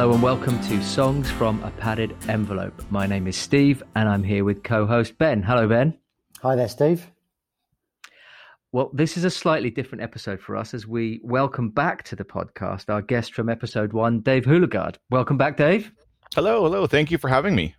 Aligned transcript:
Hello 0.00 0.14
and 0.14 0.22
welcome 0.22 0.58
to 0.62 0.82
Songs 0.82 1.30
from 1.30 1.62
a 1.62 1.70
Padded 1.72 2.16
Envelope. 2.26 2.82
My 2.88 3.06
name 3.06 3.26
is 3.26 3.36
Steve 3.36 3.82
and 3.94 4.08
I'm 4.08 4.22
here 4.22 4.44
with 4.44 4.62
co 4.62 4.86
host 4.86 5.18
Ben. 5.18 5.42
Hello, 5.42 5.68
Ben. 5.68 5.94
Hi 6.40 6.56
there, 6.56 6.70
Steve. 6.70 7.06
Well, 8.72 8.90
this 8.94 9.18
is 9.18 9.24
a 9.24 9.30
slightly 9.30 9.68
different 9.68 10.02
episode 10.02 10.40
for 10.40 10.56
us 10.56 10.72
as 10.72 10.86
we 10.86 11.20
welcome 11.22 11.68
back 11.68 12.02
to 12.04 12.16
the 12.16 12.24
podcast 12.24 12.88
our 12.88 13.02
guest 13.02 13.34
from 13.34 13.50
episode 13.50 13.92
one, 13.92 14.20
Dave 14.20 14.46
Houlegard. 14.46 14.96
Welcome 15.10 15.36
back, 15.36 15.58
Dave. 15.58 15.92
Hello, 16.34 16.62
hello. 16.62 16.86
Thank 16.86 17.10
you 17.10 17.18
for 17.18 17.28
having 17.28 17.54
me. 17.54 17.74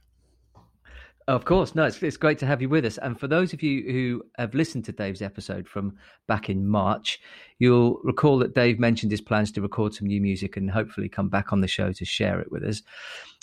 Of 1.32 1.46
course. 1.46 1.76
No, 1.76 1.86
it's, 1.86 2.04
it's 2.04 2.18
great 2.18 2.40
to 2.40 2.46
have 2.46 2.62
you 2.62 2.68
with 2.68 2.84
us. 2.84 2.98
And 2.98 3.18
for 3.18 3.26
those 3.26 3.54
of 3.54 3.64
you 3.64 3.90
who 3.90 4.24
have 4.38 4.54
listened 4.54 4.84
to 4.86 4.92
Dave's 4.92 5.22
episode 5.22 5.66
from 5.66 5.96
back 6.28 6.50
in 6.50 6.68
March, 6.68 7.22
you'll 7.58 8.02
recall 8.04 8.38
that 8.40 8.54
Dave 8.54 8.80
mentioned 8.80 9.14
his 9.14 9.22
plans 9.22 9.50
to 9.54 9.62
record 9.62 9.94
some 9.94 10.10
new 10.10 10.20
music 10.20 10.58
and 10.58 10.70
hopefully 10.70 11.08
come 11.08 11.30
back 11.30 11.54
on 11.54 11.62
the 11.62 11.70
show 11.70 11.94
to 11.94 12.04
share 12.04 12.42
it 12.42 12.52
with 12.52 12.66
us. 12.66 12.82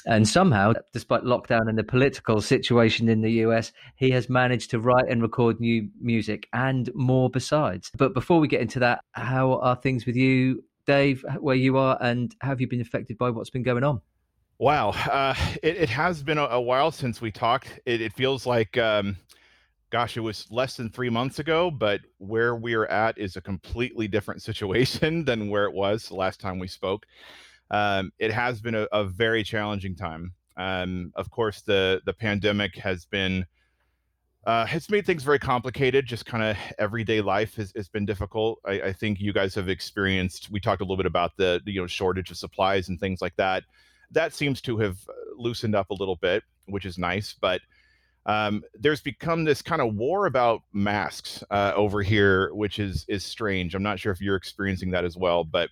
And 0.04 0.28
somehow, 0.28 0.74
despite 0.92 1.22
lockdown 1.22 1.66
and 1.66 1.78
the 1.78 1.82
political 1.82 2.42
situation 2.42 3.08
in 3.08 3.22
the 3.22 3.32
US, 3.46 3.72
he 3.96 4.10
has 4.10 4.28
managed 4.28 4.70
to 4.72 4.80
write 4.80 5.08
and 5.08 5.22
record 5.22 5.58
new 5.58 5.88
music 5.98 6.46
and 6.52 6.90
more 6.94 7.30
besides. 7.30 7.90
But 7.96 8.12
before 8.12 8.38
we 8.38 8.48
get 8.48 8.60
into 8.60 8.80
that, 8.80 9.02
how 9.12 9.60
are 9.60 9.76
things 9.76 10.04
with 10.04 10.14
you, 10.14 10.62
Dave, 10.86 11.24
where 11.40 11.56
you 11.56 11.78
are, 11.78 11.96
and 12.02 12.36
have 12.42 12.60
you 12.60 12.68
been 12.68 12.82
affected 12.82 13.16
by 13.16 13.30
what's 13.30 13.48
been 13.48 13.62
going 13.62 13.82
on? 13.82 14.02
Wow, 14.60 14.88
uh, 14.90 15.36
it, 15.62 15.76
it, 15.76 15.88
has 15.88 16.20
been 16.20 16.36
a, 16.36 16.44
a, 16.46 16.60
while 16.60 16.90
since 16.90 17.20
we 17.20 17.30
talked. 17.30 17.78
It, 17.86 18.00
it 18.00 18.12
feels 18.12 18.44
like, 18.44 18.76
um, 18.76 19.16
gosh, 19.90 20.16
it 20.16 20.20
was 20.20 20.48
less 20.50 20.76
than 20.76 20.90
three 20.90 21.10
months 21.10 21.38
ago, 21.38 21.70
but 21.70 22.00
where 22.18 22.56
we're 22.56 22.86
at 22.86 23.16
is 23.18 23.36
a 23.36 23.40
completely 23.40 24.08
different 24.08 24.42
situation 24.48 25.24
than 25.24 25.48
where 25.48 25.66
it 25.66 25.72
was 25.72 26.08
the 26.08 26.16
last 26.16 26.40
time 26.40 26.58
we 26.58 26.66
spoke. 26.66 27.06
Um, 27.70 28.10
it 28.18 28.32
has 28.32 28.60
been 28.60 28.74
a, 28.74 28.88
a 28.90 29.04
very 29.04 29.44
challenging 29.44 29.94
time. 29.94 30.32
Um, 30.56 31.12
of 31.14 31.30
course, 31.30 31.62
the 31.62 32.00
the 32.04 32.12
pandemic 32.12 32.74
has 32.78 33.04
been 33.04 33.46
uh, 34.44 34.66
has 34.66 34.90
made 34.90 35.06
things 35.06 35.22
very 35.22 35.38
complicated. 35.38 36.04
Just 36.04 36.26
kind 36.26 36.42
of 36.42 36.56
everyday 36.80 37.20
life 37.20 37.54
has, 37.54 37.72
has 37.76 37.88
been 37.88 38.06
difficult. 38.06 38.58
I, 38.64 38.80
I, 38.80 38.92
think 38.92 39.20
you 39.20 39.32
guys 39.32 39.54
have 39.54 39.68
experienced. 39.68 40.50
We 40.50 40.58
talked 40.58 40.80
a 40.80 40.84
little 40.84 40.96
bit 40.96 41.06
about 41.06 41.36
the 41.36 41.60
you 41.64 41.80
know 41.80 41.86
shortage 41.86 42.32
of 42.32 42.38
supplies 42.38 42.88
and 42.88 42.98
things 42.98 43.22
like 43.22 43.36
that 43.36 43.62
that 44.10 44.34
seems 44.34 44.60
to 44.62 44.78
have 44.78 44.98
uh, 45.08 45.12
loosened 45.36 45.74
up 45.74 45.90
a 45.90 45.94
little 45.94 46.16
bit, 46.16 46.42
which 46.66 46.86
is 46.86 46.98
nice. 46.98 47.34
But 47.40 47.60
um, 48.26 48.62
there's 48.74 49.00
become 49.00 49.44
this 49.44 49.62
kind 49.62 49.80
of 49.80 49.94
war 49.94 50.26
about 50.26 50.62
masks 50.72 51.42
uh, 51.50 51.72
over 51.74 52.02
here, 52.02 52.52
which 52.54 52.78
is 52.78 53.04
is 53.08 53.24
strange. 53.24 53.74
I'm 53.74 53.82
not 53.82 53.98
sure 53.98 54.12
if 54.12 54.20
you're 54.20 54.36
experiencing 54.36 54.90
that 54.90 55.04
as 55.04 55.16
well, 55.16 55.44
but 55.44 55.70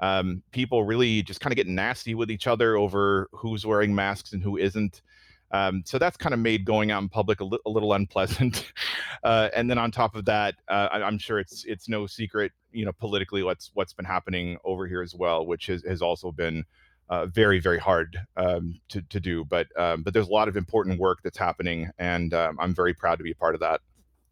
um, 0.00 0.42
people 0.52 0.84
really 0.84 1.22
just 1.22 1.40
kind 1.40 1.52
of 1.52 1.56
get 1.56 1.66
nasty 1.66 2.14
with 2.14 2.30
each 2.30 2.46
other 2.46 2.76
over 2.76 3.28
who's 3.32 3.66
wearing 3.66 3.94
masks 3.94 4.32
and 4.32 4.42
who 4.42 4.56
isn't. 4.56 5.02
Um, 5.50 5.82
so 5.86 5.98
that's 5.98 6.16
kind 6.16 6.34
of 6.34 6.40
made 6.40 6.64
going 6.66 6.90
out 6.90 7.02
in 7.02 7.08
public 7.08 7.40
a, 7.40 7.44
li- 7.44 7.58
a 7.66 7.70
little 7.70 7.92
unpleasant. 7.94 8.72
Uh, 9.24 9.48
and 9.52 9.68
then 9.68 9.78
on 9.78 9.90
top 9.90 10.14
of 10.14 10.24
that, 10.24 10.54
uh, 10.68 10.88
I- 10.92 11.06
am 11.06 11.18
sure 11.18 11.40
it's 11.40 11.64
it's 11.64 11.88
no 11.88 12.06
secret, 12.06 12.52
you 12.70 12.84
know, 12.84 12.92
politically 12.92 13.42
what's 13.42 13.72
what's 13.74 13.92
been 13.92 14.04
happening 14.04 14.56
over 14.64 14.86
here 14.86 15.02
as 15.02 15.12
well, 15.12 15.44
which 15.44 15.66
has, 15.66 15.82
has 15.82 16.02
also 16.02 16.30
been 16.30 16.64
uh, 17.08 17.26
very 17.26 17.58
very 17.60 17.78
hard 17.78 18.18
um, 18.36 18.80
to 18.88 19.02
to 19.02 19.20
do. 19.20 19.44
But 19.44 19.68
um, 19.78 20.02
but 20.02 20.14
there's 20.14 20.28
a 20.28 20.32
lot 20.32 20.48
of 20.48 20.56
important 20.56 20.98
work 20.98 21.20
that's 21.22 21.38
happening, 21.38 21.90
and 21.98 22.32
um, 22.34 22.58
I'm 22.60 22.74
very 22.74 22.94
proud 22.94 23.16
to 23.16 23.24
be 23.24 23.32
a 23.32 23.36
part 23.36 23.54
of 23.54 23.60
that. 23.60 23.80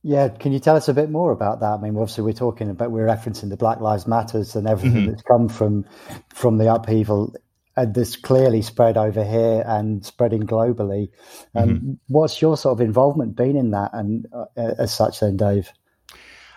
Yeah, 0.03 0.29
can 0.29 0.53
you 0.53 0.61
tell 0.61 0.77
us 0.77 0.89
a 0.89 0.95
bit 0.95 1.11
more 1.11 1.33
about 1.33 1.61
that? 1.61 1.73
I 1.73 1.77
mean, 1.79 1.97
obviously 1.97 2.23
we're 2.23 2.33
talking 2.33 2.71
about 2.71 2.93
we're 2.93 3.07
referencing 3.07 3.51
the 3.51 3.57
Black 3.57 3.81
Lives 3.81 4.07
Matters 4.07 4.55
and 4.55 4.69
everything 4.69 5.03
mm-hmm. 5.03 5.11
that's 5.11 5.23
come 5.23 5.49
from 5.49 5.85
from 6.33 6.59
the 6.59 6.73
upheaval 6.73 7.35
and 7.77 7.95
this 7.95 8.17
clearly 8.17 8.63
spread 8.63 8.97
over 8.97 9.23
here 9.25 9.63
and 9.67 10.05
spreading 10.05 10.45
globally. 10.45 11.09
Um, 11.55 11.69
mm-hmm. 11.69 11.93
What's 12.09 12.41
your 12.41 12.57
sort 12.57 12.79
of 12.79 12.81
involvement 12.81 13.37
been 13.37 13.57
in 13.57 13.71
that, 13.73 13.91
and 13.93 14.27
uh, 14.33 14.47
as 14.57 14.95
such, 14.95 15.21
then, 15.21 15.37
Dave? 15.37 15.71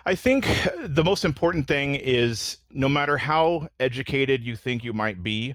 I 0.06 0.14
think 0.14 0.46
the 0.82 1.04
most 1.04 1.24
important 1.24 1.68
thing 1.68 1.94
is 1.94 2.56
no 2.70 2.88
matter 2.88 3.18
how 3.18 3.68
educated 3.78 4.42
you 4.42 4.56
think 4.56 4.82
you 4.82 4.94
might 4.94 5.22
be, 5.22 5.54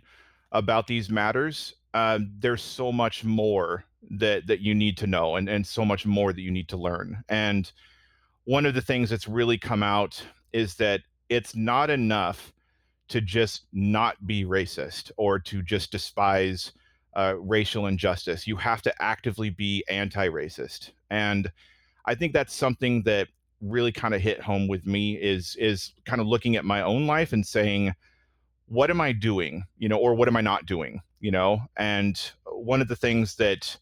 about 0.55 0.88
these 0.88 1.09
matters, 1.09 1.75
uh, 1.93 2.19
there's 2.39 2.63
so 2.63 2.91
much 2.91 3.23
more 3.23 3.85
that 4.09 4.47
that 4.47 4.61
you 4.61 4.73
need 4.73 4.97
to 4.97 5.07
know, 5.07 5.35
and 5.35 5.49
and 5.49 5.66
so 5.66 5.85
much 5.85 6.05
more 6.05 6.33
that 6.33 6.41
you 6.41 6.51
need 6.51 6.69
to 6.69 6.77
learn. 6.77 7.23
And 7.29 7.71
one 8.45 8.65
of 8.65 8.73
the 8.73 8.81
things 8.81 9.09
that's 9.09 9.27
really 9.27 9.57
come 9.57 9.83
out 9.83 10.21
is 10.53 10.75
that 10.75 11.01
it's 11.29 11.55
not 11.55 11.89
enough 11.89 12.53
to 13.07 13.21
just 13.21 13.65
not 13.73 14.25
be 14.25 14.45
racist 14.45 15.11
or 15.17 15.39
to 15.39 15.61
just 15.61 15.91
despise 15.91 16.71
uh, 17.15 17.35
racial 17.39 17.88
injustice. 17.88 18.47
You 18.47 18.55
have 18.57 18.81
to 18.83 19.01
actively 19.01 19.49
be 19.49 19.83
anti-racist, 19.89 20.91
and 21.09 21.51
I 22.05 22.15
think 22.15 22.33
that's 22.33 22.53
something 22.53 23.03
that 23.03 23.27
really 23.61 23.91
kind 23.91 24.13
of 24.13 24.21
hit 24.21 24.41
home 24.41 24.67
with 24.67 24.85
me 24.85 25.15
is 25.15 25.55
is 25.57 25.94
kind 26.05 26.21
of 26.21 26.27
looking 26.27 26.55
at 26.55 26.65
my 26.65 26.81
own 26.81 27.07
life 27.07 27.33
and 27.33 27.45
saying 27.45 27.94
what 28.67 28.89
am 28.89 29.01
I 29.01 29.11
doing, 29.11 29.63
you 29.77 29.89
know, 29.89 29.97
or 29.97 30.15
what 30.15 30.27
am 30.27 30.35
I 30.35 30.41
not 30.41 30.65
doing, 30.65 31.01
you 31.19 31.31
know? 31.31 31.61
And 31.77 32.19
one 32.45 32.81
of 32.81 32.87
the 32.87 32.95
things 32.95 33.35
that 33.35 33.77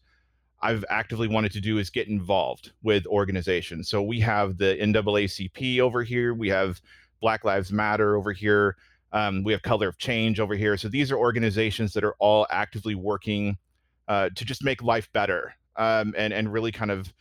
I've 0.60 0.84
actively 0.88 1.28
wanted 1.28 1.52
to 1.52 1.60
do 1.60 1.78
is 1.78 1.90
get 1.90 2.08
involved 2.08 2.72
with 2.82 3.06
organizations. 3.06 3.88
So 3.88 4.02
we 4.02 4.20
have 4.20 4.58
the 4.58 4.76
NAACP 4.80 5.80
over 5.80 6.02
here, 6.02 6.34
we 6.34 6.48
have 6.48 6.80
Black 7.20 7.44
Lives 7.44 7.72
Matter 7.72 8.16
over 8.16 8.32
here, 8.32 8.76
um, 9.12 9.44
we 9.44 9.52
have 9.52 9.62
Color 9.62 9.88
of 9.88 9.98
Change 9.98 10.40
over 10.40 10.54
here. 10.54 10.76
So 10.76 10.88
these 10.88 11.12
are 11.12 11.16
organizations 11.16 11.92
that 11.94 12.04
are 12.04 12.14
all 12.18 12.46
actively 12.50 12.94
working 12.94 13.56
uh, 14.08 14.30
to 14.34 14.44
just 14.44 14.64
make 14.64 14.82
life 14.82 15.10
better 15.12 15.54
um, 15.76 16.14
and 16.16 16.32
and 16.32 16.52
really 16.52 16.72
kind 16.72 16.90
of 16.90 17.12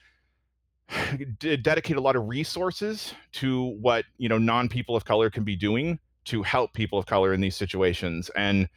dedicate 1.39 1.97
a 1.97 2.01
lot 2.01 2.15
of 2.15 2.27
resources 2.27 3.13
to 3.33 3.75
what 3.79 4.05
you 4.17 4.29
know 4.29 4.37
non 4.37 4.69
people 4.69 4.95
of 4.95 5.05
color 5.05 5.29
can 5.29 5.43
be 5.43 5.55
doing 5.55 5.99
to 6.25 6.43
help 6.43 6.73
people 6.73 6.97
of 6.97 7.05
color 7.05 7.33
in 7.33 7.41
these 7.41 7.55
situations, 7.55 8.29
and 8.35 8.67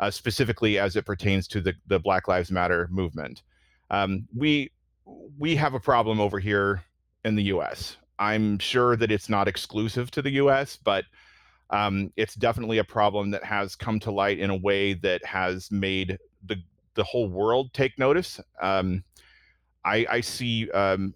uh, 0.00 0.10
specifically 0.10 0.78
as 0.78 0.96
it 0.96 1.06
pertains 1.06 1.48
to 1.48 1.60
the, 1.60 1.74
the 1.86 1.98
Black 1.98 2.28
Lives 2.28 2.50
Matter 2.50 2.88
movement. 2.90 3.42
Um, 3.90 4.26
we 4.34 4.72
we 5.38 5.54
have 5.56 5.74
a 5.74 5.80
problem 5.80 6.20
over 6.20 6.40
here 6.40 6.82
in 7.24 7.36
the 7.36 7.44
U.S. 7.44 7.96
I'm 8.18 8.58
sure 8.58 8.96
that 8.96 9.12
it's 9.12 9.28
not 9.28 9.46
exclusive 9.46 10.10
to 10.12 10.22
the 10.22 10.30
U.S., 10.30 10.76
but 10.76 11.04
um, 11.70 12.12
it's 12.16 12.34
definitely 12.34 12.78
a 12.78 12.84
problem 12.84 13.30
that 13.30 13.44
has 13.44 13.76
come 13.76 14.00
to 14.00 14.10
light 14.10 14.38
in 14.38 14.50
a 14.50 14.56
way 14.56 14.94
that 14.94 15.24
has 15.24 15.70
made 15.70 16.18
the 16.44 16.56
the 16.94 17.04
whole 17.04 17.28
world 17.28 17.72
take 17.74 17.98
notice. 17.98 18.40
Um, 18.60 19.04
I, 19.84 20.06
I, 20.10 20.20
see 20.22 20.70
um, 20.70 21.14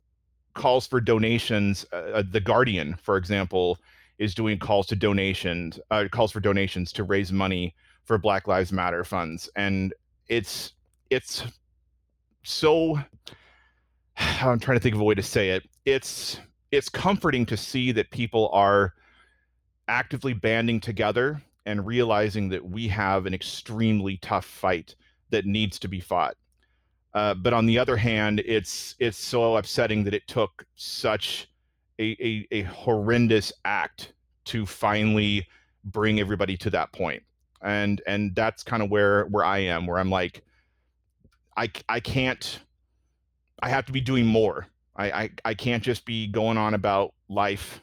calls 0.55 0.87
for 0.87 1.01
donations. 1.01 1.87
Uh, 1.93 1.97
uh 1.97 2.23
the 2.31 2.41
Guardian, 2.41 2.97
for 3.03 3.17
example, 3.17 3.79
is 4.21 4.35
doing 4.35 4.59
calls 4.59 4.87
to 4.87 4.95
donations, 4.95 5.81
uh, 5.91 6.05
calls 6.13 6.31
for 6.31 6.41
donations 6.41 6.93
to 6.93 7.03
raise 7.05 7.33
money 7.33 7.75
for 8.05 8.19
Black 8.19 8.47
Lives 8.47 8.71
Matter 8.71 9.03
funds, 9.03 9.49
and 9.57 9.93
it's 10.29 10.75
it's 11.09 11.43
so. 12.45 13.01
I'm 14.17 14.61
trying 14.61 14.77
to 14.77 14.83
think 14.83 14.95
of 14.95 15.01
a 15.01 15.05
way 15.05 15.15
to 15.15 15.23
say 15.23 15.51
it. 15.51 15.69
It's 15.87 16.39
it's 16.71 16.89
comforting 16.89 17.47
to 17.47 17.57
see 17.57 17.93
that 17.93 18.11
people 18.11 18.51
are 18.53 18.95
actively 19.89 20.35
banding 20.35 20.81
together 20.81 21.43
and 21.67 21.87
realizing 21.87 22.49
that 22.51 22.65
we 22.65 22.89
have 22.89 23.27
an 23.27 23.35
extremely 23.35 24.19
tough 24.19 24.45
fight 24.45 24.95
that 25.31 25.47
needs 25.47 25.79
to 25.79 25.89
be 25.89 26.01
fought. 26.01 26.37
Uh, 27.15 27.35
but 27.35 27.53
on 27.53 27.67
the 27.67 27.79
other 27.79 27.97
hand, 27.97 28.41
it's 28.45 28.95
it's 28.99 29.19
so 29.19 29.57
upsetting 29.57 30.05
that 30.05 30.15
it 30.15 30.29
took 30.29 30.65
such 30.77 31.50
a, 32.01 32.17
a, 32.21 32.49
a 32.51 32.63
horrendous 32.63 33.53
act 33.65 34.13
to 34.47 34.67
finally 34.67 35.47
bring 35.85 36.19
everybody 36.19 36.57
to 36.57 36.71
that 36.71 36.93
point. 36.93 37.23
And 37.63 38.01
and 38.07 38.35
that's 38.35 38.63
kind 38.63 38.83
of 38.83 38.91
where 38.91 39.27
where 39.27 39.45
i 39.45 39.59
am 39.59 39.87
where 39.87 39.99
i'm 39.99 40.09
like 40.09 40.43
i 41.59 41.71
i 41.91 42.01
can't 42.01 42.61
i 43.63 43.69
have 43.69 43.85
to 43.87 43.93
be 43.93 44.01
doing 44.01 44.25
more. 44.25 44.67
I, 44.97 45.11
I 45.11 45.31
i 45.45 45.55
can't 45.55 45.83
just 45.83 46.07
be 46.07 46.27
going 46.27 46.57
on 46.57 46.73
about 46.73 47.13
life 47.29 47.83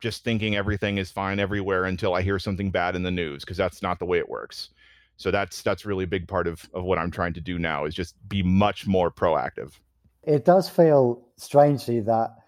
just 0.00 0.24
thinking 0.24 0.56
everything 0.56 0.98
is 0.98 1.12
fine 1.12 1.38
everywhere 1.38 1.84
until 1.84 2.14
i 2.14 2.22
hear 2.22 2.40
something 2.40 2.72
bad 2.72 2.96
in 2.96 3.04
the 3.04 3.12
news 3.12 3.44
because 3.44 3.56
that's 3.56 3.80
not 3.80 4.00
the 4.00 4.06
way 4.06 4.18
it 4.18 4.28
works. 4.28 4.70
So 5.18 5.30
that's 5.30 5.62
that's 5.62 5.86
really 5.86 6.04
a 6.04 6.08
big 6.08 6.26
part 6.26 6.48
of 6.48 6.68
of 6.74 6.82
what 6.82 6.98
i'm 6.98 7.12
trying 7.12 7.34
to 7.34 7.40
do 7.40 7.60
now 7.60 7.84
is 7.84 7.94
just 7.94 8.16
be 8.28 8.42
much 8.42 8.88
more 8.88 9.08
proactive. 9.08 9.78
It 10.24 10.44
does 10.44 10.68
feel 10.68 11.22
strangely 11.36 12.00
that 12.00 12.41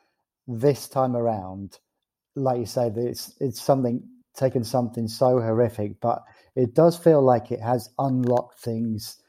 this 0.46 0.88
time 0.88 1.16
around, 1.16 1.78
like 2.34 2.58
you 2.58 2.66
say, 2.66 2.90
it's 2.94 3.34
it's 3.40 3.62
something 3.62 4.02
taken 4.34 4.64
something 4.64 5.08
so 5.08 5.40
horrific, 5.40 6.00
but 6.00 6.22
it 6.56 6.74
does 6.74 6.96
feel 6.96 7.22
like 7.22 7.52
it 7.52 7.60
has 7.60 7.90
unlocked 7.98 8.58
things 8.58 9.22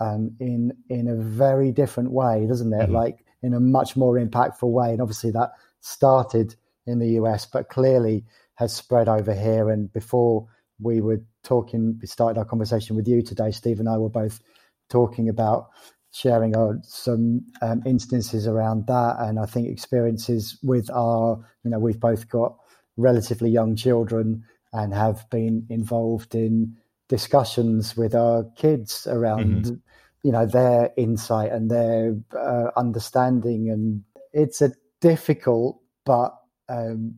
um, 0.00 0.34
in 0.40 0.72
in 0.88 1.08
a 1.08 1.16
very 1.16 1.72
different 1.72 2.10
way, 2.10 2.46
doesn't 2.46 2.72
it? 2.72 2.84
Mm-hmm. 2.84 2.94
Like 2.94 3.24
in 3.42 3.54
a 3.54 3.60
much 3.60 3.96
more 3.96 4.14
impactful 4.14 4.70
way. 4.70 4.92
And 4.92 5.00
obviously 5.00 5.30
that 5.32 5.52
started 5.80 6.54
in 6.86 6.98
the 6.98 7.10
US, 7.20 7.46
but 7.46 7.68
clearly 7.68 8.24
has 8.54 8.72
spread 8.72 9.08
over 9.08 9.34
here. 9.34 9.70
And 9.70 9.92
before 9.92 10.46
we 10.80 11.00
were 11.00 11.20
talking, 11.42 11.98
we 12.00 12.06
started 12.06 12.38
our 12.38 12.44
conversation 12.44 12.96
with 12.96 13.08
you 13.08 13.22
today. 13.22 13.50
Steve 13.50 13.80
and 13.80 13.88
I 13.88 13.98
were 13.98 14.08
both 14.08 14.40
talking 14.88 15.28
about 15.28 15.70
sharing 16.12 16.56
our, 16.56 16.78
some 16.82 17.44
um, 17.62 17.82
instances 17.84 18.46
around 18.46 18.86
that, 18.86 19.16
and 19.18 19.38
I 19.38 19.46
think 19.46 19.68
experiences 19.68 20.58
with 20.62 20.90
our, 20.90 21.38
you 21.64 21.70
know, 21.70 21.78
we've 21.78 22.00
both 22.00 22.28
got 22.28 22.56
relatively 22.96 23.50
young 23.50 23.74
children 23.74 24.44
and 24.72 24.94
have 24.94 25.28
been 25.30 25.66
involved 25.68 26.34
in 26.34 26.76
discussions 27.08 27.96
with 27.96 28.14
our 28.14 28.44
kids 28.56 29.06
around, 29.06 29.64
mm-hmm. 29.64 29.74
you 30.22 30.32
know, 30.32 30.46
their 30.46 30.90
insight 30.96 31.50
and 31.50 31.70
their 31.70 32.16
uh, 32.38 32.70
understanding, 32.76 33.70
and 33.70 34.02
it's 34.32 34.62
a 34.62 34.72
difficult 35.00 35.82
but 36.04 36.34
um, 36.68 37.14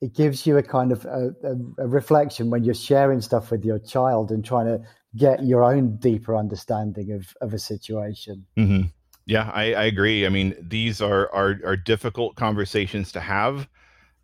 it 0.00 0.14
gives 0.14 0.46
you 0.46 0.56
a 0.58 0.62
kind 0.62 0.92
of 0.92 1.04
a, 1.06 1.34
a, 1.42 1.84
a, 1.84 1.88
reflection 1.88 2.50
when 2.50 2.64
you're 2.64 2.74
sharing 2.74 3.20
stuff 3.20 3.50
with 3.50 3.64
your 3.64 3.78
child 3.78 4.30
and 4.30 4.44
trying 4.44 4.66
to 4.66 4.80
get 5.16 5.44
your 5.44 5.64
own 5.64 5.96
deeper 5.96 6.36
understanding 6.36 7.12
of, 7.12 7.34
of 7.40 7.54
a 7.54 7.58
situation. 7.58 8.46
Mm-hmm. 8.56 8.88
Yeah, 9.26 9.50
I, 9.52 9.74
I, 9.74 9.84
agree. 9.84 10.24
I 10.24 10.30
mean, 10.30 10.54
these 10.58 11.02
are, 11.02 11.32
are 11.34 11.58
are 11.64 11.76
difficult 11.76 12.36
conversations 12.36 13.12
to 13.12 13.20
have, 13.20 13.68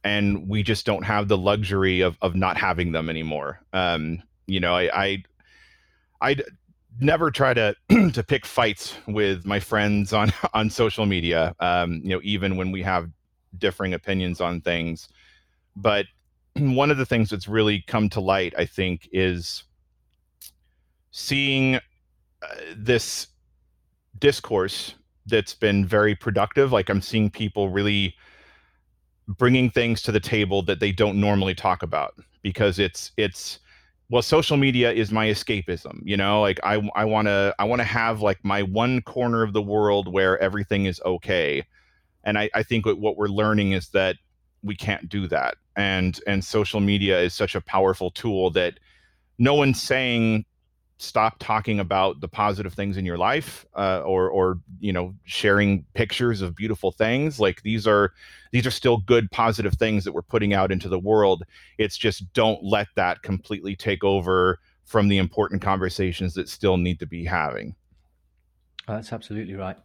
and 0.02 0.48
we 0.48 0.62
just 0.62 0.86
don't 0.86 1.02
have 1.02 1.28
the 1.28 1.36
luxury 1.36 2.00
of 2.00 2.16
of 2.22 2.34
not 2.34 2.56
having 2.56 2.92
them 2.92 3.10
anymore. 3.10 3.60
Um, 3.74 4.22
you 4.46 4.60
know, 4.60 4.74
I 4.74 4.88
I 4.94 5.24
I'd 6.22 6.42
never 7.00 7.30
try 7.30 7.52
to 7.52 7.76
to 8.12 8.22
pick 8.22 8.46
fights 8.46 8.96
with 9.06 9.44
my 9.44 9.60
friends 9.60 10.14
on 10.14 10.32
on 10.54 10.70
social 10.70 11.04
media. 11.04 11.54
Um, 11.60 12.00
you 12.02 12.10
know, 12.10 12.20
even 12.22 12.56
when 12.56 12.72
we 12.72 12.82
have 12.82 13.10
differing 13.58 13.92
opinions 13.92 14.40
on 14.40 14.62
things 14.62 15.08
but 15.76 16.06
one 16.56 16.90
of 16.90 16.98
the 16.98 17.06
things 17.06 17.30
that's 17.30 17.48
really 17.48 17.82
come 17.86 18.08
to 18.10 18.20
light, 18.20 18.54
I 18.56 18.66
think, 18.66 19.08
is 19.12 19.64
seeing 21.16 21.76
uh, 21.76 21.80
this 22.76 23.28
discourse 24.18 24.96
that's 25.26 25.54
been 25.54 25.86
very 25.86 26.16
productive. 26.16 26.72
Like 26.72 26.90
I'm 26.90 27.00
seeing 27.00 27.30
people 27.30 27.68
really 27.68 28.16
bringing 29.28 29.70
things 29.70 30.02
to 30.02 30.10
the 30.10 30.18
table 30.18 30.60
that 30.62 30.80
they 30.80 30.90
don't 30.90 31.20
normally 31.20 31.54
talk 31.54 31.84
about 31.84 32.16
because 32.42 32.80
it's 32.80 33.12
it's 33.16 33.60
well 34.10 34.22
social 34.22 34.56
media 34.56 34.92
is 34.92 35.10
my 35.10 35.28
escapism 35.28 35.98
you 36.04 36.14
know 36.14 36.42
like 36.42 36.60
i 36.62 36.74
i 36.94 37.06
want 37.06 37.26
to 37.26 37.54
i 37.58 37.64
want 37.64 37.80
to 37.80 37.84
have 37.84 38.20
like 38.20 38.38
my 38.44 38.62
one 38.62 39.00
corner 39.00 39.42
of 39.42 39.54
the 39.54 39.62
world 39.62 40.12
where 40.12 40.38
everything 40.40 40.84
is 40.84 41.00
okay 41.06 41.64
and 42.24 42.36
i 42.36 42.50
i 42.52 42.62
think 42.62 42.84
what 42.84 43.16
we're 43.16 43.28
learning 43.28 43.72
is 43.72 43.88
that 43.88 44.16
we 44.62 44.76
can't 44.76 45.08
do 45.08 45.26
that 45.26 45.54
and 45.74 46.20
and 46.26 46.44
social 46.44 46.80
media 46.80 47.18
is 47.18 47.32
such 47.32 47.54
a 47.54 47.62
powerful 47.62 48.10
tool 48.10 48.50
that 48.50 48.78
no 49.38 49.54
one's 49.54 49.80
saying 49.80 50.44
stop 51.04 51.36
talking 51.38 51.80
about 51.80 52.20
the 52.20 52.28
positive 52.28 52.74
things 52.74 52.96
in 52.96 53.04
your 53.04 53.18
life 53.18 53.66
uh, 53.76 54.00
or 54.00 54.28
or 54.28 54.58
you 54.80 54.92
know 54.92 55.14
sharing 55.24 55.84
pictures 55.94 56.40
of 56.40 56.54
beautiful 56.54 56.90
things. 56.92 57.38
Like 57.38 57.62
these 57.62 57.86
are 57.86 58.12
these 58.52 58.66
are 58.66 58.70
still 58.70 58.98
good 58.98 59.30
positive 59.30 59.74
things 59.74 60.04
that 60.04 60.12
we're 60.12 60.22
putting 60.22 60.54
out 60.54 60.72
into 60.72 60.88
the 60.88 60.98
world. 60.98 61.44
It's 61.78 61.96
just 61.96 62.32
don't 62.32 62.62
let 62.62 62.88
that 62.96 63.22
completely 63.22 63.76
take 63.76 64.04
over 64.04 64.58
from 64.84 65.08
the 65.08 65.18
important 65.18 65.62
conversations 65.62 66.34
that 66.34 66.48
still 66.48 66.76
need 66.76 66.98
to 67.00 67.06
be 67.06 67.24
having. 67.24 67.74
That's 68.86 69.12
absolutely 69.12 69.54
right. 69.54 69.76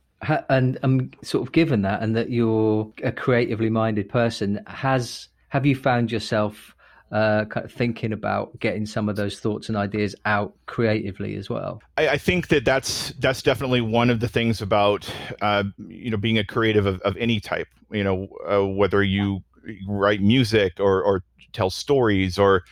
And 0.50 0.78
um, 0.84 1.12
sort 1.24 1.48
of 1.48 1.54
given 1.54 1.82
that, 1.84 2.02
and 2.02 2.16
that 2.16 2.30
you're 2.30 2.92
a 3.04 3.12
creatively 3.12 3.70
minded 3.70 4.10
person, 4.10 4.60
has 4.68 5.30
have 5.48 5.66
you 5.66 5.76
found 5.76 6.12
yourself 6.12 6.76
uh, 7.12 7.46
kind 7.46 7.66
of 7.66 7.72
thinking 7.72 8.14
about 8.14 8.58
getting 8.60 8.86
some 8.86 9.10
of 9.10 9.16
those 9.16 9.40
thoughts 9.40 9.70
and 9.70 9.78
ideas 9.78 10.16
out 10.26 10.54
creatively 10.66 11.36
as 11.36 11.50
well? 11.50 11.82
I, 11.98 12.10
I 12.10 12.18
think 12.18 12.48
that 12.50 12.66
that's 12.66 13.10
that's 13.20 13.42
definitely 13.42 13.82
one 13.82 14.10
of 14.10 14.20
the 14.20 14.28
things 14.28 14.62
about 14.62 15.10
uh, 15.42 15.64
you 15.78 16.10
know 16.12 16.18
being 16.18 16.38
a 16.38 16.46
creative 16.46 16.86
of, 16.86 17.02
of 17.02 17.18
any 17.18 17.40
type. 17.40 17.68
You 17.92 18.04
know, 18.04 18.28
uh, 18.48 18.68
whether 18.68 19.04
you 19.04 19.44
write 19.88 20.22
music 20.22 20.80
or 20.80 21.04
or 21.04 21.24
tell 21.54 21.70
stories 21.70 22.38
or 22.38 22.64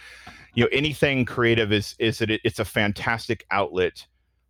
you 0.53 0.63
know 0.63 0.69
anything 0.71 1.25
creative 1.25 1.71
is 1.71 1.95
is 1.99 2.19
that 2.19 2.29
it, 2.29 2.41
it's 2.43 2.59
a 2.59 2.65
fantastic 2.65 3.45
outlet 3.51 4.05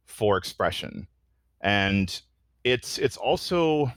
for 0.05 0.37
expression 0.37 1.07
and 1.61 2.21
it's 2.63 2.97
it's 2.97 3.17
also 3.17 3.91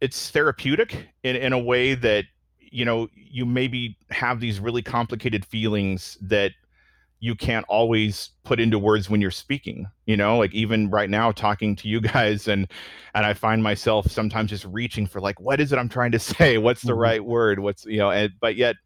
it's 0.00 0.30
therapeutic 0.30 1.08
in, 1.22 1.36
in 1.36 1.52
a 1.52 1.58
way 1.58 1.94
that 1.94 2.24
you 2.72 2.84
know 2.84 3.08
you 3.14 3.44
maybe 3.44 3.96
have 4.10 4.40
these 4.40 4.58
really 4.58 4.82
complicated 4.82 5.44
feelings 5.44 6.16
that 6.20 6.52
you 7.20 7.36
can't 7.36 7.64
always 7.68 8.30
put 8.42 8.58
into 8.58 8.78
words 8.78 9.08
when 9.08 9.20
you're 9.20 9.30
speaking 9.30 9.86
you 10.06 10.16
know 10.16 10.38
like 10.38 10.52
even 10.52 10.90
right 10.90 11.10
now 11.10 11.30
talking 11.30 11.76
to 11.76 11.88
you 11.88 12.00
guys 12.12 12.48
and 12.48 12.66
and 13.14 13.26
i 13.26 13.34
find 13.34 13.62
myself 13.62 14.10
sometimes 14.10 14.50
just 14.50 14.64
reaching 14.64 15.06
for 15.06 15.20
like 15.20 15.38
what 15.38 15.60
is 15.60 15.72
it 15.72 15.78
i'm 15.78 15.88
trying 15.88 16.10
to 16.12 16.18
say 16.38 16.58
what's 16.58 16.82
the 16.82 16.92
mm-hmm. 16.92 17.00
right 17.00 17.24
word 17.24 17.58
what's 17.58 17.84
you 17.84 17.98
know 17.98 18.10
and, 18.10 18.32
but 18.40 18.56
yet 18.56 18.76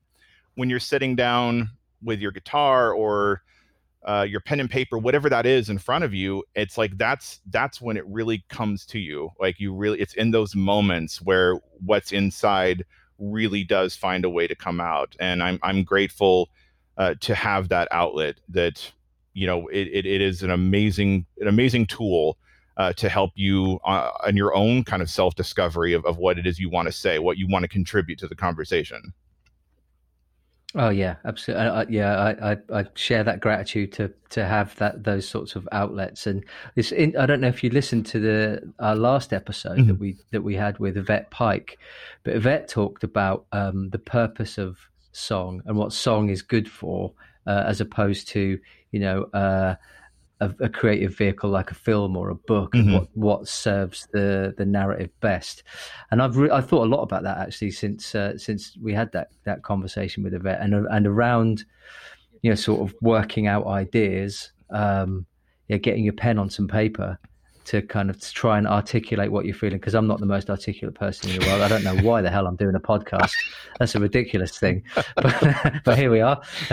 when 0.56 0.69
you're 0.69 0.81
sitting 0.81 1.15
down 1.15 1.71
with 2.03 2.21
your 2.21 2.32
guitar 2.32 2.93
or 2.93 3.43
uh, 4.06 4.23
your 4.23 4.41
pen 4.41 4.61
and 4.61 4.71
paper, 4.71 4.99
whatever 4.99 5.29
that 5.29 5.47
is 5.47 5.69
in 5.69 5.79
front 5.79 6.05
of 6.05 6.15
you, 6.15 6.43
it's 6.55 6.79
like 6.79 6.97
that's 6.97 7.41
that's 7.50 7.81
when 7.81 7.97
it 7.97 8.06
really 8.06 8.44
comes 8.49 8.87
to 8.87 8.99
you. 8.99 9.31
Like 9.41 9.59
you 9.59 9.75
really, 9.75 10.00
it's 10.00 10.15
in 10.15 10.31
those 10.31 10.55
moments 10.55 11.21
where 11.21 11.56
what's 11.85 12.12
inside 12.12 12.85
really 13.19 13.65
does 13.65 13.97
find 13.97 14.25
a 14.25 14.31
way 14.31 14.47
to 14.47 14.55
come 14.55 14.81
out. 14.81 15.17
And 15.21 15.43
I'm 15.43 15.59
I'm 15.63 15.85
grateful 15.85 16.49
uh, 16.97 17.15
to 17.21 17.35
have 17.35 17.69
that 17.69 17.89
outlet. 17.91 18.37
That 18.49 18.93
you 19.35 19.47
know, 19.47 19.69
it, 19.69 19.89
it, 19.89 20.07
it 20.07 20.21
is 20.21 20.43
an 20.43 20.51
amazing 20.51 21.27
an 21.39 21.49
amazing 21.49 21.87
tool 21.87 22.39
uh, 22.77 22.93
to 22.95 23.09
help 23.09 23.33
you 23.35 23.81
uh, 23.85 24.11
on 24.27 24.37
your 24.37 24.55
own 24.55 24.85
kind 24.85 25.03
of 25.03 25.11
self 25.11 25.35
discovery 25.35 25.93
of, 25.93 26.05
of 26.05 26.19
what 26.19 26.39
it 26.39 26.47
is 26.47 26.59
you 26.59 26.71
want 26.71 26.87
to 26.87 26.93
say, 26.93 27.19
what 27.19 27.39
you 27.39 27.47
want 27.49 27.63
to 27.63 27.69
contribute 27.69 28.19
to 28.19 28.29
the 28.29 28.37
conversation. 28.37 29.13
Oh 30.79 30.91
yeah, 30.91 31.17
absolutely. 31.25 31.67
I, 31.67 31.81
I, 31.81 31.87
yeah, 31.89 32.17
I, 32.19 32.53
I, 32.53 32.81
I 32.81 32.85
share 32.95 33.25
that 33.25 33.41
gratitude 33.41 33.93
to 33.95 34.13
to 34.31 34.45
have 34.45 34.77
that 34.77 35.05
those 35.05 35.27
sorts 35.27 35.56
of 35.56 35.67
outlets, 35.73 36.27
and 36.27 36.45
it's. 36.77 36.93
In, 36.93 37.17
I 37.17 37.25
don't 37.25 37.41
know 37.41 37.49
if 37.49 37.65
you 37.65 37.71
listened 37.71 38.05
to 38.06 38.21
the 38.21 38.73
our 38.79 38.95
last 38.95 39.33
episode 39.33 39.79
mm-hmm. 39.79 39.89
that 39.89 39.99
we 39.99 40.17
that 40.33 40.43
we 40.43 40.55
had 40.55 40.79
with 40.79 40.99
Yvette 40.99 41.31
Pike, 41.31 41.79
but 42.25 42.37
Yvette 42.37 42.69
talked 42.69 43.05
about 43.05 43.47
um, 43.53 43.89
the 43.89 43.99
purpose 43.99 44.59
of 44.59 44.77
song 45.13 45.63
and 45.65 45.79
what 45.79 45.95
song 45.95 46.29
is 46.29 46.43
good 46.43 46.71
for, 46.71 47.15
uh, 47.47 47.65
as 47.67 47.81
opposed 47.81 48.29
to 48.29 48.59
you 48.91 49.01
know. 49.01 49.23
Uh, 49.33 49.77
a, 50.40 50.52
a, 50.60 50.69
creative 50.69 51.16
vehicle 51.16 51.48
like 51.48 51.70
a 51.70 51.74
film 51.74 52.16
or 52.16 52.31
a 52.31 52.34
book 52.34 52.72
mm-hmm. 52.72 52.93
what, 52.93 53.08
what 53.14 53.48
serves 53.48 54.06
the 54.12 54.55
the 54.56 54.66
narrative 54.66 55.10
best. 55.20 55.62
And 56.10 56.20
I've 56.20 56.36
re- 56.36 56.50
I 56.50 56.60
thought 56.60 56.84
a 56.84 56.90
lot 56.90 57.02
about 57.02 57.22
that 57.22 57.38
actually 57.38 57.70
since 57.70 58.14
uh, 58.14 58.36
since 58.36 58.76
we 58.81 58.93
had 58.93 59.12
that 59.12 59.28
that 59.44 59.62
conversation 59.62 60.22
with 60.22 60.34
Yvette 60.34 60.60
and 60.60 60.74
and 60.74 61.06
around 61.06 61.64
you 62.43 62.50
know 62.50 62.56
sort 62.56 62.81
of 62.81 62.94
working 63.00 63.46
out 63.46 63.66
ideas. 63.66 64.52
Um, 64.70 65.26
yeah, 65.69 65.78
getting 65.78 66.05
your 66.05 66.12
pen 66.12 66.38
on 66.38 66.48
some 66.48 66.69
paper 66.69 67.19
to 67.67 67.82
kind 67.82 68.11
of 68.11 68.20
try 68.32 68.58
and 68.58 68.67
articulate 68.67 69.31
what 69.31 69.44
you're 69.44 69.55
feeling 69.55 69.79
because 69.79 69.94
I'm 69.94 70.06
not 70.06 70.20
the 70.20 70.27
most 70.27 70.51
articulate 70.51 70.94
person 70.94 71.31
in 71.31 71.41
the 71.41 71.46
world. 71.46 71.63
I 71.63 71.69
don't 71.69 71.85
know 71.85 71.96
why 71.96 72.23
the 72.23 72.31
hell 72.31 72.46
I'm 72.46 72.56
doing 72.56 72.75
a 72.75 72.81
podcast. 72.81 73.32
That's 73.79 73.94
a 73.94 74.01
ridiculous 74.01 74.58
thing, 74.58 74.82
but, 75.17 75.82
but 75.85 75.99
here 75.99 76.11
we 76.11 76.20
are. 76.20 76.41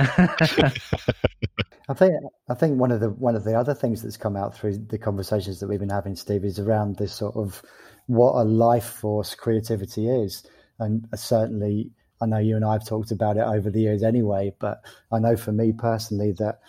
I 1.89 1.93
think 1.93 2.13
I 2.49 2.53
think 2.53 2.79
one 2.79 2.91
of 2.91 3.01
the 3.01 3.09
one 3.09 3.35
of 3.35 3.43
the 3.43 3.55
other 3.55 3.73
things 3.73 4.01
that's 4.01 4.17
come 4.17 4.37
out 4.37 4.55
through 4.55 4.77
the 4.77 4.97
conversations 4.97 5.59
that 5.59 5.67
we've 5.67 5.79
been 5.79 5.89
having, 5.89 6.15
Steve, 6.15 6.45
is 6.45 6.59
around 6.59 6.95
this 6.95 7.13
sort 7.13 7.35
of 7.35 7.61
what 8.07 8.33
a 8.33 8.43
life 8.43 8.85
force 8.85 9.35
creativity 9.35 10.07
is, 10.07 10.43
and 10.79 11.07
certainly 11.15 11.91
I 12.21 12.25
know 12.25 12.37
you 12.37 12.55
and 12.55 12.63
I 12.63 12.73
have 12.73 12.87
talked 12.87 13.11
about 13.11 13.37
it 13.37 13.43
over 13.43 13.69
the 13.69 13.81
years 13.81 14.03
anyway. 14.03 14.53
But 14.59 14.81
I 15.11 15.19
know 15.19 15.35
for 15.35 15.51
me 15.51 15.73
personally 15.73 16.31
that 16.39 16.59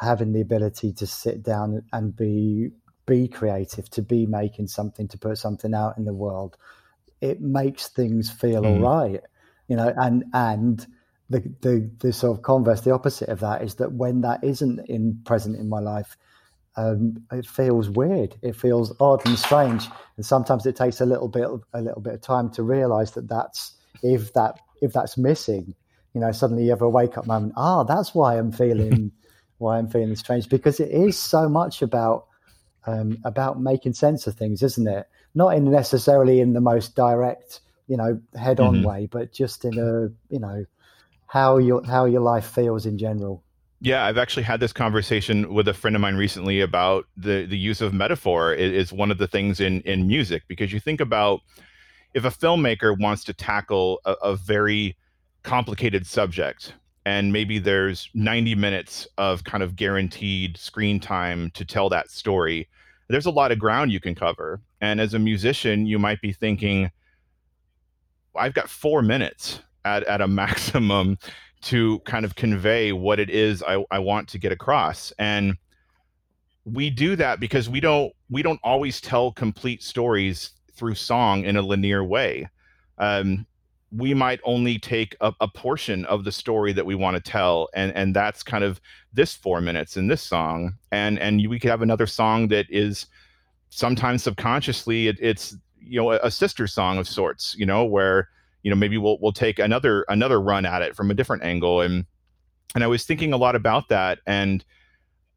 having 0.00 0.32
the 0.32 0.40
ability 0.40 0.92
to 0.92 1.06
sit 1.06 1.42
down 1.42 1.82
and 1.92 2.14
be 2.14 2.70
be 3.08 3.26
creative, 3.26 3.88
to 3.90 4.02
be 4.02 4.26
making 4.26 4.68
something, 4.68 5.08
to 5.08 5.18
put 5.18 5.38
something 5.38 5.74
out 5.74 5.96
in 5.96 6.04
the 6.04 6.12
world, 6.12 6.56
it 7.20 7.40
makes 7.40 7.88
things 7.88 8.30
feel 8.30 8.62
mm. 8.62 8.66
all 8.66 8.80
right, 8.80 9.22
you 9.66 9.74
know, 9.74 9.92
and 9.96 10.24
and 10.34 10.86
the, 11.30 11.40
the 11.62 11.90
the 11.98 12.12
sort 12.12 12.36
of 12.36 12.42
converse, 12.42 12.82
the 12.82 12.92
opposite 12.92 13.30
of 13.30 13.40
that 13.40 13.62
is 13.62 13.76
that 13.76 13.92
when 13.92 14.20
that 14.20 14.44
isn't 14.44 14.80
in 14.88 15.20
present 15.24 15.56
in 15.56 15.68
my 15.68 15.80
life, 15.80 16.16
um, 16.76 17.24
it 17.32 17.46
feels 17.46 17.88
weird. 17.88 18.36
It 18.42 18.54
feels 18.54 18.94
odd 19.00 19.26
and 19.26 19.38
strange, 19.38 19.88
and 20.16 20.24
sometimes 20.24 20.66
it 20.66 20.76
takes 20.76 21.00
a 21.00 21.06
little 21.06 21.28
bit 21.28 21.48
a 21.72 21.80
little 21.80 22.02
bit 22.02 22.14
of 22.14 22.20
time 22.20 22.50
to 22.52 22.62
realize 22.62 23.12
that 23.12 23.28
that's 23.28 23.74
if 24.02 24.32
that 24.34 24.60
if 24.80 24.92
that's 24.92 25.16
missing, 25.18 25.74
you 26.14 26.20
know, 26.20 26.30
suddenly 26.30 26.64
you 26.64 26.70
have 26.70 26.82
a 26.82 26.88
wake 26.88 27.18
up 27.18 27.26
moment. 27.26 27.54
Ah, 27.56 27.84
that's 27.84 28.14
why 28.14 28.36
I'm 28.38 28.52
feeling 28.52 29.12
why 29.58 29.78
I'm 29.78 29.88
feeling 29.88 30.14
strange 30.14 30.48
because 30.48 30.78
it 30.78 30.90
is 30.90 31.18
so 31.18 31.48
much 31.48 31.82
about 31.82 32.27
um, 32.88 33.18
about 33.24 33.60
making 33.60 33.92
sense 33.92 34.26
of 34.26 34.34
things, 34.34 34.62
isn't 34.62 34.88
it? 34.88 35.06
Not 35.34 35.50
in 35.50 35.70
necessarily 35.70 36.40
in 36.40 36.54
the 36.54 36.60
most 36.60 36.96
direct, 36.96 37.60
you 37.86 37.96
know, 37.96 38.20
head 38.34 38.60
on 38.60 38.76
mm-hmm. 38.76 38.86
way, 38.86 39.08
but 39.10 39.32
just 39.32 39.64
in 39.64 39.78
a 39.78 40.08
you 40.32 40.40
know 40.40 40.64
how 41.26 41.58
your 41.58 41.84
how 41.84 42.06
your 42.06 42.22
life 42.22 42.46
feels 42.46 42.86
in 42.86 42.96
general. 42.98 43.42
Yeah, 43.80 44.04
I've 44.04 44.18
actually 44.18 44.42
had 44.42 44.58
this 44.58 44.72
conversation 44.72 45.54
with 45.54 45.68
a 45.68 45.74
friend 45.74 45.94
of 45.94 46.02
mine 46.02 46.16
recently 46.16 46.60
about 46.60 47.04
the 47.16 47.44
the 47.44 47.58
use 47.58 47.80
of 47.80 47.92
metaphor 47.92 48.54
is, 48.54 48.92
one 48.92 49.10
of 49.10 49.18
the 49.18 49.28
things 49.28 49.60
in 49.60 49.82
in 49.82 50.06
music 50.06 50.44
because 50.48 50.72
you 50.72 50.80
think 50.80 51.00
about 51.00 51.40
if 52.14 52.24
a 52.24 52.30
filmmaker 52.30 52.98
wants 52.98 53.22
to 53.24 53.34
tackle 53.34 54.00
a, 54.06 54.12
a 54.22 54.36
very 54.36 54.96
complicated 55.42 56.06
subject 56.06 56.72
and 57.08 57.32
maybe 57.32 57.58
there's 57.58 58.10
90 58.14 58.54
minutes 58.54 59.08
of 59.16 59.44
kind 59.44 59.62
of 59.62 59.76
guaranteed 59.76 60.56
screen 60.56 61.00
time 61.00 61.50
to 61.54 61.64
tell 61.64 61.88
that 61.88 62.10
story 62.10 62.68
there's 63.08 63.26
a 63.26 63.30
lot 63.30 63.52
of 63.52 63.58
ground 63.58 63.90
you 63.90 64.00
can 64.00 64.14
cover 64.14 64.60
and 64.80 65.00
as 65.00 65.14
a 65.14 65.18
musician 65.18 65.86
you 65.86 65.98
might 65.98 66.20
be 66.20 66.32
thinking 66.32 66.90
i've 68.36 68.54
got 68.54 68.68
four 68.68 69.02
minutes 69.02 69.60
at, 69.84 70.02
at 70.04 70.20
a 70.20 70.28
maximum 70.42 71.16
to 71.60 71.98
kind 72.00 72.24
of 72.24 72.34
convey 72.36 72.92
what 72.92 73.18
it 73.18 73.30
is 73.30 73.62
I, 73.62 73.84
I 73.90 73.98
want 73.98 74.28
to 74.30 74.38
get 74.38 74.52
across. 74.52 75.12
And 75.18 75.56
we 76.64 76.90
do 76.90 77.16
that 77.16 77.40
because 77.40 77.68
we 77.68 77.80
don't 77.80 78.12
we 78.30 78.42
don't 78.42 78.60
always 78.62 79.00
tell 79.00 79.32
complete 79.32 79.82
stories 79.82 80.50
through 80.72 80.94
song 80.94 81.44
in 81.44 81.56
a 81.56 81.62
linear 81.62 82.04
way. 82.04 82.48
Um, 82.98 83.46
we 83.90 84.12
might 84.12 84.40
only 84.44 84.78
take 84.78 85.16
a, 85.20 85.32
a, 85.40 85.48
portion 85.48 86.04
of 86.06 86.24
the 86.24 86.32
story 86.32 86.72
that 86.74 86.84
we 86.84 86.94
want 86.94 87.16
to 87.16 87.22
tell, 87.22 87.68
and 87.74 87.92
and 87.94 88.14
that's 88.14 88.42
kind 88.42 88.62
of 88.64 88.80
this 89.12 89.34
four 89.34 89.60
minutes 89.60 89.96
in 89.96 90.08
this 90.08 90.22
song, 90.22 90.74
and 90.92 91.18
and 91.18 91.46
we 91.48 91.58
could 91.58 91.70
have 91.70 91.82
another 91.82 92.06
song 92.06 92.48
that 92.48 92.66
is 92.68 93.06
sometimes 93.70 94.22
subconsciously 94.22 95.08
it, 95.08 95.16
it's 95.20 95.56
you 95.80 96.00
know 96.00 96.12
a, 96.12 96.18
a 96.24 96.30
sister 96.30 96.66
song 96.66 96.98
of 96.98 97.08
sorts, 97.08 97.54
you 97.56 97.64
know 97.64 97.84
where 97.84 98.28
you 98.62 98.70
know 98.70 98.76
maybe 98.76 98.98
we'll 98.98 99.18
we'll 99.20 99.32
take 99.32 99.58
another 99.58 100.04
another 100.08 100.40
run 100.40 100.66
at 100.66 100.82
it 100.82 100.94
from 100.94 101.10
a 101.10 101.14
different 101.14 101.42
angle 101.42 101.80
and 101.80 102.04
and 102.74 102.84
I 102.84 102.86
was 102.86 103.04
thinking 103.04 103.32
a 103.32 103.36
lot 103.36 103.56
about 103.56 103.88
that 103.88 104.18
and 104.26 104.64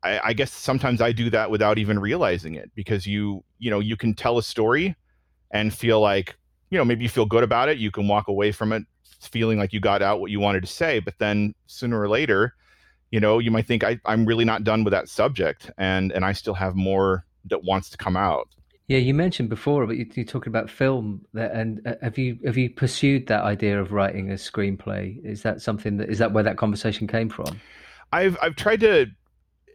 I, 0.03 0.20
I 0.25 0.34
guess 0.34 0.51
sometimes 0.51 1.01
I 1.01 1.12
do 1.12 1.29
that 1.29 1.51
without 1.51 1.77
even 1.77 2.00
realizing 2.00 2.55
it 2.55 2.72
because 2.75 3.05
you 3.05 3.43
you 3.60 3.70
know 3.70 3.79
you 3.79 3.96
can 3.96 4.13
tell 4.13 4.38
a 4.38 4.43
story 4.43 4.96
and 5.51 5.74
feel 5.74 6.01
like 6.01 6.36
you 6.71 6.77
know 6.77 6.85
maybe 6.85 7.03
you 7.03 7.09
feel 7.09 7.25
good 7.25 7.43
about 7.43 7.69
it 7.69 7.77
you 7.77 7.91
can 7.91 8.07
walk 8.07 8.27
away 8.27 8.51
from 8.51 8.73
it 8.73 8.83
feeling 9.19 9.59
like 9.59 9.71
you 9.71 9.79
got 9.79 10.01
out 10.01 10.19
what 10.19 10.31
you 10.31 10.39
wanted 10.39 10.61
to 10.61 10.67
say 10.67 10.99
but 10.99 11.13
then 11.19 11.53
sooner 11.67 11.99
or 11.99 12.09
later 12.09 12.55
you 13.11 13.19
know 13.19 13.37
you 13.37 13.51
might 13.51 13.67
think 13.67 13.83
I, 13.83 13.99
i'm 14.05 14.25
really 14.25 14.45
not 14.45 14.63
done 14.63 14.83
with 14.83 14.91
that 14.91 15.07
subject 15.07 15.69
and 15.77 16.11
and 16.11 16.25
i 16.25 16.31
still 16.31 16.55
have 16.55 16.75
more 16.75 17.25
that 17.45 17.63
wants 17.63 17.89
to 17.91 17.97
come 17.97 18.17
out 18.17 18.47
yeah, 18.87 18.97
you 18.97 19.13
mentioned 19.13 19.47
before, 19.47 19.87
but 19.87 19.95
you, 19.95 20.05
are 20.17 20.25
talking 20.25 20.51
about 20.51 20.69
film, 20.69 21.25
that, 21.33 21.53
and 21.53 21.79
uh, 21.87 21.93
have 22.01 22.17
you 22.17 22.37
have 22.43 22.57
you 22.57 22.69
pursued 22.69 23.27
that 23.27 23.41
idea 23.43 23.79
of 23.79 23.93
writing 23.93 24.31
a 24.31 24.33
screenplay? 24.33 25.23
Is 25.23 25.43
that 25.43 25.61
something 25.61 25.95
that 25.95 26.09
is 26.09 26.17
that 26.17 26.33
where 26.33 26.43
that 26.43 26.57
conversation 26.57 27.07
came 27.07 27.29
from? 27.29 27.61
I've 28.11 28.37
I've 28.41 28.57
tried 28.57 28.81
to 28.81 29.05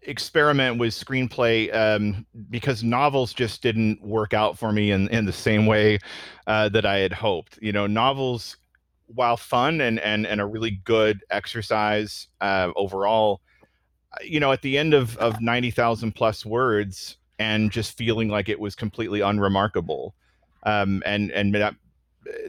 experiment 0.06 0.78
with 0.78 0.94
screenplay 0.94 1.75
um, 1.75 2.26
because 2.50 2.82
novels 2.82 3.34
just 3.34 3.62
didn't 3.62 4.02
work 4.02 4.32
out 4.32 4.58
for 4.58 4.72
me 4.72 4.90
in 4.90 5.08
in 5.08 5.26
the 5.26 5.32
same 5.32 5.66
way 5.66 5.98
uh, 6.46 6.68
that 6.70 6.86
I 6.86 6.98
had 6.98 7.12
hoped. 7.12 7.58
You 7.60 7.72
know, 7.72 7.86
novels, 7.86 8.56
while 9.06 9.36
fun 9.36 9.80
and 9.80 10.00
and 10.00 10.26
and 10.26 10.40
a 10.40 10.46
really 10.46 10.72
good 10.84 11.22
exercise 11.30 12.28
uh, 12.40 12.70
overall, 12.76 13.40
you 14.22 14.40
know, 14.40 14.52
at 14.52 14.62
the 14.62 14.78
end 14.78 14.94
of 14.94 15.16
of 15.18 15.40
ninety 15.40 15.70
thousand 15.70 16.12
plus 16.12 16.46
words 16.46 17.16
and 17.38 17.70
just 17.70 17.96
feeling 17.96 18.28
like 18.28 18.48
it 18.48 18.58
was 18.58 18.75
completely 18.75 19.20
unremarkable. 19.20 20.14
Um, 20.62 21.02
and 21.06 21.30
and 21.32 21.54
that, 21.54 21.75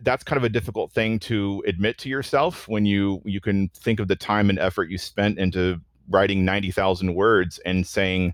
that's 0.02 0.24
kind 0.24 0.38
of 0.38 0.44
a 0.44 0.50
difficult 0.50 0.92
thing 0.92 1.20
to 1.20 1.64
admit 1.68 1.98
to 2.00 2.10
yourself 2.10 2.68
when 2.68 2.86
you 2.86 3.22
you 3.26 3.42
can 3.42 3.70
think 3.70 4.00
of 4.00 4.08
the 4.08 4.16
time 4.16 4.50
and 4.50 4.60
effort 4.60 4.90
you 4.90 4.98
spent 4.98 5.38
into 5.38 5.80
writing 6.10 6.46
90,000 6.46 7.14
words 7.14 7.60
and 7.66 7.86
saying 7.86 8.34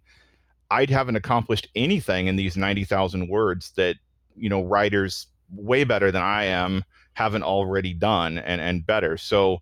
I 0.69 0.85
haven't 0.89 1.15
accomplished 1.15 1.67
anything 1.75 2.27
in 2.27 2.35
these 2.35 2.57
90,000 2.57 3.27
words 3.27 3.71
that 3.75 3.97
you 4.35 4.49
know 4.49 4.63
writers 4.63 5.27
way 5.51 5.83
better 5.83 6.11
than 6.11 6.23
I 6.23 6.45
am 6.45 6.83
haven't 7.13 7.43
already 7.43 7.93
done 7.93 8.39
and 8.39 8.59
and 8.59 8.85
better. 8.85 9.17
So 9.17 9.61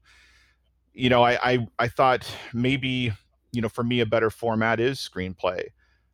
you 0.94 1.10
know 1.10 1.24
I 1.24 1.52
I, 1.52 1.68
I 1.80 1.88
thought 1.88 2.30
maybe 2.54 3.12
you 3.52 3.62
know 3.62 3.70
for 3.70 3.84
me 3.84 4.00
a 4.00 4.06
better 4.06 4.30
format 4.30 4.80
is 4.80 5.00
screenplay 5.00 5.64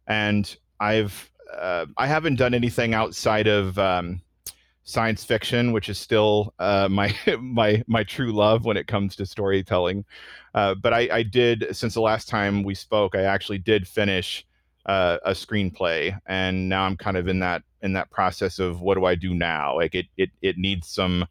and 0.08 0.56
I've 0.80 1.30
uh, 1.56 1.86
I 1.98 2.08
haven't 2.08 2.36
done 2.36 2.54
anything 2.54 2.94
outside 2.94 3.48
of 3.48 3.78
um, 3.80 4.22
science 4.88 5.22
fiction, 5.22 5.74
which 5.74 5.90
is 5.90 6.00
still 6.00 6.54
uh, 6.60 6.88
my 6.90 7.14
my 7.42 7.84
my 7.88 8.04
true 8.04 8.32
love 8.32 8.66
when 8.66 8.78
it 8.78 8.88
comes 8.88 9.16
to 9.18 9.26
storytelling. 9.26 10.06
Uh, 10.56 10.74
but 10.74 10.94
I, 10.94 11.10
I, 11.12 11.24
did 11.24 11.68
since 11.76 11.94
the 11.94 12.02
last 12.02 12.28
time 12.28 12.64
we 12.64 12.74
spoke, 12.74 13.14
I 13.14 13.24
actually 13.24 13.60
did 13.60 13.88
finish 13.88 14.44
uh, 14.88 15.18
a 15.24 15.32
screenplay, 15.32 16.18
and 16.26 16.68
now 16.68 16.84
I'm 16.84 16.98
kind 16.98 17.18
of 17.18 17.28
in 17.28 17.40
that 17.40 17.64
in 17.82 17.94
that 17.94 18.10
process 18.10 18.58
of 18.58 18.82
what 18.82 18.96
do 18.96 19.06
I 19.06 19.14
do 19.14 19.36
now? 19.36 19.76
Like 19.76 19.94
it 19.94 20.08
it 20.16 20.32
it 20.42 20.58
needs 20.58 20.88
some 20.88 21.28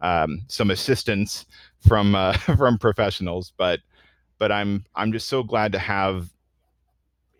um, 0.00 0.42
some 0.46 0.70
assistance 0.70 1.46
from 1.86 2.14
uh, 2.14 2.32
from 2.56 2.78
professionals, 2.78 3.52
but 3.56 3.80
but 4.38 4.52
I'm 4.52 4.86
I'm 4.94 5.12
just 5.12 5.28
so 5.28 5.42
glad 5.42 5.72
to 5.72 5.78
have 5.78 6.30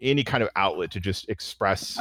any 0.02 0.24
kind 0.24 0.42
of 0.42 0.50
outlet 0.56 0.90
to 0.90 1.00
just 1.00 1.28
express 1.28 1.98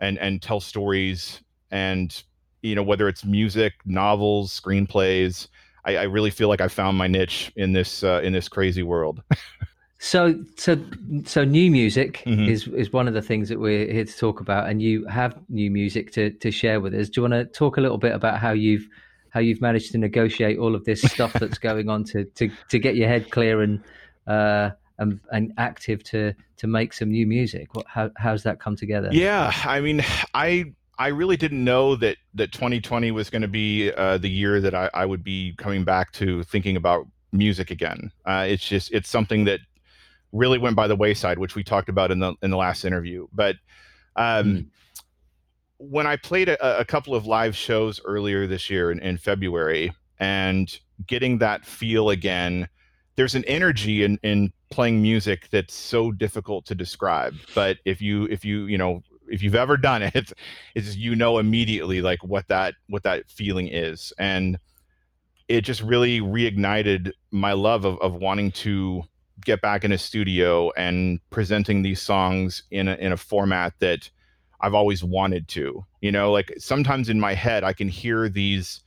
and 0.00 0.18
and 0.18 0.40
tell 0.40 0.60
stories 0.60 1.42
and 1.70 2.22
you 2.62 2.74
know 2.74 2.82
whether 2.82 3.08
it's 3.08 3.24
music 3.24 3.74
novels 3.84 4.58
screenplays 4.58 5.48
i, 5.84 5.96
I 5.96 6.02
really 6.04 6.30
feel 6.30 6.48
like 6.48 6.60
i 6.60 6.68
found 6.68 6.96
my 6.96 7.06
niche 7.06 7.52
in 7.56 7.72
this 7.72 8.02
uh, 8.02 8.20
in 8.22 8.32
this 8.32 8.48
crazy 8.48 8.82
world 8.82 9.22
so 9.98 10.34
so 10.56 10.76
so 11.24 11.44
new 11.44 11.70
music 11.70 12.22
mm-hmm. 12.26 12.48
is 12.48 12.66
is 12.68 12.92
one 12.92 13.06
of 13.06 13.14
the 13.14 13.22
things 13.22 13.48
that 13.48 13.60
we're 13.60 13.90
here 13.92 14.04
to 14.04 14.16
talk 14.16 14.40
about 14.40 14.68
and 14.68 14.80
you 14.82 15.06
have 15.06 15.38
new 15.48 15.70
music 15.70 16.12
to 16.12 16.30
to 16.30 16.50
share 16.50 16.80
with 16.80 16.94
us 16.94 17.08
do 17.08 17.20
you 17.20 17.28
want 17.28 17.34
to 17.34 17.44
talk 17.44 17.76
a 17.76 17.80
little 17.80 17.98
bit 17.98 18.14
about 18.14 18.38
how 18.38 18.52
you've 18.52 18.88
how 19.30 19.40
you've 19.40 19.60
managed 19.60 19.92
to 19.92 19.98
negotiate 19.98 20.58
all 20.58 20.74
of 20.74 20.84
this 20.84 21.02
stuff 21.02 21.32
that's 21.34 21.58
going 21.68 21.88
on 21.88 22.04
to 22.04 22.24
to 22.24 22.50
to 22.68 22.78
get 22.78 22.96
your 22.96 23.08
head 23.08 23.30
clear 23.30 23.62
and 23.62 23.82
uh 24.26 24.70
and, 24.98 25.20
and 25.30 25.52
active 25.58 26.02
to 26.04 26.34
to 26.56 26.66
make 26.66 26.92
some 26.92 27.10
new 27.10 27.26
music. 27.26 27.74
What, 27.74 27.86
how 27.88 28.10
how's 28.16 28.42
that 28.44 28.60
come 28.60 28.76
together? 28.76 29.08
Yeah, 29.12 29.52
I 29.64 29.80
mean, 29.80 30.02
I 30.34 30.72
I 30.98 31.08
really 31.08 31.36
didn't 31.36 31.64
know 31.64 31.96
that 31.96 32.16
that 32.34 32.52
2020 32.52 33.10
was 33.10 33.30
going 33.30 33.42
to 33.42 33.48
be 33.48 33.90
uh, 33.92 34.18
the 34.18 34.28
year 34.28 34.60
that 34.60 34.74
I, 34.74 34.90
I 34.92 35.06
would 35.06 35.24
be 35.24 35.54
coming 35.56 35.84
back 35.84 36.12
to 36.12 36.42
thinking 36.44 36.76
about 36.76 37.06
music 37.32 37.70
again. 37.70 38.12
Uh, 38.24 38.46
it's 38.48 38.66
just 38.66 38.92
it's 38.92 39.08
something 39.08 39.44
that 39.44 39.60
really 40.32 40.58
went 40.58 40.76
by 40.76 40.86
the 40.86 40.96
wayside, 40.96 41.38
which 41.38 41.54
we 41.54 41.64
talked 41.64 41.88
about 41.88 42.10
in 42.10 42.18
the 42.18 42.34
in 42.42 42.50
the 42.50 42.56
last 42.56 42.84
interview. 42.84 43.26
But 43.32 43.56
um, 44.16 44.46
mm. 44.46 44.66
when 45.78 46.06
I 46.06 46.16
played 46.16 46.48
a, 46.48 46.80
a, 46.80 46.84
couple 46.84 47.14
of 47.14 47.26
live 47.26 47.56
shows 47.56 47.98
earlier 48.04 48.46
this 48.46 48.68
year 48.68 48.92
in, 48.92 48.98
in 49.00 49.16
February, 49.16 49.90
and 50.18 50.78
getting 51.06 51.38
that 51.38 51.64
feel 51.64 52.10
again 52.10 52.68
there's 53.16 53.34
an 53.34 53.44
energy 53.44 54.04
in 54.04 54.18
in 54.22 54.52
playing 54.70 55.02
music 55.02 55.48
that's 55.50 55.74
so 55.74 56.10
difficult 56.12 56.64
to 56.64 56.74
describe 56.74 57.34
but 57.54 57.78
if 57.84 58.00
you 58.00 58.24
if 58.30 58.44
you 58.44 58.66
you 58.66 58.78
know 58.78 59.02
if 59.32 59.42
you've 59.42 59.54
ever 59.54 59.76
done 59.76 60.02
it 60.02 60.32
it's 60.74 60.96
you 60.96 61.16
know 61.16 61.38
immediately 61.38 62.02
like 62.02 62.22
what 62.22 62.46
that 62.48 62.74
what 62.88 63.02
that 63.02 63.28
feeling 63.30 63.68
is 63.68 64.12
and 64.18 64.58
it 65.48 65.62
just 65.62 65.82
really 65.82 66.20
reignited 66.20 67.12
my 67.30 67.52
love 67.52 67.84
of, 67.84 67.98
of 68.00 68.14
wanting 68.14 68.50
to 68.52 69.02
get 69.44 69.60
back 69.60 69.84
in 69.84 69.92
a 69.92 69.98
studio 69.98 70.70
and 70.76 71.18
presenting 71.30 71.82
these 71.82 72.00
songs 72.00 72.62
in 72.70 72.86
a, 72.86 72.94
in 72.94 73.12
a 73.12 73.16
format 73.16 73.74
that 73.80 74.08
I've 74.60 74.72
always 74.72 75.02
wanted 75.02 75.48
to. 75.48 75.84
You 76.00 76.12
know, 76.12 76.30
like 76.30 76.54
sometimes 76.58 77.08
in 77.08 77.18
my 77.18 77.34
head 77.34 77.64
I 77.64 77.72
can 77.72 77.88
hear 77.88 78.28
these 78.28 78.80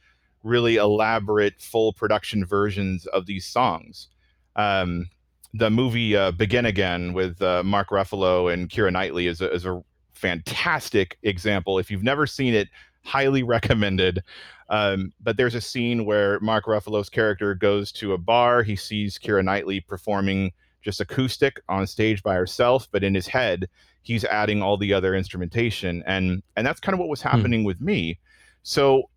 really 0.44 0.78
elaborate 0.78 1.60
full 1.60 1.92
production 1.92 2.46
versions 2.46 3.06
of 3.08 3.25
these 3.25 3.46
songs 3.46 4.08
um, 4.56 5.10
the 5.54 5.70
movie 5.70 6.16
uh, 6.16 6.32
Begin 6.32 6.66
Again 6.66 7.14
with 7.14 7.42
uh, 7.42 7.64
Mark 7.64 7.90
Ruffalo 7.90 8.52
and 8.52 8.70
Keira 8.70 8.92
Knightley 8.92 9.28
is 9.28 9.42
a, 9.42 9.52
is 9.52 9.66
a 9.66 9.82
fantastic 10.15 11.17
example. 11.24 11.79
If 11.79 11.91
you've 11.91 12.03
never 12.03 12.25
seen 12.25 12.53
it, 12.53 12.69
highly 13.03 13.43
recommended. 13.43 14.24
Um, 14.69 15.13
but 15.22 15.38
there's 15.38 15.55
a 15.55 15.62
scene 15.62 16.05
where 16.05 16.39
Mark 16.39 16.65
Ruffalo's 16.65 17.10
character 17.10 17.53
goes 17.53 17.91
to 17.93 18.13
a 18.13 18.17
bar. 18.17 18.63
He 18.63 18.75
sees 18.75 19.19
Keira 19.19 19.43
Knightley 19.43 19.79
performing 19.79 20.51
just 20.81 21.01
acoustic 21.01 21.62
on 21.69 21.88
stage 21.88 22.24
by 22.24 22.36
herself, 22.36 22.88
but 22.91 23.03
in 23.03 23.13
his 23.13 23.27
head, 23.27 23.67
he's 24.01 24.24
adding 24.24 24.62
all 24.62 24.77
the 24.77 24.93
other 24.93 25.15
instrumentation, 25.15 26.03
and 26.05 26.41
and 26.55 26.65
that's 26.65 26.79
kind 26.79 26.93
of 26.93 27.00
what 27.00 27.10
was 27.10 27.22
hmm. 27.22 27.29
happening 27.29 27.62
hmm. 27.62 27.67
with 27.67 27.81
me. 27.81 28.19
So 28.63 29.10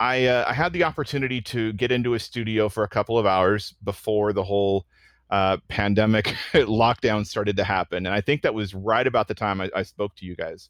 I 0.00 0.26
uh, 0.26 0.44
I 0.48 0.52
had 0.52 0.72
the 0.72 0.84
opportunity 0.84 1.40
to 1.42 1.72
get 1.74 1.92
into 1.92 2.14
a 2.14 2.18
studio 2.18 2.68
for 2.68 2.84
a 2.84 2.88
couple 2.88 3.18
of 3.18 3.26
hours 3.26 3.74
before 3.84 4.32
the 4.32 4.44
whole 4.44 4.86
uh, 5.32 5.56
pandemic 5.68 6.26
lockdown 6.52 7.26
started 7.26 7.56
to 7.56 7.64
happen, 7.64 8.06
and 8.06 8.14
I 8.14 8.20
think 8.20 8.42
that 8.42 8.54
was 8.54 8.74
right 8.74 9.06
about 9.06 9.26
the 9.26 9.34
time 9.34 9.60
I, 9.60 9.70
I 9.74 9.82
spoke 9.82 10.14
to 10.16 10.26
you 10.26 10.36
guys. 10.36 10.68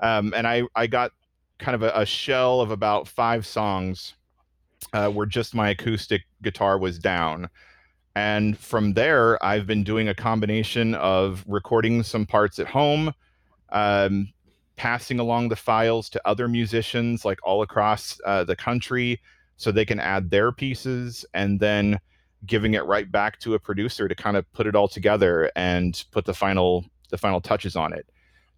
Um, 0.00 0.32
and 0.36 0.48
I 0.48 0.64
I 0.74 0.88
got 0.88 1.12
kind 1.58 1.74
of 1.76 1.82
a, 1.82 1.92
a 1.94 2.06
shell 2.06 2.60
of 2.60 2.70
about 2.72 3.06
five 3.06 3.46
songs 3.46 4.14
uh, 4.92 5.08
where 5.08 5.26
just 5.26 5.54
my 5.54 5.70
acoustic 5.70 6.22
guitar 6.42 6.78
was 6.78 6.98
down, 6.98 7.48
And 8.14 8.58
from 8.58 8.94
there, 8.94 9.42
I've 9.44 9.66
been 9.66 9.84
doing 9.84 10.08
a 10.08 10.14
combination 10.14 10.94
of 10.96 11.44
recording 11.46 12.02
some 12.02 12.26
parts 12.26 12.58
at 12.58 12.66
home, 12.66 13.12
um, 13.70 14.28
passing 14.76 15.20
along 15.20 15.48
the 15.48 15.56
files 15.56 16.08
to 16.10 16.20
other 16.24 16.48
musicians 16.48 17.24
like 17.24 17.38
all 17.44 17.62
across 17.62 18.20
uh, 18.24 18.44
the 18.44 18.56
country 18.56 19.20
so 19.56 19.70
they 19.70 19.84
can 19.84 20.00
add 20.00 20.30
their 20.30 20.52
pieces. 20.52 21.26
And 21.34 21.60
then 21.60 22.00
giving 22.46 22.74
it 22.74 22.84
right 22.84 23.10
back 23.10 23.38
to 23.40 23.54
a 23.54 23.58
producer 23.58 24.08
to 24.08 24.14
kind 24.14 24.36
of 24.36 24.50
put 24.52 24.66
it 24.66 24.74
all 24.74 24.88
together 24.88 25.50
and 25.56 26.04
put 26.12 26.24
the 26.24 26.34
final 26.34 26.84
the 27.10 27.18
final 27.18 27.40
touches 27.40 27.74
on 27.74 27.92
it. 27.92 28.06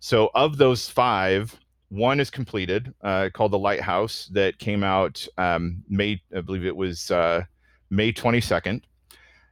So 0.00 0.30
of 0.34 0.56
those 0.56 0.88
five, 0.88 1.58
one 1.88 2.20
is 2.20 2.30
completed, 2.30 2.92
uh, 3.02 3.30
called 3.32 3.52
the 3.52 3.58
Lighthouse, 3.58 4.28
that 4.32 4.58
came 4.58 4.82
out 4.82 5.26
um, 5.38 5.82
May, 5.88 6.20
I 6.34 6.40
believe 6.40 6.64
it 6.64 6.76
was 6.76 7.10
uh, 7.10 7.44
May 7.90 8.12
twenty 8.12 8.40
second, 8.40 8.86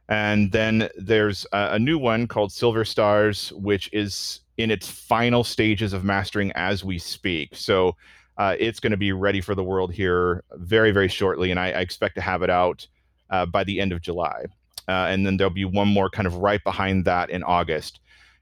and 0.09 0.51
then 0.51 0.89
there's 0.97 1.45
a, 1.53 1.71
a, 1.73 1.79
new 1.79 1.97
one 1.97 2.27
called 2.27 2.51
Silver 2.51 2.85
Stars, 2.85 3.51
which 3.53 3.89
is 3.93 4.41
in 4.57 4.71
its 4.71 4.89
final 4.89 5.43
stages 5.43 5.93
of 5.93 6.03
mastering 6.03 6.51
as 6.53 6.83
we 6.83 6.97
speak. 6.97 7.55
So 7.55 7.95
uh, 8.37 8.55
it's 8.59 8.79
going 8.79 8.91
to 8.91 8.97
be 8.97 9.11
ready 9.11 9.41
for 9.41 9.55
the 9.55 9.63
world 9.63 9.93
here 9.93 10.43
very 10.53 10.91
very 10.91 11.09
shortly, 11.09 11.51
and 11.51 11.59
I, 11.59 11.67
I 11.71 11.79
expect 11.81 12.15
to 12.15 12.21
have 12.21 12.41
it 12.41 12.49
out 12.49 12.87
uh, 13.29 13.45
by 13.45 13.63
the 13.63 13.79
end 13.79 13.91
of 13.91 14.01
July. 14.01 14.45
Uh, 14.87 15.05
and 15.07 15.25
then 15.25 15.37
there'll 15.37 15.53
be 15.53 15.65
one 15.65 15.87
more 15.87 16.09
kind 16.09 16.27
of 16.27 16.35
right 16.37 16.63
behind 16.63 17.05
that 17.05 17.29
in 17.29 17.43
August. 17.43 17.99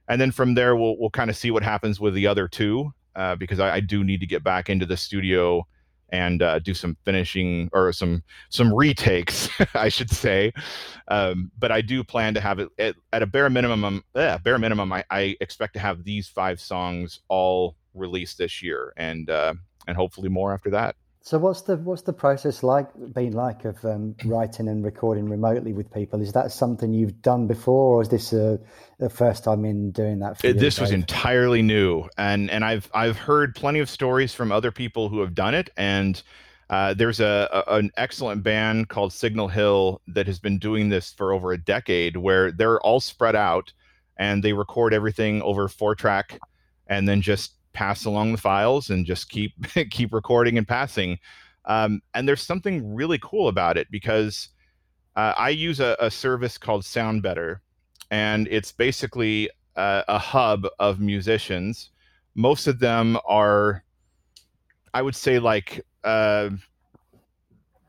And 0.07 0.21
then 0.21 0.31
from 0.31 0.53
there, 0.53 0.75
we'll, 0.75 0.97
we'll 0.97 1.09
kind 1.09 1.29
of 1.29 1.35
see 1.35 1.51
what 1.51 1.63
happens 1.63 1.99
with 1.99 2.13
the 2.13 2.27
other 2.27 2.47
two, 2.47 2.93
uh, 3.15 3.35
because 3.35 3.59
I, 3.59 3.75
I, 3.75 3.79
do 3.81 4.03
need 4.03 4.21
to 4.21 4.27
get 4.27 4.43
back 4.43 4.69
into 4.69 4.85
the 4.85 4.95
studio 4.95 5.67
and 6.09 6.41
uh, 6.41 6.59
do 6.59 6.73
some 6.73 6.95
finishing 7.03 7.69
or 7.73 7.91
some 7.91 8.23
some 8.49 8.73
retakes, 8.73 9.49
I 9.73 9.89
should 9.89 10.09
say. 10.09 10.53
Um, 11.09 11.51
but 11.59 11.71
I 11.71 11.81
do 11.81 12.03
plan 12.03 12.33
to 12.35 12.41
have 12.41 12.59
it 12.59 12.69
at, 12.79 12.95
at 13.11 13.21
a 13.21 13.25
bare 13.25 13.49
minimum. 13.49 14.03
Yeah, 14.15 14.37
bare 14.37 14.57
minimum, 14.57 14.93
I, 14.93 15.03
I, 15.09 15.35
expect 15.41 15.73
to 15.73 15.79
have 15.79 16.03
these 16.03 16.29
five 16.29 16.61
songs 16.61 17.19
all 17.27 17.75
released 17.93 18.37
this 18.37 18.61
year, 18.61 18.93
and 18.95 19.29
uh, 19.29 19.53
and 19.87 19.97
hopefully 19.97 20.29
more 20.29 20.53
after 20.53 20.69
that. 20.71 20.95
So 21.27 21.37
what's 21.37 21.63
the 21.63 21.75
what's 21.75 22.03
the 22.03 22.13
process 22.13 22.63
like 22.63 22.87
been 23.13 23.33
like 23.33 23.65
of 23.65 23.83
um, 23.83 24.15
writing 24.23 24.69
and 24.69 24.81
recording 24.81 25.27
remotely 25.27 25.73
with 25.73 25.93
people? 25.93 26.21
Is 26.21 26.31
that 26.31 26.53
something 26.53 26.93
you've 26.93 27.21
done 27.21 27.47
before, 27.47 27.97
or 27.97 28.01
is 28.01 28.07
this 28.07 28.31
a, 28.31 28.57
the 28.97 29.09
first 29.09 29.43
time 29.43 29.65
in 29.65 29.91
doing 29.91 30.19
that? 30.19 30.39
For 30.39 30.53
this 30.53 30.79
was 30.79 30.91
entirely 30.91 31.61
new, 31.61 32.07
and 32.17 32.49
and 32.49 32.63
I've 32.63 32.89
I've 32.93 33.17
heard 33.17 33.55
plenty 33.55 33.79
of 33.79 33.89
stories 33.89 34.33
from 34.33 34.53
other 34.53 34.71
people 34.71 35.09
who 35.09 35.19
have 35.19 35.35
done 35.35 35.53
it, 35.53 35.69
and 35.75 36.23
uh, 36.69 36.93
there's 36.93 37.19
a, 37.19 37.49
a, 37.51 37.75
an 37.75 37.91
excellent 37.97 38.41
band 38.41 38.87
called 38.87 39.11
Signal 39.11 39.49
Hill 39.49 40.01
that 40.07 40.27
has 40.27 40.39
been 40.39 40.59
doing 40.59 40.87
this 40.87 41.11
for 41.11 41.33
over 41.33 41.51
a 41.51 41.57
decade, 41.57 42.15
where 42.15 42.53
they're 42.53 42.79
all 42.79 43.01
spread 43.01 43.35
out 43.35 43.73
and 44.15 44.41
they 44.41 44.53
record 44.53 44.93
everything 44.93 45.41
over 45.41 45.67
four 45.67 45.93
track, 45.93 46.39
and 46.87 47.05
then 47.05 47.21
just 47.21 47.56
pass 47.77 48.05
along 48.05 48.31
the 48.31 48.39
files 48.39 48.89
and 48.89 49.05
just 49.05 49.29
keep 49.29 49.53
keep 49.91 50.11
recording 50.11 50.57
and 50.57 50.67
passing. 50.67 51.19
Um, 51.65 52.01
and 52.15 52.27
there's 52.27 52.41
something 52.41 52.95
really 52.95 53.19
cool 53.21 53.49
about 53.49 53.77
it 53.77 53.87
because 53.91 54.49
uh, 55.15 55.33
I 55.37 55.49
use 55.49 55.79
a, 55.79 55.95
a, 55.99 56.09
service 56.09 56.57
called 56.57 56.83
SoundBetter, 56.83 57.57
and 58.09 58.47
it's 58.49 58.71
basically 58.71 59.49
a, 59.75 60.03
a 60.07 60.17
hub 60.17 60.65
of 60.79 60.99
musicians. 60.99 61.89
Most 62.35 62.67
of 62.67 62.79
them 62.79 63.17
are, 63.27 63.83
I 64.93 65.01
would 65.01 65.15
say, 65.15 65.37
like 65.37 65.85
uh, 66.03 66.49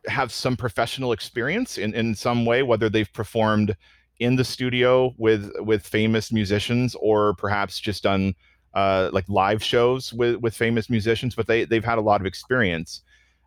have 0.06 0.32
some 0.32 0.56
professional 0.56 1.12
experience 1.12 1.78
in, 1.78 1.94
in 1.94 2.14
some 2.14 2.44
way, 2.44 2.62
whether 2.62 2.90
they've 2.90 3.12
performed 3.12 3.76
in 4.18 4.36
the 4.36 4.44
studio 4.44 5.14
with 5.16 5.50
with 5.60 5.86
famous 5.86 6.32
musicians 6.32 6.96
or 6.96 7.34
perhaps 7.34 7.78
just 7.78 8.02
done 8.02 8.34
uh, 8.78 9.10
like 9.12 9.28
live 9.28 9.62
shows 9.62 10.12
with 10.12 10.36
with 10.36 10.54
famous 10.54 10.88
musicians, 10.88 11.34
but 11.34 11.48
they 11.48 11.64
they've 11.64 11.84
had 11.84 11.98
a 11.98 12.06
lot 12.10 12.20
of 12.20 12.26
experience, 12.26 13.02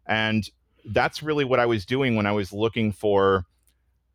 and 0.07 0.49
that's 0.85 1.23
really 1.23 1.45
what 1.45 1.59
I 1.59 1.65
was 1.65 1.85
doing 1.85 2.15
when 2.17 2.25
I 2.25 2.33
was 2.33 2.51
looking 2.51 2.91
for 2.91 3.45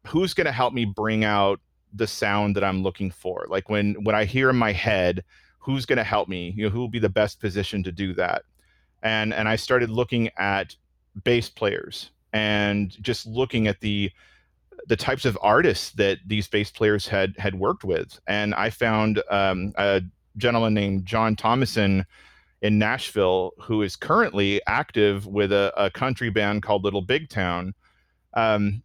who's 0.07 0.35
going 0.35 0.45
to 0.45 0.53
help 0.53 0.75
me 0.75 0.85
bring 0.85 1.25
out 1.25 1.59
the 1.95 2.07
sound 2.07 2.55
that 2.55 2.65
I'm 2.65 2.83
looking 2.83 3.11
for. 3.11 3.47
Like 3.49 3.71
when 3.71 3.95
when 4.05 4.15
I 4.15 4.27
hear 4.27 4.51
in 4.51 4.57
my 4.57 4.73
head, 4.73 5.25
who's 5.59 5.87
going 5.87 5.97
to 5.97 6.05
help 6.05 6.29
me? 6.29 6.53
You 6.55 6.65
know, 6.65 6.71
who 6.71 6.81
will 6.81 6.91
be 6.91 6.99
the 6.99 7.09
best 7.09 7.41
position 7.41 7.83
to 7.85 7.93
do 7.93 8.13
that? 8.15 8.43
And 9.03 9.33
and 9.33 9.49
I 9.49 9.57
started 9.57 9.89
looking 9.89 10.29
at 10.37 10.77
bass 11.25 11.49
players 11.49 12.11
and 12.35 12.91
just 13.03 13.27
looking 13.27 13.69
at 13.69 13.81
the 13.81 14.11
the 14.87 14.97
types 14.97 15.25
of 15.25 15.39
artists 15.41 15.93
that 15.93 16.19
these 16.27 16.47
bass 16.47 16.71
players 16.71 17.09
had 17.09 17.35
had 17.39 17.55
worked 17.55 17.85
with, 17.85 18.21
and 18.27 18.55
I 18.55 18.69
found 18.69 19.23
um, 19.31 19.73
a 19.79 20.03
gentleman 20.37 20.75
named 20.75 21.07
John 21.07 21.37
Thomason 21.37 22.05
in 22.63 22.79
Nashville 22.79 23.53
who 23.59 23.83
is 23.83 23.97
currently 23.97 24.61
active 24.67 25.27
with 25.27 25.53
a, 25.53 25.73
a 25.77 25.91
country 25.91 26.31
band 26.31 26.63
called 26.63 26.85
Little 26.85 27.03
Big 27.03 27.29
Town. 27.29 27.75
Um, 28.35 28.83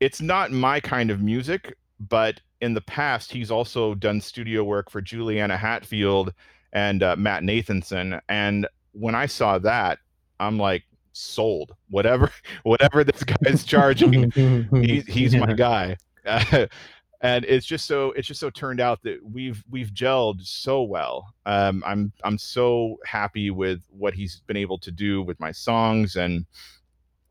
it's 0.00 0.20
not 0.20 0.52
my 0.52 0.80
kind 0.80 1.10
of 1.10 1.20
music, 1.20 1.76
but 2.00 2.40
in 2.60 2.74
the 2.74 2.80
past, 2.80 3.32
he's 3.32 3.50
also 3.50 3.94
done 3.94 4.20
studio 4.20 4.64
work 4.64 4.90
for 4.90 5.00
Juliana 5.00 5.56
Hatfield 5.56 6.32
and 6.72 7.02
uh, 7.02 7.16
Matt 7.16 7.42
Nathanson. 7.42 8.20
And 8.28 8.66
when 8.92 9.14
I 9.14 9.26
saw 9.26 9.58
that, 9.58 9.98
I'm 10.40 10.58
like, 10.58 10.84
sold. 11.12 11.74
Whatever, 11.90 12.30
whatever 12.62 13.04
this 13.04 13.24
guy's 13.24 13.64
charging, 13.64 14.30
he, 14.82 15.00
he's 15.00 15.34
my 15.34 15.52
guy. 15.52 15.96
Uh, 16.24 16.66
and 17.20 17.44
it's 17.46 17.66
just 17.66 17.86
so 17.86 18.12
it's 18.12 18.28
just 18.28 18.40
so 18.40 18.50
turned 18.50 18.80
out 18.80 19.02
that 19.02 19.18
we've 19.24 19.64
we've 19.70 19.90
gelled 19.90 20.44
so 20.46 20.82
well. 20.82 21.34
Um, 21.46 21.82
I'm 21.84 22.12
I'm 22.22 22.38
so 22.38 22.98
happy 23.04 23.50
with 23.50 23.80
what 23.90 24.14
he's 24.14 24.40
been 24.46 24.56
able 24.56 24.78
to 24.78 24.92
do 24.92 25.22
with 25.22 25.40
my 25.40 25.50
songs, 25.50 26.16
and 26.16 26.46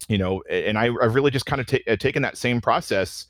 you 0.09 0.17
know, 0.17 0.43
and 0.49 0.77
I, 0.77 0.89
I've 1.01 1.15
really 1.15 1.31
just 1.31 1.45
kind 1.45 1.61
of 1.61 1.67
ta- 1.67 1.77
uh, 1.87 1.95
taken 1.95 2.21
that 2.23 2.37
same 2.37 2.59
process 2.59 3.27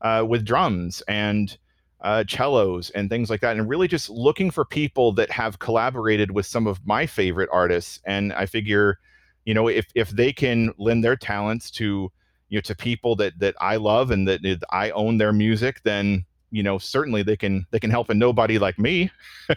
uh, 0.00 0.24
with 0.26 0.44
drums 0.44 1.02
and 1.08 1.56
uh, 2.00 2.24
cellos 2.26 2.90
and 2.90 3.10
things 3.10 3.28
like 3.28 3.42
that, 3.42 3.56
and 3.56 3.68
really 3.68 3.88
just 3.88 4.08
looking 4.08 4.50
for 4.50 4.64
people 4.64 5.12
that 5.12 5.30
have 5.30 5.58
collaborated 5.58 6.30
with 6.30 6.46
some 6.46 6.66
of 6.66 6.86
my 6.86 7.04
favorite 7.04 7.50
artists. 7.52 8.00
And 8.06 8.32
I 8.32 8.46
figure, 8.46 8.98
you 9.44 9.52
know, 9.52 9.68
if 9.68 9.86
if 9.94 10.08
they 10.08 10.32
can 10.32 10.72
lend 10.78 11.04
their 11.04 11.16
talents 11.16 11.70
to 11.72 12.10
you 12.48 12.56
know 12.56 12.62
to 12.62 12.74
people 12.74 13.16
that 13.16 13.38
that 13.38 13.54
I 13.60 13.76
love 13.76 14.10
and 14.10 14.26
that, 14.28 14.42
that 14.42 14.62
I 14.70 14.90
own 14.90 15.18
their 15.18 15.32
music, 15.32 15.80
then 15.84 16.24
you 16.50 16.62
know 16.62 16.78
certainly 16.78 17.22
they 17.22 17.36
can 17.36 17.66
they 17.70 17.80
can 17.80 17.90
help 17.90 18.10
a 18.10 18.14
nobody 18.14 18.58
like 18.58 18.78
me. 18.78 19.10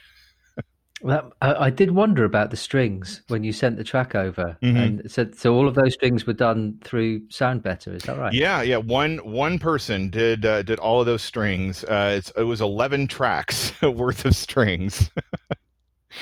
Well, 1.04 1.34
I, 1.42 1.54
I, 1.66 1.70
did 1.72 1.92
wonder 1.92 2.26
about 2.26 2.52
the 2.52 2.58
strings 2.58 3.24
when 3.28 3.44
you 3.44 3.54
sent 3.54 3.78
the 3.78 3.84
track 3.84 4.14
over, 4.14 4.56
mm-hmm. 4.62 4.78
and 4.78 5.12
so 5.12 5.28
so 5.36 5.56
all 5.56 5.68
of 5.68 5.74
those 5.74 5.94
strings 5.96 6.28
were 6.28 6.34
done 6.34 6.78
through 6.84 7.22
SoundBetter. 7.22 7.96
Is 7.96 8.04
that 8.04 8.20
right? 8.20 8.34
Yeah, 8.34 8.62
yeah. 8.62 8.78
One 8.78 9.18
one 9.20 9.58
person 9.58 10.10
did 10.10 10.46
uh, 10.46 10.62
did 10.62 10.78
all 10.80 11.00
of 11.00 11.08
those 11.08 11.24
strings. 11.24 11.84
Uh, 11.84 12.22
it 12.38 12.44
was 12.44 12.62
eleven 12.62 13.08
tracks 13.08 13.74
worth 13.82 14.26
of 14.26 14.36
strings. 14.36 15.10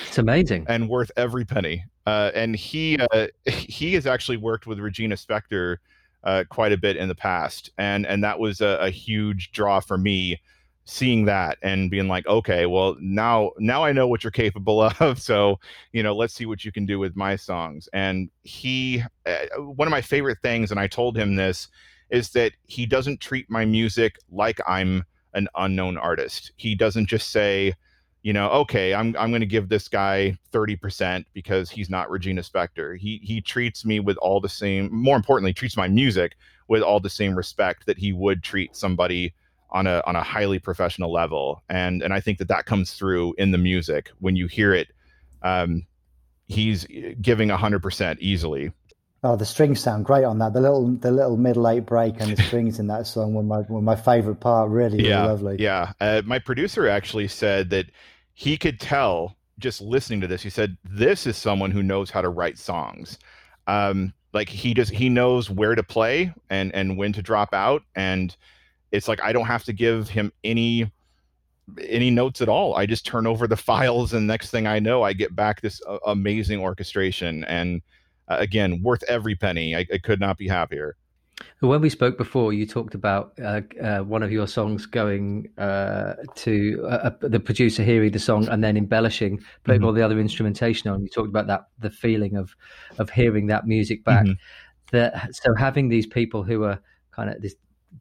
it's 0.06 0.18
amazing 0.18 0.64
and 0.68 0.88
worth 0.88 1.10
every 1.16 1.44
penny. 1.44 1.84
Uh, 2.06 2.30
and 2.34 2.56
he 2.56 2.98
uh, 2.98 3.26
he 3.46 3.92
has 3.94 4.06
actually 4.06 4.38
worked 4.38 4.66
with 4.66 4.78
Regina 4.78 5.16
Spektor 5.16 5.76
uh, 6.24 6.44
quite 6.48 6.72
a 6.72 6.76
bit 6.76 6.96
in 6.96 7.08
the 7.08 7.14
past, 7.14 7.70
and 7.78 8.06
and 8.06 8.22
that 8.24 8.38
was 8.38 8.60
a, 8.60 8.78
a, 8.80 8.90
huge 8.90 9.52
draw 9.52 9.80
for 9.80 9.96
me, 9.96 10.40
seeing 10.84 11.24
that 11.24 11.58
and 11.62 11.90
being 11.90 12.08
like, 12.08 12.26
okay, 12.26 12.66
well 12.66 12.96
now 13.00 13.52
now 13.58 13.84
I 13.84 13.92
know 13.92 14.06
what 14.06 14.22
you're 14.22 14.30
capable 14.30 14.82
of, 15.00 15.20
so 15.20 15.58
you 15.92 16.02
know 16.02 16.14
let's 16.14 16.34
see 16.34 16.46
what 16.46 16.64
you 16.64 16.72
can 16.72 16.86
do 16.86 16.98
with 16.98 17.16
my 17.16 17.36
songs. 17.36 17.88
And 17.92 18.30
he, 18.42 19.02
uh, 19.26 19.60
one 19.60 19.88
of 19.88 19.92
my 19.92 20.02
favorite 20.02 20.38
things, 20.42 20.70
and 20.70 20.80
I 20.80 20.86
told 20.86 21.16
him 21.16 21.36
this, 21.36 21.68
is 22.10 22.30
that 22.30 22.52
he 22.66 22.86
doesn't 22.86 23.20
treat 23.20 23.48
my 23.50 23.64
music 23.64 24.16
like 24.30 24.60
I'm 24.66 25.04
an 25.34 25.48
unknown 25.54 25.96
artist. 25.96 26.52
He 26.56 26.74
doesn't 26.74 27.06
just 27.06 27.30
say 27.30 27.74
you 28.22 28.32
know, 28.32 28.50
okay, 28.50 28.92
I'm 28.94 29.16
I'm 29.18 29.30
going 29.30 29.40
to 29.40 29.46
give 29.46 29.68
this 29.68 29.88
guy 29.88 30.36
30% 30.52 31.24
because 31.32 31.70
he's 31.70 31.88
not 31.88 32.10
Regina 32.10 32.42
Spektor. 32.42 32.98
He 32.98 33.20
he 33.22 33.40
treats 33.40 33.84
me 33.84 34.00
with 34.00 34.16
all 34.18 34.40
the 34.40 34.48
same 34.48 34.92
more 34.92 35.16
importantly 35.16 35.52
treats 35.54 35.76
my 35.76 35.88
music 35.88 36.36
with 36.68 36.82
all 36.82 37.00
the 37.00 37.10
same 37.10 37.34
respect 37.34 37.86
that 37.86 37.98
he 37.98 38.12
would 38.12 38.42
treat 38.42 38.76
somebody 38.76 39.34
on 39.70 39.86
a 39.86 40.02
on 40.06 40.16
a 40.16 40.22
highly 40.22 40.58
professional 40.58 41.12
level. 41.12 41.62
And 41.70 42.02
and 42.02 42.12
I 42.12 42.20
think 42.20 42.38
that 42.38 42.48
that 42.48 42.66
comes 42.66 42.92
through 42.92 43.34
in 43.38 43.52
the 43.52 43.58
music 43.58 44.10
when 44.18 44.36
you 44.36 44.46
hear 44.46 44.74
it 44.74 44.88
um 45.42 45.86
he's 46.50 46.84
giving 47.22 47.48
100% 47.48 48.18
easily. 48.18 48.72
Oh, 49.22 49.36
the 49.36 49.44
strings 49.44 49.80
sound 49.80 50.06
great 50.06 50.24
on 50.24 50.38
that. 50.38 50.54
The 50.54 50.60
little 50.60 50.88
the 50.88 51.10
little 51.10 51.36
middle 51.36 51.68
eight 51.68 51.86
break 51.86 52.20
and 52.20 52.36
the 52.36 52.42
strings 52.42 52.78
in 52.78 52.86
that 52.86 53.06
song 53.06 53.34
were 53.34 53.42
my 53.42 53.60
were 53.68 53.82
my 53.82 53.96
favorite 53.96 54.36
part. 54.36 54.70
Really, 54.70 55.06
yeah, 55.06 55.16
really 55.16 55.28
lovely. 55.28 55.56
Yeah, 55.58 55.92
uh, 56.00 56.22
my 56.24 56.38
producer 56.38 56.88
actually 56.88 57.28
said 57.28 57.70
that 57.70 57.86
he 58.34 58.56
could 58.56 58.80
tell 58.80 59.36
just 59.58 59.80
listening 59.82 60.20
to 60.22 60.26
this. 60.26 60.42
He 60.42 60.50
said 60.50 60.76
this 60.84 61.26
is 61.26 61.36
someone 61.36 61.70
who 61.70 61.82
knows 61.82 62.10
how 62.10 62.22
to 62.22 62.30
write 62.30 62.58
songs. 62.58 63.18
Um, 63.66 64.14
like 64.32 64.48
he 64.48 64.72
just 64.74 64.90
he 64.90 65.08
knows 65.08 65.50
where 65.50 65.74
to 65.74 65.82
play 65.82 66.32
and 66.48 66.74
and 66.74 66.96
when 66.96 67.12
to 67.12 67.22
drop 67.22 67.52
out 67.52 67.82
and 67.94 68.34
it's 68.92 69.08
like 69.08 69.22
I 69.22 69.32
don't 69.32 69.46
have 69.46 69.64
to 69.64 69.72
give 69.72 70.08
him 70.08 70.32
any 70.44 70.90
any 71.86 72.10
notes 72.10 72.40
at 72.40 72.48
all. 72.48 72.74
I 72.74 72.86
just 72.86 73.06
turn 73.06 73.26
over 73.26 73.46
the 73.46 73.56
files, 73.70 74.12
and 74.12 74.26
next 74.26 74.50
thing 74.50 74.66
I 74.66 74.78
know, 74.78 75.02
I 75.02 75.12
get 75.12 75.34
back 75.34 75.60
this 75.60 75.80
uh, 75.86 75.98
amazing 76.06 76.60
orchestration. 76.60 77.44
And 77.44 77.82
uh, 78.30 78.36
again, 78.38 78.80
worth 78.82 79.02
every 79.08 79.34
penny. 79.34 79.76
I, 79.76 79.86
I, 79.92 79.98
could 79.98 80.20
not 80.20 80.38
be 80.38 80.48
happier. 80.48 80.96
When 81.60 81.80
we 81.80 81.90
spoke 81.90 82.16
before, 82.16 82.52
you 82.52 82.66
talked 82.66 82.94
about 82.94 83.32
uh, 83.42 83.62
uh 83.82 83.98
one 84.00 84.22
of 84.22 84.30
your 84.30 84.46
songs 84.46 84.86
going 84.86 85.48
uh, 85.58 86.14
to 86.36 86.86
uh, 86.86 87.10
the 87.20 87.40
producer 87.40 87.82
hearing 87.82 88.12
the 88.12 88.18
song 88.18 88.46
and 88.48 88.62
then 88.62 88.76
embellishing, 88.76 89.40
putting 89.64 89.80
mm-hmm. 89.80 89.86
all 89.86 89.92
the 89.92 90.02
other 90.02 90.20
instrumentation 90.20 90.90
on. 90.90 91.02
You 91.02 91.08
talked 91.08 91.28
about 91.28 91.46
that, 91.48 91.64
the 91.78 91.90
feeling 91.90 92.36
of 92.36 92.54
of 92.98 93.10
hearing 93.10 93.48
that 93.48 93.66
music 93.66 94.04
back. 94.04 94.24
Mm-hmm. 94.24 94.32
That 94.92 95.34
so 95.34 95.54
having 95.54 95.88
these 95.88 96.06
people 96.06 96.42
who 96.42 96.64
are 96.64 96.78
kind 97.10 97.30
of 97.30 97.40
this 97.40 97.54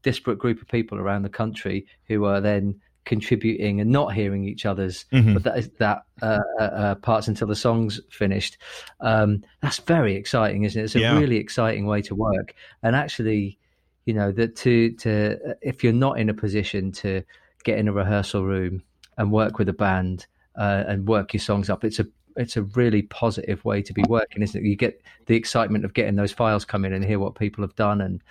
disparate 0.03 0.39
group 0.39 0.61
of 0.61 0.67
people 0.67 0.97
around 0.97 1.23
the 1.23 1.29
country 1.29 1.87
who 2.07 2.25
are 2.25 2.41
then 2.41 2.79
contributing 3.09 3.81
and 3.81 3.89
not 3.89 4.13
hearing 4.13 4.43
each 4.43 4.67
other's 4.67 5.05
mm-hmm. 5.11 5.33
but 5.33 5.41
that 5.41 5.57
is 5.57 5.69
that 5.79 6.03
uh, 6.21 6.37
uh, 6.59 6.63
uh, 6.63 6.95
parts 6.95 7.27
until 7.27 7.47
the 7.47 7.55
song's 7.55 7.99
finished 8.11 8.59
um, 8.99 9.43
that's 9.63 9.79
very 9.79 10.13
exciting 10.15 10.63
isn't 10.63 10.79
it 10.79 10.85
it's 10.85 10.95
a 10.95 10.99
yeah. 10.99 11.17
really 11.17 11.37
exciting 11.37 11.87
way 11.87 12.03
to 12.03 12.13
work 12.13 12.53
and 12.83 12.95
actually 12.95 13.57
you 14.05 14.13
know 14.13 14.31
that 14.31 14.55
to 14.55 14.91
to 14.91 15.35
if 15.63 15.83
you're 15.83 15.91
not 15.91 16.19
in 16.19 16.29
a 16.29 16.35
position 16.35 16.91
to 16.91 17.23
get 17.63 17.79
in 17.79 17.87
a 17.87 17.91
rehearsal 17.91 18.45
room 18.45 18.83
and 19.17 19.31
work 19.31 19.57
with 19.57 19.67
a 19.69 19.73
band 19.73 20.27
uh, 20.55 20.83
and 20.87 21.07
work 21.07 21.33
your 21.33 21.41
songs 21.41 21.67
up 21.67 21.83
it's 21.83 21.97
a 21.97 22.05
it's 22.39 22.55
a 22.55 22.63
really 22.63 23.01
positive 23.01 23.63
way 23.65 23.81
to 23.81 23.93
be 23.93 24.03
working, 24.07 24.41
isn't 24.41 24.63
it? 24.63 24.67
You 24.67 24.77
get 24.77 25.01
the 25.25 25.35
excitement 25.35 25.83
of 25.83 25.93
getting 25.93 26.15
those 26.15 26.31
files 26.31 26.63
come 26.63 26.85
in 26.85 26.93
and 26.93 27.03
hear 27.03 27.19
what 27.19 27.35
people 27.35 27.63
have 27.65 27.75
done. 27.75 27.99
And 27.99 28.23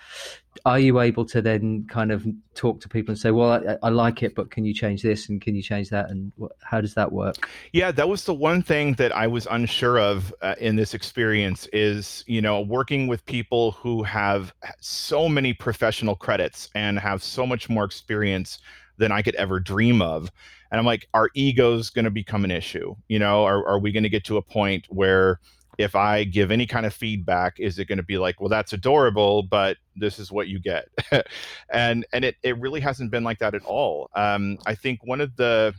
are 0.65 0.79
you 0.79 0.99
able 0.99 1.25
to 1.25 1.43
then 1.43 1.85
kind 1.87 2.11
of 2.11 2.25
talk 2.55 2.81
to 2.81 2.89
people 2.89 3.11
and 3.11 3.19
say, 3.19 3.29
"Well, 3.29 3.51
I, 3.51 3.77
I 3.83 3.89
like 3.89 4.23
it, 4.23 4.33
but 4.33 4.49
can 4.49 4.65
you 4.65 4.73
change 4.73 5.03
this 5.03 5.29
and 5.29 5.39
can 5.39 5.55
you 5.55 5.61
change 5.61 5.89
that?" 5.89 6.09
And 6.09 6.31
how 6.63 6.81
does 6.81 6.95
that 6.95 7.11
work? 7.11 7.47
Yeah, 7.71 7.91
that 7.91 8.09
was 8.09 8.25
the 8.25 8.33
one 8.33 8.63
thing 8.63 8.93
that 8.93 9.15
I 9.15 9.27
was 9.27 9.47
unsure 9.49 9.99
of 9.99 10.33
uh, 10.41 10.55
in 10.59 10.75
this 10.75 10.95
experience. 10.95 11.67
Is 11.71 12.23
you 12.25 12.41
know 12.41 12.61
working 12.61 13.05
with 13.05 13.23
people 13.27 13.73
who 13.73 14.01
have 14.03 14.51
so 14.79 15.29
many 15.29 15.53
professional 15.53 16.15
credits 16.15 16.69
and 16.73 16.97
have 16.97 17.21
so 17.21 17.45
much 17.45 17.69
more 17.69 17.83
experience 17.83 18.57
than 18.97 19.11
I 19.11 19.21
could 19.21 19.35
ever 19.35 19.59
dream 19.59 20.01
of 20.01 20.31
and 20.71 20.79
i'm 20.79 20.85
like 20.85 21.07
our 21.13 21.29
ego's 21.35 21.89
going 21.89 22.05
to 22.05 22.11
become 22.11 22.43
an 22.43 22.51
issue 22.51 22.95
you 23.07 23.19
know? 23.19 23.43
Are, 23.43 23.67
are 23.67 23.79
we 23.79 23.91
going 23.91 24.03
to 24.03 24.09
get 24.09 24.23
to 24.25 24.37
a 24.37 24.41
point 24.41 24.85
where 24.89 25.39
if 25.77 25.95
i 25.95 26.23
give 26.23 26.51
any 26.51 26.65
kind 26.65 26.85
of 26.85 26.93
feedback 26.93 27.59
is 27.59 27.79
it 27.79 27.85
going 27.85 27.97
to 27.97 28.03
be 28.03 28.17
like 28.17 28.39
well 28.39 28.49
that's 28.49 28.73
adorable 28.73 29.43
but 29.43 29.77
this 29.99 30.17
is 30.17 30.31
what 30.31 30.47
you 30.47 30.59
get? 30.59 30.87
And 31.71 32.05
and 32.13 32.25
it, 32.25 32.35
it 32.41 32.57
really 32.59 32.79
hasn't 32.79 33.11
been 33.11 33.23
like 33.23 33.39
that 33.39 33.53
at 33.53 33.63
all. 33.63 34.09
Um, 34.15 34.57
i 34.65 34.73
think 34.73 34.99
one 35.03 35.21
of 35.21 35.35
the 35.35 35.73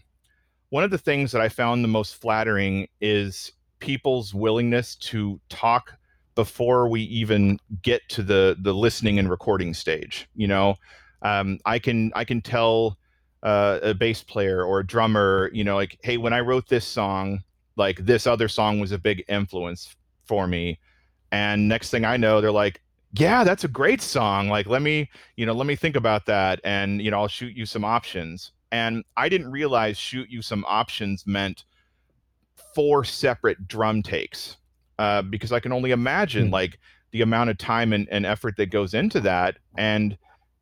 one 0.69 0.85
of 0.85 0.91
the 0.91 0.99
things 0.99 1.33
that 1.33 1.41
i 1.41 1.49
found 1.49 1.83
the 1.83 1.89
most 1.89 2.17
flattering 2.21 2.87
is 3.01 3.53
people's 3.81 4.33
willingness 4.35 4.95
to 4.97 5.41
talk 5.49 5.95
before 6.37 6.89
we 6.89 7.03
even 7.03 7.59
get 7.83 8.03
to 8.09 8.23
the 8.23 8.57
the 8.63 8.73
listening 8.73 9.19
and 9.19 9.29
recording 9.31 9.75
stage 9.75 10.29
you 10.35 10.47
know? 10.47 10.77
Um, 11.23 11.59
i 11.65 11.79
can 11.79 12.13
i 12.15 12.25
can 12.25 12.41
tell 12.41 12.97
uh, 13.43 13.79
a 13.83 13.95
bass 13.95 14.23
player 14.23 14.63
or 14.65 14.81
a 14.81 14.87
drummer, 14.87 15.51
you 15.53 15.65
know, 15.65 15.77
like, 15.77 15.99
hey, 16.03 16.17
when 16.17 16.33
I 16.33 16.41
wrote 16.41 16.69
this 16.69 16.87
song, 16.87 17.43
like 17.77 18.05
this 18.05 18.27
other 18.27 18.49
song 18.49 18.81
was 18.81 18.93
a 18.93 18.99
big 18.99 19.25
influence 19.29 19.97
for 20.27 20.47
me. 20.47 20.79
And 21.33 21.69
next 21.69 21.91
thing 21.91 22.05
I 22.05 22.17
know, 22.17 22.41
they're 22.41 22.53
like, 22.53 22.83
yeah, 23.13 23.43
that's 23.45 23.65
a 23.65 23.69
great 23.69 24.03
song. 24.03 24.49
Like, 24.49 24.67
let 24.67 24.83
me, 24.83 25.11
you 25.37 25.47
know, 25.47 25.53
let 25.53 25.67
me 25.67 25.77
think 25.77 25.97
about 25.97 26.27
that. 26.27 26.61
And, 26.65 27.01
you 27.01 27.11
know, 27.11 27.21
I'll 27.21 27.29
shoot 27.29 27.57
you 27.57 27.67
some 27.67 27.85
options. 27.85 28.53
And 28.73 29.05
I 29.17 29.29
didn't 29.29 29.51
realize 29.51 29.97
shoot 29.97 30.29
you 30.31 30.43
some 30.43 30.65
options 30.69 31.27
meant 31.27 31.65
four 32.75 33.05
separate 33.05 33.67
drum 33.67 34.03
takes 34.03 34.59
uh, 34.99 35.23
because 35.23 35.51
I 35.51 35.61
can 35.61 35.73
only 35.73 35.91
imagine 35.91 36.45
mm-hmm. 36.45 36.55
like 36.55 36.79
the 37.11 37.23
amount 37.23 37.51
of 37.51 37.59
time 37.59 37.93
and, 37.93 38.09
and 38.11 38.25
effort 38.25 38.57
that 38.59 38.67
goes 38.67 38.95
into 38.95 39.21
that. 39.21 39.57
And, 39.77 40.17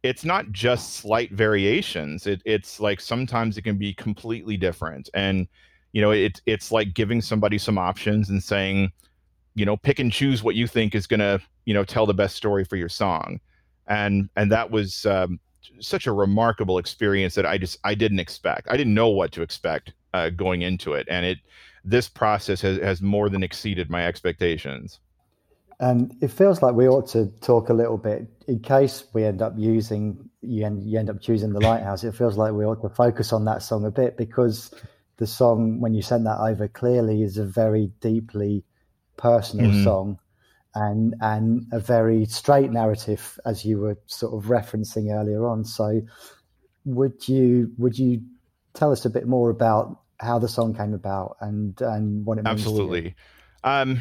it's 0.09 0.25
not 0.25 0.51
just 0.53 0.95
slight 0.95 1.31
variations. 1.33 2.27
It, 2.27 2.41
it's 2.47 2.81
like 2.81 2.99
sometimes 2.99 3.59
it 3.59 3.63
can 3.63 3.77
be 3.77 3.93
completely 3.93 4.57
different. 4.57 5.11
And, 5.13 5.47
you 5.93 6.01
know, 6.01 6.13
it, 6.13 6.41
it's 6.47 6.73
like 6.73 6.95
giving 6.95 7.21
somebody 7.21 7.59
some 7.59 7.77
options 7.77 8.31
and 8.31 8.43
saying, 8.43 8.91
you 9.55 9.67
know, 9.67 9.77
pick 9.77 9.99
and 9.99 10.11
choose 10.11 10.43
what 10.43 10.55
you 10.55 10.67
think 10.67 10.95
is 10.95 11.07
going 11.07 11.21
to, 11.21 11.39
you 11.67 11.75
know, 11.75 11.85
tell 11.85 12.07
the 12.07 12.15
best 12.15 12.37
story 12.37 12.65
for 12.65 12.77
your 12.77 12.89
song. 12.89 13.39
And, 13.87 14.31
and 14.37 14.51
that 14.51 14.71
was 14.71 15.05
um, 15.05 15.39
such 15.79 16.07
a 16.07 16.13
remarkable 16.13 16.79
experience 16.79 17.35
that 17.35 17.45
I 17.45 17.59
just, 17.59 17.79
I 17.85 17.95
didn't 17.95 18.21
expect. 18.21 18.67
I 18.71 18.79
didn't 18.79 18.95
know 18.95 19.11
what 19.11 19.31
to 19.33 19.43
expect 19.43 19.93
uh, 20.15 20.31
going 20.31 20.63
into 20.63 20.95
it. 20.95 21.07
And 21.11 21.27
it, 21.27 21.39
this 21.85 22.09
process 22.09 22.63
has, 22.63 22.79
has 22.79 23.03
more 23.03 23.29
than 23.29 23.43
exceeded 23.43 23.91
my 23.91 24.07
expectations. 24.07 25.01
And 25.81 26.17
it 26.21 26.29
feels 26.29 26.61
like 26.61 26.75
we 26.75 26.89
ought 26.89 27.09
to 27.11 27.27
talk 27.41 27.69
a 27.69 27.75
little 27.75 27.99
bit 27.99 28.27
in 28.49 28.61
case 28.61 29.05
we 29.13 29.25
end 29.25 29.43
up 29.43 29.53
using 29.57 30.29
you 30.41 30.65
end, 30.65 30.83
you 30.85 30.99
end 30.99 31.11
up 31.11 31.21
choosing 31.21 31.53
the 31.53 31.61
lighthouse. 31.61 32.05
It 32.05 32.15
feels 32.15 32.37
like 32.37 32.53
we 32.53 32.65
ought 32.65 32.83
to 32.83 32.89
focus 32.89 33.33
on 33.33 33.45
that 33.45 33.63
song 33.63 33.85
a 33.85 33.91
bit 33.91 34.17
because 34.17 34.73
the 35.19 35.27
song 35.27 35.81
when 35.81 35.95
you 35.95 36.03
send 36.03 36.27
that 36.27 36.39
over 36.41 36.69
clearly 36.69 37.23
is 37.23 37.39
a 37.39 37.45
very 37.45 37.93
deeply 38.01 38.65
personal 39.17 39.71
mm-hmm. 39.71 39.85
song 39.85 40.19
and 40.75 41.15
and 41.21 41.67
a 41.73 41.81
very 41.81 42.25
straight 42.27 42.71
narrative 42.71 43.39
as 43.45 43.65
you 43.65 43.79
were 43.79 43.99
sort 44.07 44.33
of 44.33 44.51
referencing 44.51 45.13
earlier 45.13 45.47
on. 45.47 45.65
So 45.65 46.03
would 46.85 47.29
you 47.29 47.73
would 47.79 47.99
you 47.99 48.23
tell 48.75 48.93
us 48.93 49.05
a 49.05 49.11
bit 49.11 49.27
more 49.27 49.51
about 49.51 50.01
how 50.21 50.39
the 50.39 50.49
song 50.49 50.75
came 50.75 50.95
about 50.95 51.37
and 51.41 51.81
and 51.81 52.25
what 52.25 52.39
it 52.39 52.45
means 52.45 52.61
absolutely 52.61 53.15
um, 53.65 54.01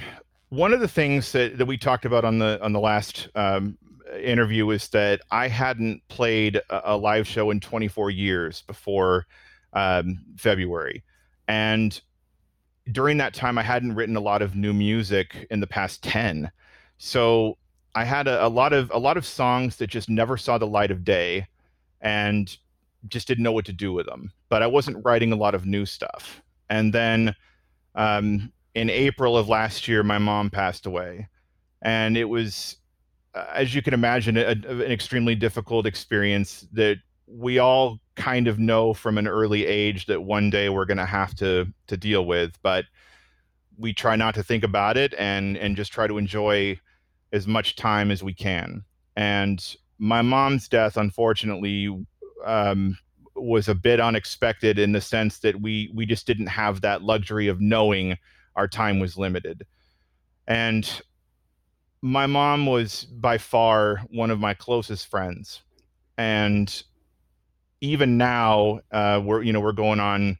one 0.49 0.73
of 0.73 0.79
the 0.79 0.87
things 0.87 1.31
that, 1.33 1.57
that 1.57 1.65
we 1.65 1.77
talked 1.77 2.05
about 2.05 2.23
on 2.23 2.39
the 2.39 2.59
on 2.63 2.73
the 2.73 2.79
last 2.79 3.29
um, 3.35 3.77
interview 4.21 4.69
is 4.69 4.87
that 4.89 5.21
I 5.31 5.47
hadn't 5.47 6.01
played 6.07 6.57
a, 6.69 6.93
a, 6.93 6.97
live 6.97 7.27
show 7.27 7.51
in 7.51 7.59
24 7.59 8.11
years 8.11 8.61
before 8.61 9.27
um, 9.73 10.23
February, 10.37 11.03
and 11.47 11.99
during 12.91 13.17
that 13.17 13.33
time 13.33 13.57
I 13.57 13.63
hadn't 13.63 13.95
written 13.95 14.15
a 14.15 14.21
lot 14.21 14.41
of 14.41 14.55
new 14.55 14.73
music 14.73 15.47
in 15.51 15.59
the 15.59 15.67
past 15.67 16.01
10. 16.03 16.49
So 16.97 17.57
I 17.95 18.05
had 18.05 18.27
a, 18.27 18.45
a 18.45 18.47
lot 18.47 18.71
of 18.71 18.89
a 18.91 18.99
lot 18.99 19.17
of 19.17 19.25
songs 19.25 19.75
that 19.77 19.87
just 19.87 20.09
never 20.09 20.37
saw 20.37 20.57
the 20.57 20.67
light 20.67 20.91
of 20.91 21.03
day, 21.03 21.47
and 21.99 22.55
just 23.09 23.27
didn't 23.27 23.43
know 23.43 23.51
what 23.51 23.65
to 23.65 23.73
do 23.73 23.91
with 23.91 24.05
them. 24.05 24.31
But 24.47 24.63
I 24.63 24.67
wasn't 24.67 25.03
writing 25.03 25.33
a 25.33 25.37
lot 25.37 25.55
of 25.55 25.65
new 25.65 25.85
stuff, 25.85 26.41
and 26.69 26.93
then. 26.93 27.35
Um, 27.95 28.53
in 28.77 28.91
April 28.91 29.35
of 29.35 29.49
last 29.49 29.87
year, 29.87 30.03
my 30.03 30.19
mom 30.19 30.51
passed 30.51 30.85
away, 30.85 31.27
and 31.81 32.15
it 32.15 32.25
was, 32.25 32.77
as 33.33 33.73
you 33.73 33.81
can 33.81 33.95
imagine, 33.95 34.37
a, 34.37 34.51
an 34.51 34.81
extremely 34.83 35.33
difficult 35.33 35.87
experience 35.87 36.67
that 36.73 36.97
we 37.25 37.57
all 37.57 37.99
kind 38.15 38.47
of 38.47 38.59
know 38.59 38.93
from 38.93 39.17
an 39.17 39.27
early 39.27 39.65
age 39.65 40.05
that 40.05 40.21
one 40.21 40.51
day 40.51 40.69
we're 40.69 40.85
going 40.85 40.99
to 40.99 41.07
have 41.07 41.33
to 41.37 41.65
to 41.87 41.97
deal 41.97 42.27
with, 42.27 42.51
but 42.61 42.85
we 43.79 43.93
try 43.93 44.15
not 44.15 44.35
to 44.35 44.43
think 44.43 44.63
about 44.63 44.95
it 44.95 45.15
and 45.17 45.57
and 45.57 45.75
just 45.75 45.91
try 45.91 46.05
to 46.05 46.19
enjoy 46.19 46.79
as 47.33 47.47
much 47.47 47.75
time 47.75 48.11
as 48.11 48.21
we 48.21 48.33
can. 48.33 48.83
And 49.15 49.75
my 49.97 50.21
mom's 50.21 50.67
death, 50.67 50.97
unfortunately, 50.97 52.05
um, 52.45 52.95
was 53.35 53.67
a 53.67 53.75
bit 53.75 53.99
unexpected 53.99 54.77
in 54.77 54.91
the 54.91 55.01
sense 55.01 55.39
that 55.39 55.59
we 55.59 55.89
we 55.95 56.05
just 56.05 56.27
didn't 56.27 56.47
have 56.47 56.81
that 56.81 57.01
luxury 57.01 57.47
of 57.47 57.59
knowing 57.59 58.19
our 58.57 58.67
time 58.67 58.99
was 58.99 59.17
limited. 59.17 59.65
And 60.47 61.01
my 62.01 62.25
mom 62.25 62.65
was 62.65 63.05
by 63.05 63.37
far 63.37 63.97
one 64.09 64.31
of 64.31 64.39
my 64.39 64.53
closest 64.53 65.07
friends. 65.07 65.61
And 66.17 66.83
even 67.81 68.17
now, 68.17 68.79
uh, 68.91 69.21
we're 69.23 69.43
you 69.43 69.53
know 69.53 69.59
we're 69.59 69.71
going 69.71 69.99
on 69.99 70.37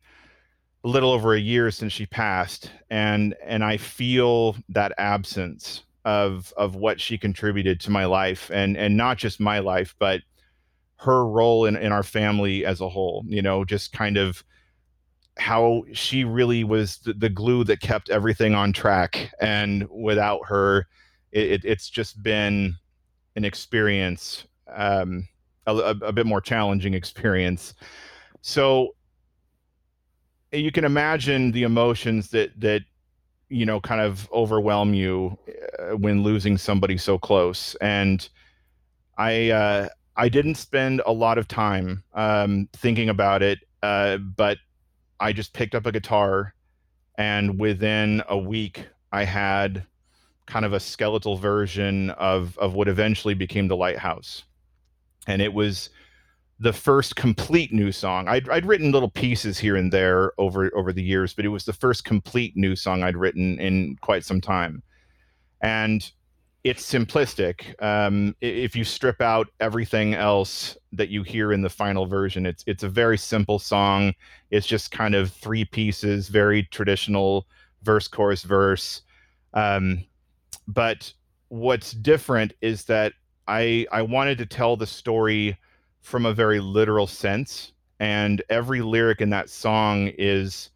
a 0.84 0.88
little 0.88 1.12
over 1.12 1.34
a 1.34 1.40
year 1.40 1.70
since 1.72 1.94
she 1.94 2.06
passed, 2.06 2.72
and 2.90 3.36
and 3.46 3.64
I 3.64 3.78
feel 3.78 4.56
that 4.70 4.94
absence 4.98 5.84
of 6.06 6.52
of 6.58 6.76
what 6.76 7.00
she 7.00 7.18
contributed 7.18 7.80
to 7.82 7.92
my 7.92 8.06
life, 8.06 8.50
and 8.52 8.76
and 8.76 8.98
not 8.98 9.18
just 9.18 9.40
my 9.40 9.60
life, 9.60 9.96
but 10.00 10.22
her 10.98 11.28
role 11.28 11.66
in, 11.66 11.76
in 11.76 11.92
our 11.92 12.02
family 12.04 12.66
as 12.66 12.82
a 12.82 12.90
whole. 12.90 13.24
You 13.28 13.44
know, 13.44 13.64
just 13.64 13.92
kind 13.94 14.18
of 14.18 14.44
how 15.39 15.84
she 15.93 16.23
really 16.23 16.63
was 16.63 16.97
the, 17.00 17.13
the, 17.13 17.30
glue 17.30 17.63
that 17.63 17.80
kept 17.80 18.10
everything 18.10 18.56
on 18.56 18.73
track 18.73 19.32
and 19.39 19.88
without 19.89 20.39
her 20.45 20.88
it, 21.32 21.63
it's 21.63 21.89
just 21.89 22.21
been 22.23 22.76
an 23.36 23.45
experience 23.45 24.45
um, 24.76 25.28
a, 25.67 25.76
a, 25.76 26.12
bit 26.12 26.26
more 26.26 26.41
challenging 26.41 26.93
experience. 26.93 27.73
So 28.41 28.95
you 30.52 30.71
can 30.71 30.86
imagine 30.86 31.52
the 31.52 31.63
emotions 31.63 32.30
that 32.30 32.60
that 32.60 32.84
you 33.50 33.65
know 33.65 33.80
kind 33.80 34.02
of 34.02 34.30
overwhelm 34.32 34.93
you 34.93 35.38
uh, 35.80 35.97
when 35.97 36.23
losing 36.23 36.58
somebody 36.58 36.97
so 36.97 37.17
close. 37.17 37.76
And 37.76 38.28
i 39.17 39.50
uh, 39.50 39.89
I 40.15 40.30
didn't 40.30 40.56
spend 40.56 41.02
a 41.06 41.12
lot 41.12 41.38
of 41.38 41.47
time 41.47 42.04
um, 42.13 42.69
thinking 42.73 43.10
about 43.10 43.43
it, 43.43 43.60
uh, 43.84 44.17
but 44.17 44.58
I 45.20 45.34
just 45.34 45.54
picked 45.54 45.76
up 45.76 45.86
a 45.86 45.92
guitar, 45.92 46.54
and 47.16 47.60
within 47.60 48.24
a 48.30 48.38
week, 48.38 48.88
I 49.12 49.24
had 49.24 49.86
kind 50.46 50.66
of 50.66 50.74
a 50.74 50.80
skeletal 50.80 51.38
version 51.38 52.12
of 52.12 52.58
of 52.58 52.74
what 52.74 52.88
eventually 52.88 53.34
became 53.34 53.68
the 53.68 53.76
Lighthouse, 53.76 54.44
and 55.28 55.42
it 55.42 55.54
was 55.54 55.90
the 56.60 56.74
first 56.74 57.16
complete 57.16 57.72
new 57.72 57.92
song. 57.92 58.28
I'd, 58.28 58.50
I'd 58.50 58.66
written 58.66 58.92
little 58.92 59.12
pieces 59.12 59.60
here 59.60 59.76
and 59.76 59.92
there 59.92 60.32
over 60.40 60.72
over 60.76 60.92
the 60.92 61.04
years, 61.04 61.34
but 61.34 61.46
it 61.46 61.50
was 61.50 61.66
the 61.66 61.74
first 61.74 62.04
complete 62.06 62.56
new 62.56 62.76
song 62.76 63.04
I'd 63.04 63.18
written 63.18 63.60
in 63.60 63.98
quite 64.02 64.24
some 64.24 64.42
time, 64.42 64.82
and 65.62 66.12
it's 66.68 66.92
simplistic. 66.92 67.82
Um, 67.82 68.36
if 68.42 68.76
you 68.76 68.84
strip 68.84 69.22
out 69.22 69.48
everything 69.62 70.14
else 70.14 70.78
that 70.92 71.08
you 71.08 71.24
hear 71.24 71.54
in 71.54 71.62
the 71.62 71.70
final 71.70 72.06
version, 72.06 72.46
it's 72.46 72.64
it's 72.68 72.84
a 72.84 72.90
very 72.90 73.18
simple 73.18 73.58
song. 73.58 74.14
It's 74.52 74.68
just 74.68 74.92
kind 74.92 75.16
of 75.16 75.32
three 75.32 75.64
pieces, 75.64 76.28
very 76.28 76.64
traditional 76.64 77.48
verse, 77.84 78.10
chorus, 78.10 78.44
verse. 78.44 79.02
Um, 79.54 80.04
but 80.68 81.14
what's 81.48 81.92
different 81.92 82.54
is 82.60 82.84
that 82.86 83.14
I 83.48 83.86
I 83.92 84.02
wanted 84.02 84.38
to 84.40 84.46
tell 84.46 84.76
the 84.76 84.88
story 84.88 85.58
from 86.02 86.26
a 86.26 86.34
very 86.34 86.60
literal 86.60 87.08
sense, 87.08 87.72
and 88.02 88.44
every 88.50 88.82
lyric 88.82 89.22
in 89.22 89.30
that 89.30 89.50
song 89.50 90.12
is 90.18 90.70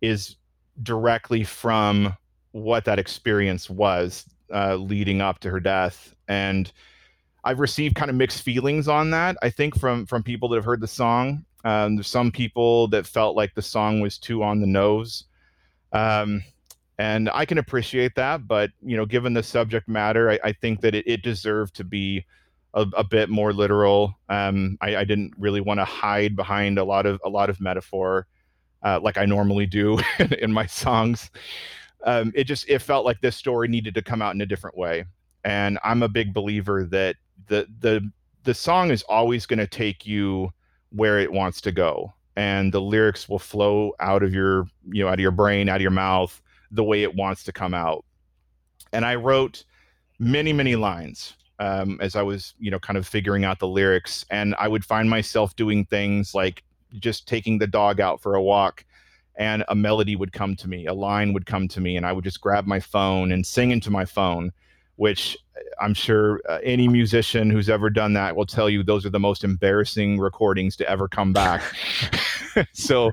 is 0.00 0.34
directly 0.82 1.44
from 1.44 2.16
what 2.50 2.84
that 2.84 2.98
experience 2.98 3.70
was 3.70 4.24
uh, 4.52 4.76
leading 4.76 5.20
up 5.20 5.38
to 5.40 5.50
her 5.50 5.60
death, 5.60 6.14
and 6.28 6.70
I've 7.44 7.60
received 7.60 7.94
kind 7.94 8.10
of 8.10 8.16
mixed 8.16 8.42
feelings 8.42 8.88
on 8.88 9.10
that. 9.10 9.36
I 9.42 9.50
think 9.50 9.78
from 9.78 10.06
from 10.06 10.22
people 10.22 10.48
that 10.48 10.56
have 10.56 10.64
heard 10.64 10.80
the 10.80 10.88
song. 10.88 11.44
Um, 11.64 11.96
there's 11.96 12.08
some 12.08 12.30
people 12.30 12.88
that 12.88 13.06
felt 13.06 13.34
like 13.34 13.54
the 13.54 13.62
song 13.62 14.00
was 14.00 14.18
too 14.18 14.42
on 14.42 14.60
the 14.60 14.66
nose, 14.66 15.24
um, 15.92 16.44
and 16.98 17.28
I 17.32 17.44
can 17.44 17.58
appreciate 17.58 18.14
that. 18.16 18.46
But 18.46 18.70
you 18.82 18.96
know, 18.96 19.06
given 19.06 19.34
the 19.34 19.42
subject 19.42 19.88
matter, 19.88 20.30
I, 20.30 20.38
I 20.44 20.52
think 20.52 20.80
that 20.82 20.94
it, 20.94 21.06
it, 21.06 21.22
deserved 21.22 21.74
to 21.76 21.84
be 21.84 22.24
a, 22.74 22.86
a 22.96 23.02
bit 23.04 23.30
more 23.30 23.52
literal. 23.52 24.18
Um, 24.28 24.78
I, 24.80 24.96
I, 24.96 25.04
didn't 25.04 25.34
really 25.38 25.60
want 25.60 25.80
to 25.80 25.84
hide 25.84 26.36
behind 26.36 26.78
a 26.78 26.84
lot 26.84 27.04
of 27.04 27.20
a 27.24 27.28
lot 27.28 27.50
of 27.50 27.60
metaphor, 27.60 28.26
uh, 28.84 29.00
like 29.02 29.18
I 29.18 29.24
normally 29.24 29.66
do 29.66 29.98
in 30.38 30.52
my 30.52 30.66
songs 30.66 31.30
um, 32.04 32.32
it 32.34 32.44
just 32.44 32.68
it 32.68 32.80
felt 32.80 33.04
like 33.04 33.20
this 33.20 33.36
story 33.36 33.68
needed 33.68 33.94
to 33.94 34.02
come 34.02 34.22
out 34.22 34.34
in 34.34 34.40
a 34.40 34.46
different 34.46 34.76
way. 34.76 35.04
And 35.44 35.78
I'm 35.84 36.02
a 36.02 36.08
big 36.08 36.34
believer 36.34 36.84
that 36.86 37.16
the 37.48 37.66
the 37.80 38.10
the 38.44 38.54
song 38.54 38.90
is 38.90 39.02
always 39.04 39.46
going 39.46 39.58
to 39.58 39.66
take 39.66 40.06
you 40.06 40.50
where 40.90 41.18
it 41.18 41.32
wants 41.32 41.60
to 41.62 41.72
go, 41.72 42.14
and 42.36 42.72
the 42.72 42.80
lyrics 42.80 43.28
will 43.28 43.38
flow 43.38 43.92
out 44.00 44.22
of 44.22 44.32
your 44.32 44.66
you 44.90 45.04
know 45.04 45.08
out 45.08 45.14
of 45.14 45.20
your 45.20 45.30
brain, 45.30 45.68
out 45.68 45.76
of 45.76 45.82
your 45.82 45.90
mouth, 45.90 46.40
the 46.70 46.84
way 46.84 47.02
it 47.02 47.14
wants 47.14 47.44
to 47.44 47.52
come 47.52 47.74
out. 47.74 48.04
And 48.92 49.04
I 49.04 49.16
wrote 49.16 49.64
many 50.18 50.52
many 50.52 50.76
lines 50.76 51.34
um, 51.58 51.98
as 52.00 52.16
I 52.16 52.22
was 52.22 52.54
you 52.58 52.70
know 52.70 52.78
kind 52.78 52.96
of 52.96 53.06
figuring 53.06 53.44
out 53.44 53.58
the 53.58 53.68
lyrics, 53.68 54.24
and 54.30 54.54
I 54.58 54.68
would 54.68 54.84
find 54.84 55.10
myself 55.10 55.54
doing 55.56 55.84
things 55.86 56.34
like 56.34 56.62
just 56.98 57.26
taking 57.28 57.58
the 57.58 57.66
dog 57.66 58.00
out 58.00 58.22
for 58.22 58.36
a 58.36 58.42
walk 58.42 58.84
and 59.36 59.64
a 59.68 59.74
melody 59.74 60.16
would 60.16 60.32
come 60.32 60.56
to 60.56 60.68
me, 60.68 60.86
a 60.86 60.94
line 60.94 61.32
would 61.32 61.46
come 61.46 61.68
to 61.68 61.80
me, 61.80 61.96
and 61.96 62.06
I 62.06 62.12
would 62.12 62.24
just 62.24 62.40
grab 62.40 62.66
my 62.66 62.80
phone 62.80 63.32
and 63.32 63.46
sing 63.46 63.70
into 63.70 63.90
my 63.90 64.04
phone, 64.04 64.52
which 64.96 65.36
uh, 65.56 65.60
I'm 65.82 65.94
sure 65.94 66.40
uh, 66.48 66.58
any 66.62 66.88
musician 66.88 67.50
who's 67.50 67.68
ever 67.68 67.90
done 67.90 68.14
that 68.14 68.34
will 68.34 68.46
tell 68.46 68.70
you 68.70 68.82
those 68.82 69.04
are 69.04 69.10
the 69.10 69.20
most 69.20 69.44
embarrassing 69.44 70.18
recordings 70.18 70.76
to 70.76 70.88
ever 70.88 71.06
come 71.06 71.32
back. 71.32 71.62
so 72.72 73.12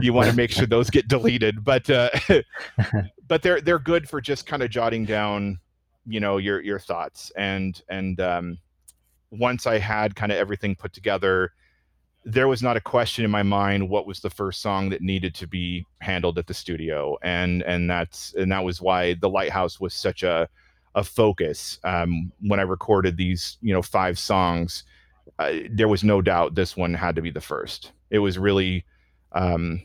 you 0.00 0.12
want 0.12 0.28
to 0.28 0.36
make 0.36 0.50
sure 0.50 0.66
those 0.66 0.90
get 0.90 1.06
deleted, 1.06 1.64
but 1.64 1.88
uh, 1.88 2.10
but 3.28 3.42
they're 3.42 3.60
they're 3.60 3.78
good 3.78 4.08
for 4.08 4.20
just 4.20 4.46
kind 4.46 4.62
of 4.62 4.70
jotting 4.70 5.04
down, 5.04 5.60
you 6.04 6.18
know, 6.18 6.38
your 6.38 6.60
your 6.60 6.80
thoughts 6.80 7.30
and 7.36 7.80
and 7.88 8.20
um, 8.20 8.58
once 9.30 9.66
I 9.66 9.78
had 9.78 10.16
kind 10.16 10.32
of 10.32 10.38
everything 10.38 10.74
put 10.74 10.92
together 10.92 11.52
there 12.24 12.48
was 12.48 12.62
not 12.62 12.76
a 12.76 12.80
question 12.80 13.24
in 13.24 13.30
my 13.30 13.42
mind 13.42 13.88
what 13.88 14.06
was 14.06 14.20
the 14.20 14.30
first 14.30 14.60
song 14.60 14.90
that 14.90 15.00
needed 15.00 15.34
to 15.34 15.46
be 15.46 15.86
handled 16.00 16.38
at 16.38 16.46
the 16.46 16.54
studio. 16.54 17.16
And 17.22 17.62
and 17.62 17.88
that's 17.88 18.34
and 18.34 18.52
that 18.52 18.64
was 18.64 18.80
why 18.80 19.14
the 19.14 19.28
lighthouse 19.28 19.80
was 19.80 19.94
such 19.94 20.22
a 20.22 20.48
a 20.94 21.04
focus. 21.04 21.78
Um, 21.84 22.32
when 22.40 22.60
i 22.60 22.64
recorded 22.64 23.16
these 23.16 23.58
you 23.62 23.72
know 23.72 23.82
five 23.82 24.18
songs 24.18 24.84
uh, 25.38 25.52
there 25.70 25.88
was 25.88 26.04
no 26.04 26.20
doubt 26.20 26.54
this 26.54 26.76
one 26.76 26.92
had 26.92 27.16
to 27.16 27.22
be 27.22 27.30
the 27.30 27.40
first. 27.40 27.92
It 28.10 28.18
was 28.18 28.38
really 28.38 28.84
um, 29.32 29.82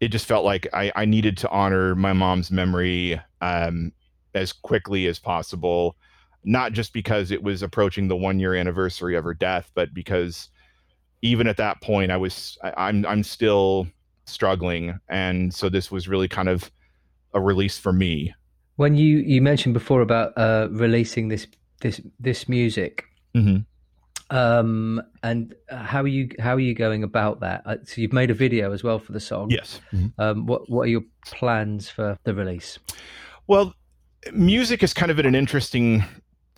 it 0.00 0.08
just 0.08 0.26
felt 0.26 0.44
like 0.44 0.68
I, 0.72 0.92
I 0.94 1.04
needed 1.04 1.36
to 1.38 1.50
honor 1.50 1.94
my 1.94 2.12
mom's 2.12 2.50
memory 2.50 3.20
um, 3.40 3.92
as 4.34 4.52
quickly 4.52 5.06
as 5.06 5.18
possible. 5.18 5.96
Not 6.44 6.72
just 6.72 6.92
because 6.92 7.30
it 7.30 7.42
was 7.42 7.62
approaching 7.62 8.06
the 8.06 8.16
one 8.16 8.38
year 8.38 8.54
anniversary 8.54 9.16
of 9.16 9.24
her 9.24 9.34
death 9.34 9.70
but 9.74 9.92
because 9.92 10.50
even 11.22 11.46
at 11.46 11.56
that 11.56 11.80
point, 11.80 12.10
I 12.10 12.16
was 12.16 12.58
I, 12.62 12.88
I'm 12.88 13.06
I'm 13.06 13.22
still 13.22 13.88
struggling, 14.26 14.98
and 15.08 15.52
so 15.52 15.68
this 15.68 15.90
was 15.90 16.08
really 16.08 16.28
kind 16.28 16.48
of 16.48 16.70
a 17.34 17.40
release 17.40 17.78
for 17.78 17.92
me. 17.92 18.34
When 18.76 18.94
you 18.94 19.18
you 19.18 19.42
mentioned 19.42 19.74
before 19.74 20.00
about 20.00 20.32
uh, 20.36 20.68
releasing 20.70 21.28
this 21.28 21.46
this 21.80 22.00
this 22.20 22.48
music, 22.48 23.04
mm-hmm. 23.34 24.36
um, 24.36 25.02
and 25.22 25.54
how 25.68 26.02
are 26.02 26.08
you 26.08 26.30
how 26.38 26.54
are 26.54 26.60
you 26.60 26.74
going 26.74 27.02
about 27.02 27.40
that? 27.40 27.62
Uh, 27.66 27.76
so 27.84 28.00
you've 28.00 28.12
made 28.12 28.30
a 28.30 28.34
video 28.34 28.72
as 28.72 28.84
well 28.84 28.98
for 28.98 29.12
the 29.12 29.20
song. 29.20 29.50
Yes. 29.50 29.80
Mm-hmm. 29.92 30.20
Um, 30.20 30.46
what 30.46 30.70
what 30.70 30.82
are 30.82 30.90
your 30.90 31.04
plans 31.24 31.88
for 31.88 32.16
the 32.24 32.34
release? 32.34 32.78
Well, 33.46 33.74
music 34.32 34.82
is 34.82 34.94
kind 34.94 35.10
of 35.10 35.18
at 35.18 35.26
an 35.26 35.34
interesting 35.34 36.04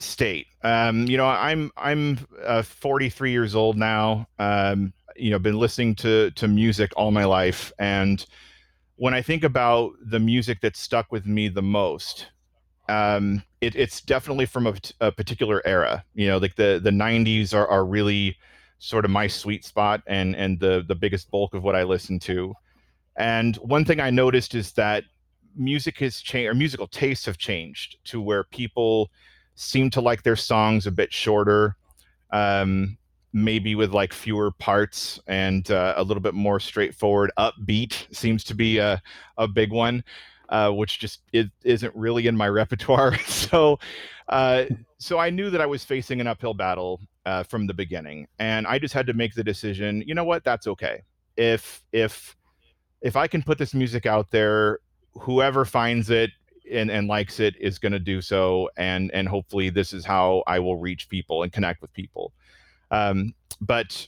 state. 0.00 0.48
Um, 0.62 1.06
you 1.06 1.16
know, 1.16 1.26
I'm 1.26 1.70
I'm 1.76 2.18
uh, 2.42 2.62
43 2.62 3.30
years 3.30 3.54
old 3.54 3.76
now. 3.76 4.26
Um, 4.38 4.92
you 5.16 5.30
know, 5.30 5.38
been 5.38 5.58
listening 5.58 5.94
to 5.96 6.30
to 6.32 6.48
music 6.48 6.92
all 6.96 7.10
my 7.10 7.24
life, 7.24 7.72
and 7.78 8.24
when 8.96 9.14
I 9.14 9.22
think 9.22 9.44
about 9.44 9.92
the 10.04 10.20
music 10.20 10.60
that 10.60 10.76
stuck 10.76 11.10
with 11.10 11.24
me 11.24 11.48
the 11.48 11.62
most, 11.62 12.26
um, 12.86 13.42
it, 13.62 13.74
it's 13.74 14.02
definitely 14.02 14.44
from 14.44 14.66
a, 14.66 14.74
a, 15.00 15.10
particular 15.10 15.62
era. 15.64 16.04
You 16.14 16.28
know, 16.28 16.36
like 16.36 16.56
the 16.56 16.80
the 16.82 16.90
90s 16.90 17.54
are, 17.54 17.66
are 17.66 17.86
really 17.86 18.36
sort 18.78 19.06
of 19.06 19.10
my 19.10 19.26
sweet 19.26 19.64
spot 19.64 20.02
and 20.06 20.36
and 20.36 20.60
the 20.60 20.84
the 20.86 20.94
biggest 20.94 21.30
bulk 21.30 21.54
of 21.54 21.62
what 21.62 21.76
I 21.76 21.84
listen 21.84 22.18
to. 22.20 22.54
And 23.16 23.56
one 23.56 23.84
thing 23.84 24.00
I 24.00 24.10
noticed 24.10 24.54
is 24.54 24.72
that 24.72 25.04
music 25.56 25.98
has 25.98 26.20
changed, 26.20 26.50
or 26.50 26.54
musical 26.54 26.86
tastes 26.86 27.26
have 27.26 27.38
changed 27.38 27.96
to 28.04 28.20
where 28.20 28.44
people 28.44 29.10
seem 29.61 29.90
to 29.90 30.01
like 30.01 30.23
their 30.23 30.37
songs 30.37 30.87
a 30.87 30.90
bit 30.90 31.12
shorter, 31.12 31.77
um, 32.31 32.96
maybe 33.35 33.75
with 33.75 33.92
like 33.92 34.12
fewer 34.14 34.51
parts 34.53 35.20
and 35.27 35.70
uh, 35.70 35.92
a 35.99 36.03
little 36.03 36.23
bit 36.23 36.33
more 36.33 36.59
straightforward. 36.59 37.31
Upbeat 37.38 38.14
seems 38.14 38.42
to 38.44 38.55
be 38.55 38.79
a, 38.79 39.03
a 39.37 39.46
big 39.46 39.70
one, 39.70 40.03
uh, 40.49 40.70
which 40.70 40.99
just 40.99 41.20
is, 41.35 41.49
isn't 41.62 41.94
really 41.94 42.27
in 42.27 42.35
my 42.35 42.49
repertoire. 42.61 43.18
so, 43.18 43.79
uh, 44.29 44.64
so 44.96 45.18
I 45.18 45.29
knew 45.29 45.51
that 45.51 45.61
I 45.61 45.66
was 45.66 45.85
facing 45.85 46.23
an 46.23 46.27
uphill 46.27 46.55
battle 46.55 46.99
uh, 47.27 47.42
from 47.42 47.66
the 47.66 47.75
beginning, 47.75 48.27
and 48.38 48.66
I 48.66 48.79
just 48.79 48.94
had 48.94 49.07
to 49.09 49.12
make 49.12 49.35
the 49.35 49.44
decision. 49.44 50.03
You 50.07 50.14
know 50.14 50.25
what? 50.25 50.42
That's 50.42 50.66
okay. 50.66 51.03
If 51.37 51.83
if 51.92 52.35
if 53.03 53.14
I 53.14 53.27
can 53.27 53.42
put 53.42 53.59
this 53.59 53.75
music 53.75 54.07
out 54.07 54.31
there, 54.31 54.79
whoever 55.12 55.64
finds 55.64 56.09
it 56.09 56.31
and, 56.70 56.90
and 56.90 57.09
likes 57.09 57.40
it 57.40 57.54
is 57.61 57.78
going 57.78 57.92
to 57.92 57.98
do 57.98 58.20
so 58.20 58.70
and 58.76 59.11
and 59.12 59.28
hopefully 59.28 59.70
this 59.70 59.92
is 59.92 60.04
how 60.04 60.42
i 60.46 60.59
will 60.59 60.76
reach 60.76 61.09
people 61.09 61.42
and 61.42 61.52
connect 61.52 61.83
with 61.83 61.92
people. 61.92 62.33
Um, 62.90 63.35
but 63.61 64.06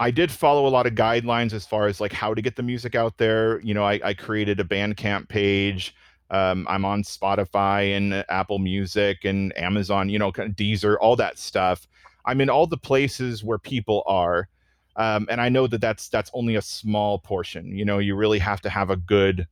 i 0.00 0.10
did 0.10 0.30
follow 0.30 0.66
a 0.66 0.70
lot 0.70 0.86
of 0.86 0.94
guidelines 0.94 1.52
as 1.52 1.66
far 1.66 1.86
as 1.86 2.00
like 2.00 2.12
how 2.12 2.34
to 2.34 2.42
get 2.42 2.56
the 2.56 2.62
music 2.62 2.94
out 2.94 3.16
there. 3.18 3.60
You 3.60 3.74
know 3.74 3.84
i, 3.84 4.00
I 4.02 4.14
created 4.14 4.60
a 4.60 4.64
bandcamp 4.64 5.28
page. 5.28 5.94
Um, 6.30 6.66
i'm 6.68 6.84
on 6.84 7.02
spotify 7.02 7.96
and 7.96 8.24
apple 8.28 8.58
music 8.58 9.24
and 9.24 9.56
amazon 9.56 10.10
you 10.10 10.18
know 10.18 10.30
kind 10.30 10.50
of 10.50 10.56
deezer 10.56 10.96
all 11.00 11.16
that 11.16 11.38
stuff. 11.38 11.86
I'm 12.26 12.42
in 12.42 12.50
all 12.50 12.66
the 12.66 12.76
places 12.76 13.42
where 13.42 13.58
people 13.58 14.02
are 14.06 14.48
um, 14.96 15.26
and 15.30 15.40
i 15.40 15.48
know 15.48 15.66
that 15.66 15.80
that's 15.80 16.08
that's 16.08 16.30
only 16.34 16.56
a 16.56 16.62
small 16.62 17.18
portion. 17.20 17.74
You 17.74 17.84
know 17.84 17.98
you 17.98 18.16
really 18.16 18.40
have 18.40 18.60
to 18.62 18.68
have 18.68 18.90
a 18.90 18.96
good 18.96 19.46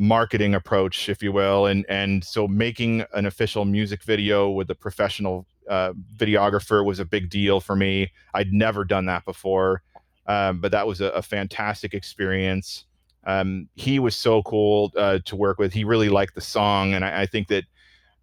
marketing 0.00 0.54
approach, 0.54 1.10
if 1.10 1.22
you 1.22 1.30
will, 1.30 1.66
and 1.66 1.84
and 1.90 2.24
so 2.24 2.48
making 2.48 3.04
an 3.12 3.26
official 3.26 3.66
music 3.66 4.02
video 4.02 4.48
with 4.48 4.70
a 4.70 4.74
professional 4.74 5.46
uh, 5.68 5.92
videographer 6.16 6.82
was 6.84 6.98
a 6.98 7.04
big 7.04 7.28
deal 7.28 7.60
for 7.60 7.76
me. 7.76 8.10
I'd 8.32 8.50
never 8.50 8.82
done 8.82 9.04
that 9.06 9.26
before, 9.26 9.82
um, 10.26 10.60
but 10.60 10.72
that 10.72 10.86
was 10.86 11.02
a, 11.02 11.10
a 11.10 11.20
fantastic 11.20 11.92
experience. 11.92 12.86
Um, 13.24 13.68
he 13.74 13.98
was 13.98 14.16
so 14.16 14.42
cool 14.42 14.90
uh, 14.96 15.18
to 15.26 15.36
work 15.36 15.58
with. 15.58 15.74
He 15.74 15.84
really 15.84 16.08
liked 16.08 16.34
the 16.34 16.40
song, 16.40 16.94
and 16.94 17.04
I, 17.04 17.22
I 17.22 17.26
think 17.26 17.48
that 17.48 17.64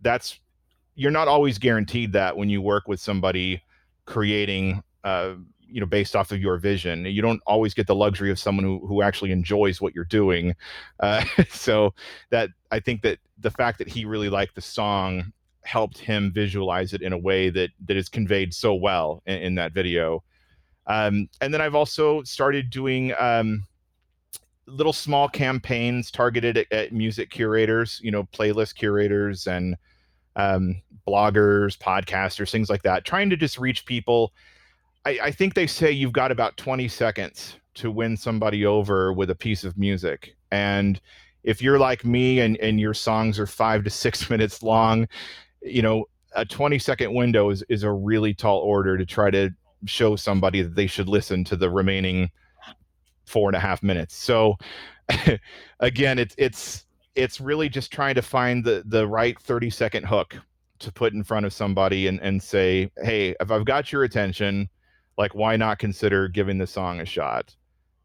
that's 0.01 0.39
you're 0.95 1.11
not 1.11 1.27
always 1.27 1.59
guaranteed 1.59 2.11
that 2.13 2.35
when 2.35 2.49
you 2.49 2.59
work 2.59 2.87
with 2.87 2.99
somebody 2.99 3.61
creating 4.05 4.81
uh, 5.03 5.35
you 5.69 5.79
know 5.79 5.85
based 5.85 6.15
off 6.15 6.31
of 6.31 6.39
your 6.39 6.57
vision. 6.57 7.05
You 7.05 7.21
don't 7.21 7.41
always 7.45 7.73
get 7.73 7.87
the 7.87 7.95
luxury 7.95 8.31
of 8.31 8.39
someone 8.39 8.65
who, 8.65 8.85
who 8.85 9.01
actually 9.01 9.31
enjoys 9.31 9.81
what 9.81 9.93
you're 9.93 10.05
doing. 10.05 10.55
Uh, 10.99 11.23
so 11.49 11.93
that 12.29 12.49
i 12.71 12.79
think 12.79 13.01
that 13.01 13.19
the 13.39 13.51
fact 13.51 13.77
that 13.77 13.87
he 13.87 14.05
really 14.05 14.29
liked 14.29 14.55
the 14.55 14.61
song 14.61 15.31
helped 15.63 15.97
him 15.97 16.31
visualize 16.33 16.93
it 16.93 17.01
in 17.01 17.13
a 17.13 17.17
way 17.17 17.49
that 17.49 17.69
that 17.85 17.97
is 17.97 18.09
conveyed 18.09 18.53
so 18.53 18.73
well 18.73 19.21
in, 19.25 19.35
in 19.35 19.55
that 19.55 19.73
video. 19.73 20.23
Um, 20.87 21.27
and 21.41 21.53
then 21.53 21.61
i've 21.61 21.75
also 21.75 22.23
started 22.23 22.69
doing 22.69 23.13
um, 23.19 23.63
little 24.67 24.93
small 24.93 25.29
campaigns 25.29 26.11
targeted 26.11 26.57
at, 26.57 26.71
at, 26.71 26.93
music 26.93 27.29
curators 27.29 27.99
you 28.03 28.11
know 28.11 28.23
playlist 28.23 28.75
curators 28.75 29.47
and 29.47 29.75
um, 30.37 30.81
bloggers 31.07 31.77
podcasters 31.77 32.51
things 32.51 32.69
like 32.69 32.83
that 32.83 33.03
trying 33.03 33.29
to 33.29 33.35
just 33.35 33.57
reach 33.57 33.85
people 33.85 34.31
I, 35.07 35.19
I 35.23 35.31
think 35.31 35.53
they 35.53 35.67
say 35.67 35.89
you've 35.89 36.11
got 36.11 36.33
about 36.33 36.57
20 36.57 36.89
seconds 36.89 37.55
to 37.75 37.89
win 37.89 38.17
somebody 38.17 38.65
over 38.65 39.13
with 39.13 39.29
a 39.29 39.35
piece 39.35 39.63
of 39.63 39.77
music. 39.77 40.35
And 40.51 40.99
if 41.43 41.61
you're 41.61 41.79
like 41.79 42.03
me 42.03 42.41
and, 42.41 42.57
and 42.57 42.77
your 42.77 42.93
songs 42.93 43.39
are 43.39 43.47
five 43.47 43.85
to 43.85 43.89
six 43.89 44.29
minutes 44.29 44.61
long, 44.61 45.07
you 45.61 45.81
know, 45.81 46.05
a 46.35 46.43
20 46.43 46.77
second 46.77 47.13
window 47.13 47.49
is, 47.51 47.63
is 47.69 47.83
a 47.83 47.91
really 47.91 48.33
tall 48.33 48.59
order 48.59 48.97
to 48.97 49.05
try 49.05 49.31
to 49.31 49.49
show 49.85 50.17
somebody 50.17 50.61
that 50.61 50.75
they 50.75 50.87
should 50.87 51.07
listen 51.07 51.45
to 51.45 51.55
the 51.55 51.69
remaining 51.69 52.29
four 53.25 53.47
and 53.47 53.55
a 53.55 53.59
half 53.59 53.81
minutes. 53.81 54.13
So 54.13 54.57
again, 55.79 56.19
it's 56.19 56.35
it's 56.37 56.85
it's 57.15 57.39
really 57.39 57.69
just 57.69 57.93
trying 57.93 58.15
to 58.15 58.21
find 58.21 58.63
the 58.63 58.83
the 58.85 59.07
right 59.07 59.39
30 59.39 59.69
second 59.69 60.05
hook 60.05 60.35
to 60.79 60.91
put 60.91 61.13
in 61.13 61.23
front 61.23 61.45
of 61.45 61.53
somebody 61.53 62.07
and, 62.07 62.19
and 62.21 62.43
say, 62.43 62.91
hey, 62.97 63.35
if 63.39 63.51
I've 63.51 63.65
got 63.65 63.91
your 63.91 64.03
attention, 64.03 64.69
like 65.17 65.35
why 65.35 65.57
not 65.57 65.79
consider 65.79 66.27
giving 66.27 66.57
the 66.57 66.67
song 66.67 66.99
a 66.99 67.05
shot? 67.05 67.55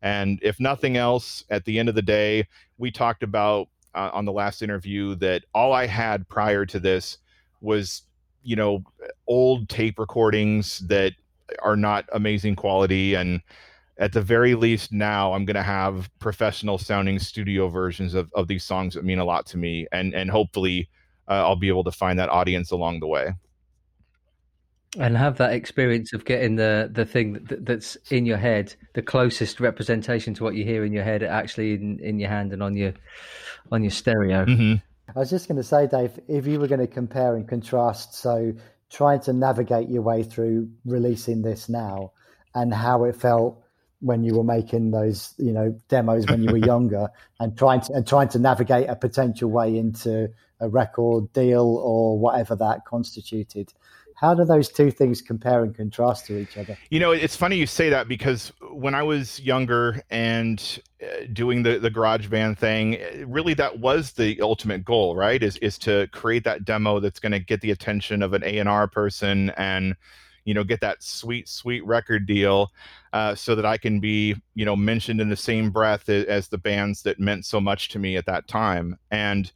And 0.03 0.41
if 0.43 0.59
nothing 0.59 0.97
else 0.97 1.45
at 1.51 1.65
the 1.65 1.79
end 1.79 1.89
of 1.89 1.95
the 1.95 2.03
day 2.03 2.47
we 2.79 2.91
talked 2.91 3.23
about 3.23 3.69
uh, 3.95 4.11
on 4.13 4.25
the 4.25 4.33
last 4.33 4.63
interview 4.63 5.15
that 5.17 5.45
all 5.55 5.73
i 5.73 5.87
had 5.87 6.29
prior 6.29 6.65
to 6.65 6.81
this 6.81 7.19
was 7.61 8.03
you 8.43 8.57
know 8.57 8.83
old 9.27 9.69
tape 9.69 9.99
recordings 9.99 10.81
that 10.89 11.13
are 11.63 11.77
not 11.77 12.07
amazing 12.13 12.57
quality. 12.57 13.15
And 13.15 13.41
at 13.99 14.13
the 14.13 14.23
very 14.23 14.55
least 14.55 14.91
now 14.91 15.35
i'm 15.35 15.45
going 15.45 15.55
to 15.55 15.63
have 15.63 16.11
professional 16.19 16.79
sounding 16.79 17.19
studio 17.19 17.69
versions 17.69 18.15
of, 18.15 18.33
of 18.35 18.49
these 18.49 18.65
songs 18.65 18.95
that 18.95 19.05
mean 19.05 19.19
a 19.19 19.25
lot 19.25 19.47
to 19.47 19.59
me. 19.59 19.87
And 19.93 20.15
and 20.15 20.31
hopefully 20.31 20.89
uh, 21.29 21.47
i'll 21.47 21.57
be 21.57 21.69
able 21.69 21.85
to 21.85 21.93
find 21.93 22.19
that 22.19 22.31
audience 22.31 22.71
along 22.71 23.01
the 23.01 23.07
way 23.07 23.35
and 24.99 25.17
have 25.17 25.39
that 25.39 25.53
experience 25.53 26.13
of 26.13 26.25
getting 26.25 26.57
the 26.57 26.91
the 26.93 27.05
thing 27.05 27.33
that, 27.49 27.65
that's 27.65 27.97
in 28.11 28.27
your 28.27 28.37
head 28.37 28.75
the 28.95 29.03
closest 29.03 29.61
representation 29.61 30.35
to 30.35 30.45
what 30.45 30.55
you 30.55 30.65
hear 30.65 30.85
in 30.85 30.93
your 30.93 31.05
head 31.05 31.23
actually 31.23 31.75
in, 31.75 31.99
in 32.01 32.19
your 32.19 32.29
hand 32.29 32.53
and 32.53 32.63
on 32.63 32.77
your 32.77 32.93
on 33.71 33.83
your 33.83 33.91
stereo 33.91 34.45
mm-hmm. 34.45 34.75
i 35.15 35.19
was 35.19 35.31
just 35.31 35.49
going 35.49 35.57
to 35.57 35.63
say 35.63 35.87
dave 35.87 36.19
if 36.29 36.47
you 36.47 36.61
were 36.61 36.69
going 36.69 36.81
to 36.81 36.87
compare 36.87 37.37
and 37.37 37.49
contrast 37.49 38.15
so 38.15 38.53
trying 38.91 39.21
to 39.21 39.33
navigate 39.33 39.89
your 39.89 40.03
way 40.03 40.23
through 40.23 40.69
releasing 40.85 41.43
this 41.43 41.69
now 41.69 42.13
and 42.55 42.75
how 42.75 43.05
it 43.05 43.17
felt 43.17 43.63
when 44.01 44.25
you 44.25 44.35
were 44.35 44.45
making 44.45 44.91
those 44.91 45.33
you 45.39 45.53
know 45.53 45.75
demos 45.89 46.27
when 46.27 46.43
you 46.43 46.51
were 46.51 46.59
younger 46.67 47.09
and 47.41 47.57
trying 47.57 47.81
to 47.81 47.93
and 47.95 48.07
trying 48.07 48.29
to 48.29 48.39
navigate 48.39 48.89
a 48.89 48.97
potential 48.97 49.51
way 49.51 49.79
into 49.79 50.29
a 50.61 50.69
record 50.69 51.33
deal 51.33 51.81
or 51.83 52.19
whatever 52.19 52.55
that 52.55 52.85
constituted 52.85 53.73
how 54.23 54.35
do 54.35 54.45
those 54.45 54.69
two 54.69 54.93
things 54.93 55.21
compare 55.21 55.65
and 55.65 55.75
contrast 55.75 56.27
to 56.27 56.39
each 56.39 56.57
other? 56.57 56.79
You 56.91 57.01
know, 57.01 57.11
it's 57.11 57.35
funny 57.35 57.57
you 57.57 57.67
say 57.67 57.91
that 57.91 58.07
because 58.07 58.53
when 58.71 58.95
I 58.95 59.03
was 59.03 59.41
younger 59.41 60.01
and 60.11 60.81
uh, 61.03 61.27
doing 61.33 61.65
the 61.65 61.81
the 61.81 61.91
garage 61.91 62.29
band 62.29 62.57
thing, 62.57 62.99
uh, 63.03 63.27
really 63.27 63.53
that 63.55 63.81
was 63.81 64.13
the 64.13 64.41
ultimate 64.41 64.85
goal, 64.85 65.17
right? 65.17 65.43
Is 65.43 65.57
is 65.57 65.77
to 65.79 66.07
create 66.13 66.45
that 66.45 66.65
demo 66.65 67.01
that's 67.01 67.19
going 67.19 67.33
to 67.33 67.41
get 67.41 67.61
the 67.63 67.73
attention 67.73 68.23
of 68.23 68.33
an 68.33 68.45
A&R 68.45 68.87
person 68.87 69.51
and 69.57 69.97
you 70.45 70.55
know 70.55 70.65
get 70.65 70.81
that 70.81 71.03
sweet 71.03 71.49
sweet 71.49 71.85
record 71.85 72.27
deal 72.27 72.73
uh, 73.13 73.33
so 73.33 73.55
that 73.55 73.65
i 73.65 73.79
can 73.79 74.01
be 74.01 74.35
you 74.57 74.65
know 74.65 74.75
mentioned 74.75 75.21
in 75.21 75.29
the 75.29 75.37
same 75.37 75.71
breath 75.71 76.09
as 76.09 76.49
the 76.49 76.59
bands 76.59 77.03
that 77.03 77.21
meant 77.21 77.45
so 77.47 77.61
much 77.61 77.91
to 77.91 78.01
me 78.01 78.17
at 78.17 78.27
that 78.27 78.49
time 78.49 78.99
and 79.13 79.53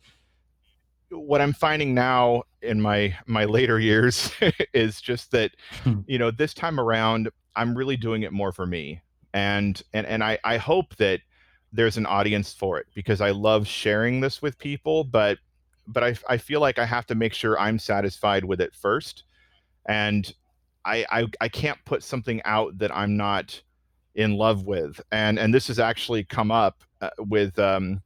what 1.11 1.41
I'm 1.41 1.53
finding 1.53 1.95
now 1.95 2.43
in 2.63 2.81
my 2.81 3.17
my 3.27 3.45
later 3.45 3.79
years 3.79 4.31
is 4.75 5.01
just 5.01 5.31
that 5.33 5.53
hmm. 5.83 6.01
you 6.07 6.19
know 6.19 6.31
this 6.31 6.55
time 6.55 6.81
around 6.81 7.31
I'm 7.55 7.77
really 7.77 7.97
doing 7.97 8.23
it 8.23 8.33
more 8.33 8.53
for 8.53 8.67
me. 8.67 9.01
And 9.35 9.81
and 9.93 10.07
and 10.07 10.23
I 10.23 10.39
I 10.45 10.57
hope 10.57 10.97
that 10.97 11.21
there's 11.73 11.97
an 11.97 12.07
audience 12.07 12.55
for 12.55 12.79
it 12.79 12.87
because 12.95 13.21
I 13.21 13.31
love 13.31 13.67
sharing 13.67 14.21
this 14.21 14.41
with 14.41 14.59
people 14.59 15.05
but 15.05 15.39
but 15.87 16.03
I 16.03 16.17
I 16.29 16.37
feel 16.39 16.61
like 16.61 16.79
I 16.79 16.85
have 16.85 17.07
to 17.07 17.15
make 17.15 17.35
sure 17.35 17.59
I'm 17.59 17.79
satisfied 17.79 18.45
with 18.45 18.61
it 18.61 18.75
first. 18.75 19.25
And 19.89 20.33
I 20.85 21.07
I, 21.11 21.27
I 21.41 21.49
can't 21.49 21.79
put 21.85 22.03
something 22.03 22.43
out 22.45 22.79
that 22.79 22.95
I'm 22.95 23.17
not 23.17 23.61
in 24.15 24.35
love 24.35 24.65
with. 24.65 25.01
And 25.13 25.39
and 25.39 25.55
this 25.55 25.69
has 25.69 25.79
actually 25.79 26.25
come 26.25 26.51
up 26.51 26.83
uh, 27.01 27.11
with 27.19 27.59
um 27.59 28.03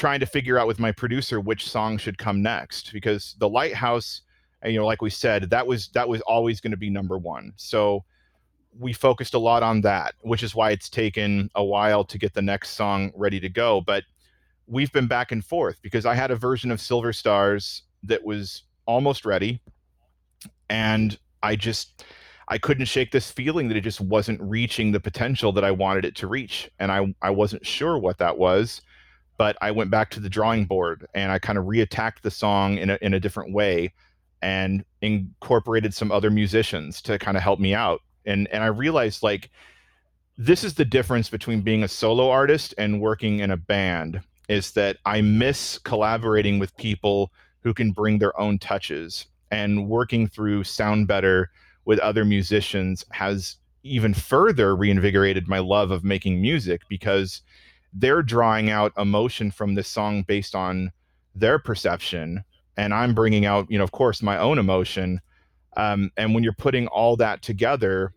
trying 0.00 0.20
to 0.20 0.26
figure 0.26 0.58
out 0.58 0.66
with 0.66 0.78
my 0.78 0.90
producer 0.90 1.40
which 1.40 1.68
song 1.68 1.98
should 1.98 2.16
come 2.16 2.40
next 2.40 2.90
because 2.90 3.36
the 3.38 3.48
lighthouse 3.48 4.22
uh, 4.64 4.68
you 4.68 4.78
know 4.78 4.86
like 4.86 5.02
we 5.02 5.10
said 5.10 5.50
that 5.50 5.66
was 5.66 5.88
that 5.88 6.08
was 6.08 6.22
always 6.22 6.58
going 6.58 6.70
to 6.70 6.76
be 6.76 6.88
number 6.88 7.18
one. 7.18 7.52
So 7.56 8.02
we 8.78 8.94
focused 8.94 9.34
a 9.34 9.38
lot 9.38 9.62
on 9.62 9.82
that 9.82 10.14
which 10.22 10.42
is 10.42 10.54
why 10.54 10.70
it's 10.70 10.88
taken 10.88 11.50
a 11.54 11.62
while 11.62 12.02
to 12.04 12.16
get 12.16 12.32
the 12.32 12.40
next 12.40 12.70
song 12.70 13.12
ready 13.14 13.38
to 13.40 13.50
go. 13.50 13.82
But 13.82 14.04
we've 14.66 14.90
been 14.92 15.06
back 15.06 15.32
and 15.32 15.44
forth 15.44 15.76
because 15.82 16.06
i 16.06 16.14
had 16.14 16.30
a 16.30 16.36
version 16.36 16.70
of 16.70 16.80
silver 16.80 17.12
stars 17.12 17.82
that 18.04 18.24
was 18.24 18.62
almost 18.86 19.26
ready 19.26 19.60
and 20.70 21.18
i 21.42 21.56
just 21.56 22.04
i 22.48 22.56
couldn't 22.56 22.86
shake 22.86 23.10
this 23.10 23.30
feeling 23.32 23.66
that 23.66 23.76
it 23.76 23.80
just 23.82 24.00
wasn't 24.00 24.40
reaching 24.40 24.92
the 24.92 25.00
potential 25.00 25.50
that 25.50 25.64
i 25.64 25.70
wanted 25.72 26.04
it 26.04 26.14
to 26.14 26.28
reach 26.28 26.70
and 26.78 26.92
i 26.92 27.12
i 27.20 27.28
wasn't 27.28 27.66
sure 27.66 27.98
what 27.98 28.16
that 28.18 28.38
was 28.38 28.80
but 29.40 29.56
I 29.62 29.70
went 29.70 29.90
back 29.90 30.10
to 30.10 30.20
the 30.20 30.28
drawing 30.28 30.66
board 30.66 31.06
and 31.14 31.32
I 31.32 31.38
kind 31.38 31.58
of 31.58 31.64
reattacked 31.64 32.20
the 32.20 32.30
song 32.30 32.76
in 32.76 32.90
a, 32.90 32.98
in 33.00 33.14
a 33.14 33.20
different 33.20 33.54
way 33.54 33.94
and 34.42 34.84
incorporated 35.00 35.94
some 35.94 36.12
other 36.12 36.30
musicians 36.30 37.00
to 37.00 37.18
kind 37.18 37.38
of 37.38 37.42
help 37.42 37.58
me 37.58 37.72
out. 37.72 38.02
And 38.26 38.48
and 38.48 38.62
I 38.62 38.66
realized 38.66 39.22
like 39.22 39.48
this 40.36 40.62
is 40.62 40.74
the 40.74 40.84
difference 40.84 41.30
between 41.30 41.62
being 41.62 41.82
a 41.82 41.88
solo 41.88 42.28
artist 42.28 42.74
and 42.76 43.00
working 43.00 43.38
in 43.38 43.50
a 43.50 43.56
band 43.56 44.20
is 44.50 44.72
that 44.72 44.98
I 45.06 45.22
miss 45.22 45.78
collaborating 45.78 46.58
with 46.58 46.76
people 46.76 47.32
who 47.62 47.72
can 47.72 47.92
bring 47.92 48.18
their 48.18 48.38
own 48.38 48.58
touches 48.58 49.24
and 49.50 49.88
working 49.88 50.28
through 50.28 50.64
sound 50.64 51.08
better 51.08 51.48
with 51.86 51.98
other 52.00 52.26
musicians 52.26 53.06
has 53.12 53.56
even 53.84 54.12
further 54.12 54.76
reinvigorated 54.76 55.48
my 55.48 55.60
love 55.60 55.90
of 55.90 56.04
making 56.04 56.42
music 56.42 56.82
because 56.90 57.40
they're 57.92 58.22
drawing 58.22 58.70
out 58.70 58.92
emotion 58.96 59.50
from 59.50 59.74
this 59.74 59.88
song 59.88 60.22
based 60.22 60.54
on 60.54 60.90
their 61.34 61.58
perception 61.58 62.44
and 62.76 62.94
i'm 62.94 63.14
bringing 63.14 63.44
out 63.44 63.70
you 63.70 63.78
know 63.78 63.84
of 63.84 63.92
course 63.92 64.22
my 64.22 64.38
own 64.38 64.58
emotion 64.58 65.20
um, 65.76 66.10
and 66.16 66.34
when 66.34 66.42
you're 66.42 66.52
putting 66.52 66.88
all 66.88 67.16
that 67.16 67.42
together 67.42 68.12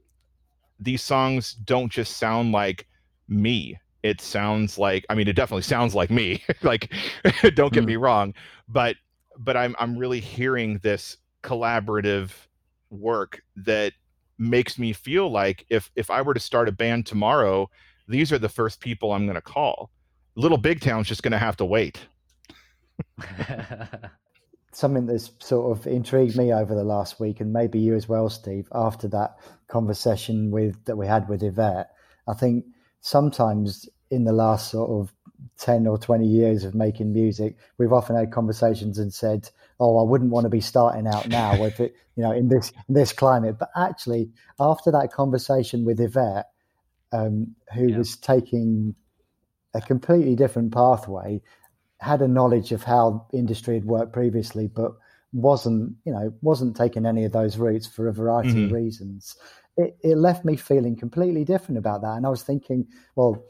these 0.80 1.04
songs 1.04 1.54
don't 1.54 1.92
just 1.92 2.18
sound 2.18 2.52
like 2.52 2.88
me 3.28 3.78
it 4.02 4.20
sounds 4.22 4.78
like 4.78 5.06
i 5.10 5.16
mean 5.16 5.28
it 5.28 5.36
definitely 5.36 5.64
sounds 5.64 5.96
like 5.96 6.10
me 6.10 6.44
like 6.62 6.92
don't 7.56 7.74
get 7.74 7.84
mm. 7.84 7.88
me 7.88 7.96
wrong 7.96 8.34
but 8.68 8.96
but 9.38 9.56
i'm 9.56 9.76
i'm 9.80 9.98
really 9.98 10.20
hearing 10.20 10.80
this 10.80 11.18
collaborative 11.42 12.32
work 12.90 13.42
that 13.56 13.94
makes 14.38 14.78
me 14.78 14.94
feel 14.94 15.30
like 15.30 15.66
if 15.70 15.92
if 15.96 16.10
i 16.10 16.22
were 16.22 16.34
to 16.34 16.40
start 16.40 16.68
a 16.68 16.72
band 16.72 17.06
tomorrow 17.06 17.70
these 18.08 18.32
are 18.32 18.40
the 18.40 18.50
first 18.50 18.80
people 18.80 19.12
I'm 19.12 19.26
going 19.26 19.36
to 19.36 19.42
call. 19.42 19.90
Little 20.36 20.58
Big 20.58 20.82
Town's 20.82 21.08
just 21.08 21.24
going 21.24 21.32
to 21.32 21.38
have 21.38 21.58
to 21.58 21.66
wait. 21.66 22.00
Something 24.72 25.06
that's 25.06 25.32
sort 25.40 25.78
of 25.78 25.86
intrigued 25.86 26.36
me 26.36 26.52
over 26.52 26.74
the 26.74 26.84
last 26.84 27.20
week, 27.20 27.40
and 27.40 27.54
maybe 27.54 27.80
you 27.80 27.94
as 27.94 28.10
well, 28.10 28.30
Steve. 28.30 28.68
After 28.74 29.08
that 29.10 29.38
conversation 29.68 30.50
with 30.50 30.84
that 30.86 30.96
we 30.96 31.06
had 31.06 31.30
with 31.30 31.44
Yvette, 31.44 31.92
I 32.28 32.34
think 32.34 32.66
sometimes 33.02 33.88
in 34.10 34.24
the 34.24 34.34
last 34.34 34.72
sort 34.72 34.90
of 34.90 35.14
10 35.60 35.86
or 35.88 35.98
20 35.98 36.26
years 36.26 36.64
of 36.64 36.74
making 36.74 37.14
music, 37.14 37.58
we've 37.78 37.94
often 37.94 38.16
had 38.16 38.32
conversations 38.32 38.98
and 38.98 39.14
said, 39.14 39.50
Oh, 39.80 40.00
I 40.00 40.10
wouldn't 40.10 40.32
want 40.32 40.46
to 40.46 40.50
be 40.50 40.62
starting 40.62 41.08
out 41.08 41.28
now 41.28 41.60
with 41.60 41.80
it, 41.80 41.96
you 42.16 42.24
know, 42.24 42.32
in 42.32 42.50
this 42.50 42.72
in 42.88 42.96
this 42.96 43.14
climate. 43.14 43.58
But 43.60 43.70
actually, 43.76 44.32
after 44.60 44.92
that 44.92 45.12
conversation 45.12 45.86
with 45.86 46.00
Yvette, 46.00 46.48
um, 47.14 47.56
who 47.74 47.88
yeah. 47.88 47.98
was 47.98 48.18
taking 48.18 48.96
a 49.74 49.80
completely 49.80 50.36
different 50.36 50.74
pathway, 50.74 51.42
had 52.00 52.22
a 52.22 52.28
knowledge 52.28 52.72
of 52.74 52.84
how 52.84 53.26
industry 53.34 53.76
had 53.76 53.86
worked 53.86 54.12
previously, 54.12 54.68
but 54.68 54.92
wasn't 55.32 55.96
you 56.06 56.12
know 56.12 56.34
wasn't 56.42 56.76
taking 56.76 57.06
any 57.06 57.24
of 57.24 57.32
those 57.32 57.58
routes 57.58 57.88
for 57.88 58.08
a 58.08 58.14
variety 58.14 58.50
mm-hmm. 58.50 58.66
of 58.66 58.72
reasons. 58.72 59.36
it, 59.78 59.98
it 60.04 60.18
left 60.18 60.46
me 60.46 60.56
feeling 60.56 60.96
completely 60.96 61.44
different 61.44 61.78
about 61.78 62.02
that. 62.02 62.16
And 62.18 62.26
I 62.26 62.30
was 62.30 62.44
thinking, 62.44 62.88
well, 63.16 63.44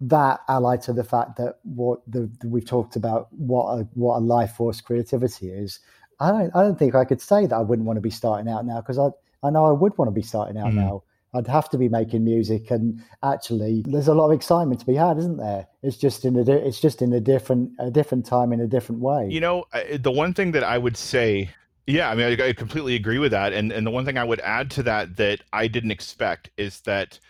that 0.00 0.40
allied 0.48 0.82
to 0.82 0.92
the 0.92 1.04
fact 1.04 1.36
that 1.36 1.58
what 1.62 2.00
the, 2.06 2.30
we've 2.44 2.64
talked 2.64 2.96
about 2.96 3.28
what 3.32 3.66
a, 3.78 3.88
what 3.94 4.16
a 4.16 4.20
life 4.20 4.52
force 4.52 4.80
creativity 4.80 5.50
is. 5.50 5.78
I 6.18 6.30
don't 6.30 6.54
I 6.54 6.62
don't 6.62 6.78
think 6.78 6.94
I 6.94 7.04
could 7.04 7.20
say 7.20 7.46
that 7.46 7.54
I 7.54 7.60
wouldn't 7.60 7.86
want 7.86 7.98
to 7.98 8.02
be 8.02 8.10
starting 8.10 8.50
out 8.50 8.66
now 8.66 8.80
because 8.80 8.98
I 8.98 9.08
I 9.42 9.50
know 9.50 9.66
I 9.66 9.72
would 9.72 9.96
want 9.96 10.08
to 10.08 10.12
be 10.12 10.22
starting 10.22 10.58
out 10.58 10.72
mm. 10.72 10.74
now. 10.74 11.02
I'd 11.32 11.46
have 11.46 11.70
to 11.70 11.78
be 11.78 11.88
making 11.88 12.24
music, 12.24 12.70
and 12.70 13.02
actually, 13.22 13.84
there's 13.86 14.08
a 14.08 14.14
lot 14.14 14.26
of 14.26 14.32
excitement 14.32 14.80
to 14.80 14.86
be 14.86 14.94
had, 14.94 15.16
isn't 15.18 15.36
there? 15.36 15.68
It's 15.82 15.96
just 15.96 16.24
in 16.24 16.36
a 16.36 16.42
it's 16.42 16.80
just 16.80 17.02
in 17.02 17.12
a 17.12 17.20
different 17.20 17.70
a 17.78 17.90
different 17.90 18.26
time 18.26 18.52
in 18.52 18.60
a 18.60 18.66
different 18.66 19.00
way. 19.00 19.28
You 19.30 19.40
know, 19.40 19.64
the 19.98 20.10
one 20.10 20.34
thing 20.34 20.50
that 20.52 20.64
I 20.64 20.76
would 20.76 20.96
say, 20.96 21.50
yeah, 21.86 22.10
I 22.10 22.14
mean, 22.16 22.40
I, 22.40 22.48
I 22.48 22.52
completely 22.52 22.96
agree 22.96 23.18
with 23.18 23.30
that, 23.30 23.52
and 23.52 23.70
and 23.70 23.86
the 23.86 23.92
one 23.92 24.04
thing 24.04 24.18
I 24.18 24.24
would 24.24 24.40
add 24.40 24.70
to 24.72 24.82
that 24.84 25.16
that 25.16 25.42
I 25.52 25.68
didn't 25.68 25.92
expect 25.92 26.50
is 26.56 26.80
that 26.80 27.20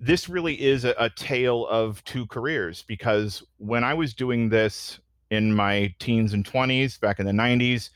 this 0.00 0.28
really 0.28 0.60
is 0.60 0.84
a, 0.84 0.94
a 0.98 1.10
tale 1.10 1.66
of 1.68 2.02
two 2.04 2.26
careers 2.26 2.82
because 2.82 3.42
when 3.58 3.84
I 3.84 3.94
was 3.94 4.14
doing 4.14 4.48
this 4.48 4.98
in 5.30 5.54
my 5.54 5.94
teens 5.98 6.32
and 6.32 6.44
20s 6.44 6.98
back 6.98 7.20
in 7.20 7.26
the 7.26 7.32
90s, 7.32 7.90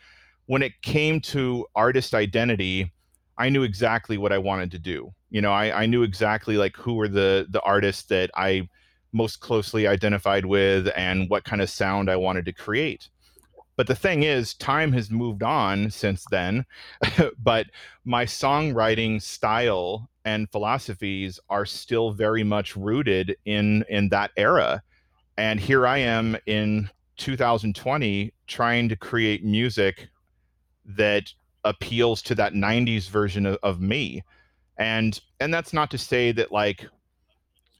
when 0.46 0.62
it 0.62 0.80
came 0.82 1.20
to 1.20 1.66
artist 1.74 2.14
identity, 2.14 2.92
I 3.38 3.48
knew 3.48 3.62
exactly 3.62 4.18
what 4.18 4.32
I 4.32 4.38
wanted 4.38 4.70
to 4.72 4.78
do. 4.78 5.12
You 5.34 5.42
know, 5.42 5.50
I, 5.50 5.82
I 5.82 5.86
knew 5.86 6.04
exactly 6.04 6.56
like 6.56 6.76
who 6.76 6.94
were 6.94 7.08
the 7.08 7.48
the 7.50 7.60
artists 7.62 8.04
that 8.04 8.30
I 8.36 8.68
most 9.12 9.40
closely 9.40 9.88
identified 9.88 10.46
with 10.46 10.88
and 10.94 11.28
what 11.28 11.42
kind 11.42 11.60
of 11.60 11.68
sound 11.68 12.08
I 12.08 12.14
wanted 12.14 12.44
to 12.44 12.52
create. 12.52 13.08
But 13.74 13.88
the 13.88 13.96
thing 13.96 14.22
is, 14.22 14.54
time 14.54 14.92
has 14.92 15.10
moved 15.10 15.42
on 15.42 15.90
since 15.90 16.24
then. 16.30 16.64
but 17.42 17.66
my 18.04 18.24
songwriting 18.24 19.20
style 19.20 20.08
and 20.24 20.48
philosophies 20.52 21.40
are 21.50 21.66
still 21.66 22.12
very 22.12 22.44
much 22.44 22.76
rooted 22.76 23.36
in 23.44 23.84
in 23.88 24.10
that 24.10 24.30
era. 24.36 24.84
And 25.36 25.58
here 25.58 25.84
I 25.84 25.98
am 25.98 26.36
in 26.46 26.88
2020 27.16 28.32
trying 28.46 28.88
to 28.88 28.94
create 28.94 29.44
music 29.44 30.10
that 30.84 31.32
appeals 31.64 32.22
to 32.22 32.36
that 32.36 32.52
90s 32.52 33.10
version 33.10 33.46
of, 33.46 33.58
of 33.64 33.80
me 33.80 34.22
and 34.78 35.20
and 35.40 35.52
that's 35.52 35.72
not 35.72 35.90
to 35.90 35.98
say 35.98 36.32
that 36.32 36.52
like 36.52 36.86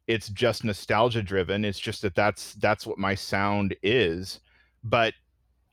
it's 0.07 0.28
just 0.28 0.64
nostalgia 0.64 1.22
driven 1.22 1.64
it's 1.64 1.78
just 1.78 2.03
that 2.03 2.14
that's 2.14 2.55
that's 2.55 2.86
what 2.86 2.99
my 2.99 3.14
sound 3.14 3.74
is. 3.82 4.40
But 4.82 5.14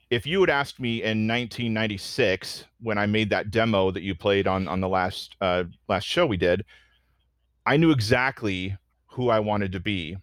if 0.09 0.25
you 0.25 0.41
had 0.41 0.49
asked 0.49 0.79
me 0.79 1.03
in 1.03 1.27
1996 1.27 2.65
when 2.81 2.97
i 2.97 3.05
made 3.05 3.29
that 3.29 3.49
demo 3.49 3.91
that 3.91 4.03
you 4.03 4.13
played 4.13 4.45
on 4.45 4.67
on 4.67 4.81
the 4.81 4.87
last 4.87 5.35
uh 5.41 5.63
last 5.87 6.05
show 6.05 6.25
we 6.25 6.37
did 6.37 6.65
i 7.65 7.77
knew 7.77 7.91
exactly 7.91 8.75
who 9.07 9.29
i 9.29 9.39
wanted 9.39 9.71
to 9.71 9.79
be. 9.79 10.17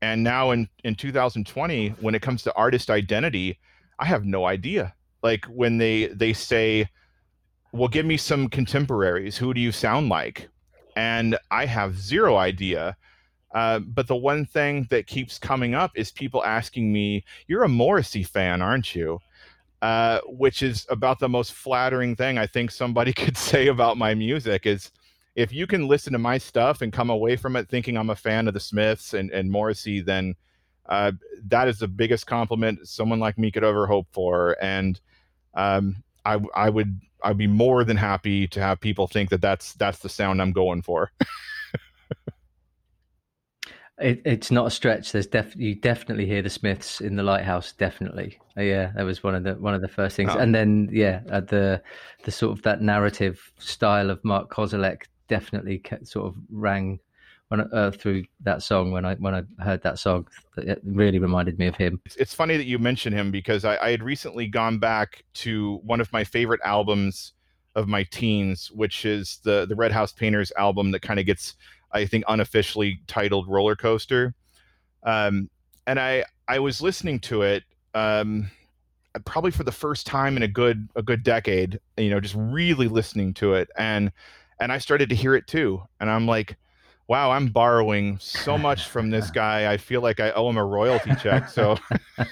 And 0.00 0.24
now 0.24 0.50
in 0.50 0.68
in 0.84 0.94
2020 0.96 1.90
when 2.00 2.14
it 2.14 2.22
comes 2.22 2.42
to 2.42 2.54
artist 2.54 2.90
identity 2.90 3.58
i 3.98 4.04
have 4.04 4.24
no 4.24 4.46
idea. 4.46 4.94
Like 5.22 5.44
when 5.46 5.78
they 5.78 6.06
they 6.06 6.32
say 6.32 6.88
well 7.72 7.88
give 7.88 8.06
me 8.06 8.16
some 8.16 8.48
contemporaries. 8.48 9.36
Who 9.36 9.54
do 9.54 9.60
you 9.60 9.72
sound 9.72 10.08
like? 10.08 10.48
And 10.96 11.38
i 11.50 11.66
have 11.66 11.98
zero 11.98 12.36
idea. 12.36 12.96
Uh, 13.54 13.80
but 13.80 14.06
the 14.06 14.16
one 14.16 14.46
thing 14.46 14.86
that 14.90 15.06
keeps 15.06 15.38
coming 15.38 15.74
up 15.74 15.90
is 15.94 16.10
people 16.10 16.42
asking 16.44 16.90
me 16.92 17.24
you're 17.48 17.64
a 17.64 17.68
morrissey 17.68 18.22
fan 18.22 18.62
aren't 18.62 18.94
you? 18.94 19.18
Uh, 19.82 20.20
which 20.26 20.62
is 20.62 20.86
about 20.90 21.18
the 21.18 21.28
most 21.28 21.52
flattering 21.54 22.14
thing 22.14 22.38
i 22.38 22.46
think 22.46 22.70
somebody 22.70 23.12
could 23.22 23.36
say 23.36 23.66
about 23.66 23.96
my 23.96 24.14
music 24.14 24.64
is 24.64 24.92
if 25.34 25.52
you 25.52 25.66
can 25.66 25.88
listen 25.88 26.12
to 26.12 26.20
my 26.20 26.38
stuff 26.38 26.82
and 26.82 26.92
come 26.92 27.10
away 27.10 27.34
from 27.34 27.56
it 27.56 27.68
thinking 27.68 27.96
i'm 27.96 28.10
a 28.10 28.14
fan 28.14 28.46
of 28.46 28.54
the 28.54 28.60
smiths 28.60 29.12
and, 29.14 29.32
and 29.32 29.50
morrissey 29.50 30.00
then 30.00 30.36
uh, 30.86 31.12
that 31.46 31.68
is 31.68 31.78
the 31.78 31.88
biggest 31.88 32.26
compliment 32.26 32.86
someone 32.86 33.20
like 33.20 33.38
me 33.38 33.50
could 33.50 33.64
ever 33.64 33.86
hope 33.86 34.06
for. 34.12 34.56
And 34.60 35.00
um, 35.54 36.02
I 36.24 36.40
I 36.54 36.70
would 36.70 37.00
I'd 37.22 37.38
be 37.38 37.46
more 37.46 37.84
than 37.84 37.96
happy 37.96 38.48
to 38.48 38.60
have 38.60 38.80
people 38.80 39.06
think 39.06 39.30
that 39.30 39.40
that's 39.40 39.74
that's 39.74 39.98
the 39.98 40.08
sound 40.08 40.42
I'm 40.42 40.52
going 40.52 40.82
for. 40.82 41.12
it, 43.98 44.22
it's 44.24 44.50
not 44.50 44.66
a 44.66 44.70
stretch. 44.70 45.12
There's 45.12 45.26
def 45.26 45.54
you 45.56 45.74
definitely 45.74 46.26
hear 46.26 46.42
the 46.42 46.50
Smiths 46.50 47.00
in 47.00 47.16
the 47.16 47.22
lighthouse. 47.22 47.72
Definitely, 47.72 48.38
uh, 48.56 48.62
yeah, 48.62 48.92
that 48.96 49.04
was 49.04 49.22
one 49.22 49.34
of 49.34 49.44
the 49.44 49.54
one 49.54 49.74
of 49.74 49.80
the 49.80 49.88
first 49.88 50.16
things. 50.16 50.32
Oh. 50.34 50.38
And 50.38 50.54
then 50.54 50.88
yeah, 50.92 51.20
uh, 51.30 51.40
the 51.40 51.82
the 52.24 52.30
sort 52.30 52.56
of 52.56 52.62
that 52.62 52.82
narrative 52.82 53.52
style 53.58 54.10
of 54.10 54.24
Mark 54.24 54.50
Kozelek 54.50 55.04
definitely 55.28 55.82
sort 56.04 56.26
of 56.26 56.34
rang 56.50 57.00
when 57.52 57.68
uh, 57.70 57.90
through 57.90 58.24
that 58.40 58.62
song 58.62 58.92
when 58.92 59.04
I 59.04 59.14
when 59.16 59.34
I 59.34 59.42
heard 59.62 59.82
that 59.82 59.98
song. 59.98 60.26
It 60.56 60.80
really 60.84 61.18
reminded 61.18 61.58
me 61.58 61.66
of 61.66 61.76
him. 61.76 62.00
It's, 62.16 62.32
funny 62.32 62.56
that 62.56 62.64
you 62.64 62.78
mention 62.78 63.12
him 63.12 63.30
because 63.30 63.66
I, 63.66 63.76
I, 63.76 63.90
had 63.90 64.02
recently 64.02 64.46
gone 64.46 64.78
back 64.78 65.22
to 65.34 65.76
one 65.84 66.00
of 66.00 66.10
my 66.14 66.24
favorite 66.24 66.62
albums 66.64 67.34
of 67.74 67.88
my 67.88 68.04
teens, 68.04 68.70
which 68.70 69.04
is 69.04 69.38
the 69.44 69.66
the 69.66 69.76
Red 69.76 69.92
House 69.92 70.12
Painters 70.12 70.50
album 70.56 70.92
that 70.92 71.02
kind 71.02 71.20
of 71.20 71.26
gets 71.26 71.54
I 71.92 72.06
think 72.06 72.24
unofficially 72.26 73.00
titled 73.06 73.46
Roller 73.48 73.76
Coaster. 73.76 74.34
Um, 75.02 75.50
and 75.86 76.00
I 76.00 76.24
I 76.48 76.58
was 76.58 76.80
listening 76.80 77.20
to 77.20 77.42
it. 77.42 77.64
Um, 77.92 78.50
probably 79.26 79.50
for 79.50 79.64
the 79.64 79.72
first 79.72 80.06
time 80.06 80.38
in 80.38 80.42
a 80.42 80.48
good 80.48 80.88
a 80.96 81.02
good 81.02 81.22
decade 81.22 81.78
you 81.98 82.08
know 82.08 82.18
just 82.18 82.34
really 82.34 82.88
listening 82.88 83.34
to 83.34 83.52
it 83.52 83.68
and 83.76 84.10
and 84.58 84.72
i 84.72 84.78
started 84.78 85.10
to 85.10 85.14
hear 85.14 85.34
it 85.34 85.46
too 85.46 85.82
and 86.00 86.08
i'm 86.08 86.26
like 86.26 86.56
wow, 87.08 87.30
I'm 87.30 87.48
borrowing 87.48 88.18
so 88.18 88.56
much 88.56 88.88
from 88.88 89.10
this 89.10 89.30
guy. 89.42 89.72
I 89.72 89.76
feel 89.76 90.00
like 90.00 90.20
I 90.20 90.30
owe 90.32 90.48
him 90.48 90.56
a 90.56 90.64
royalty 90.64 91.12
check. 91.20 91.48
So, 91.48 91.76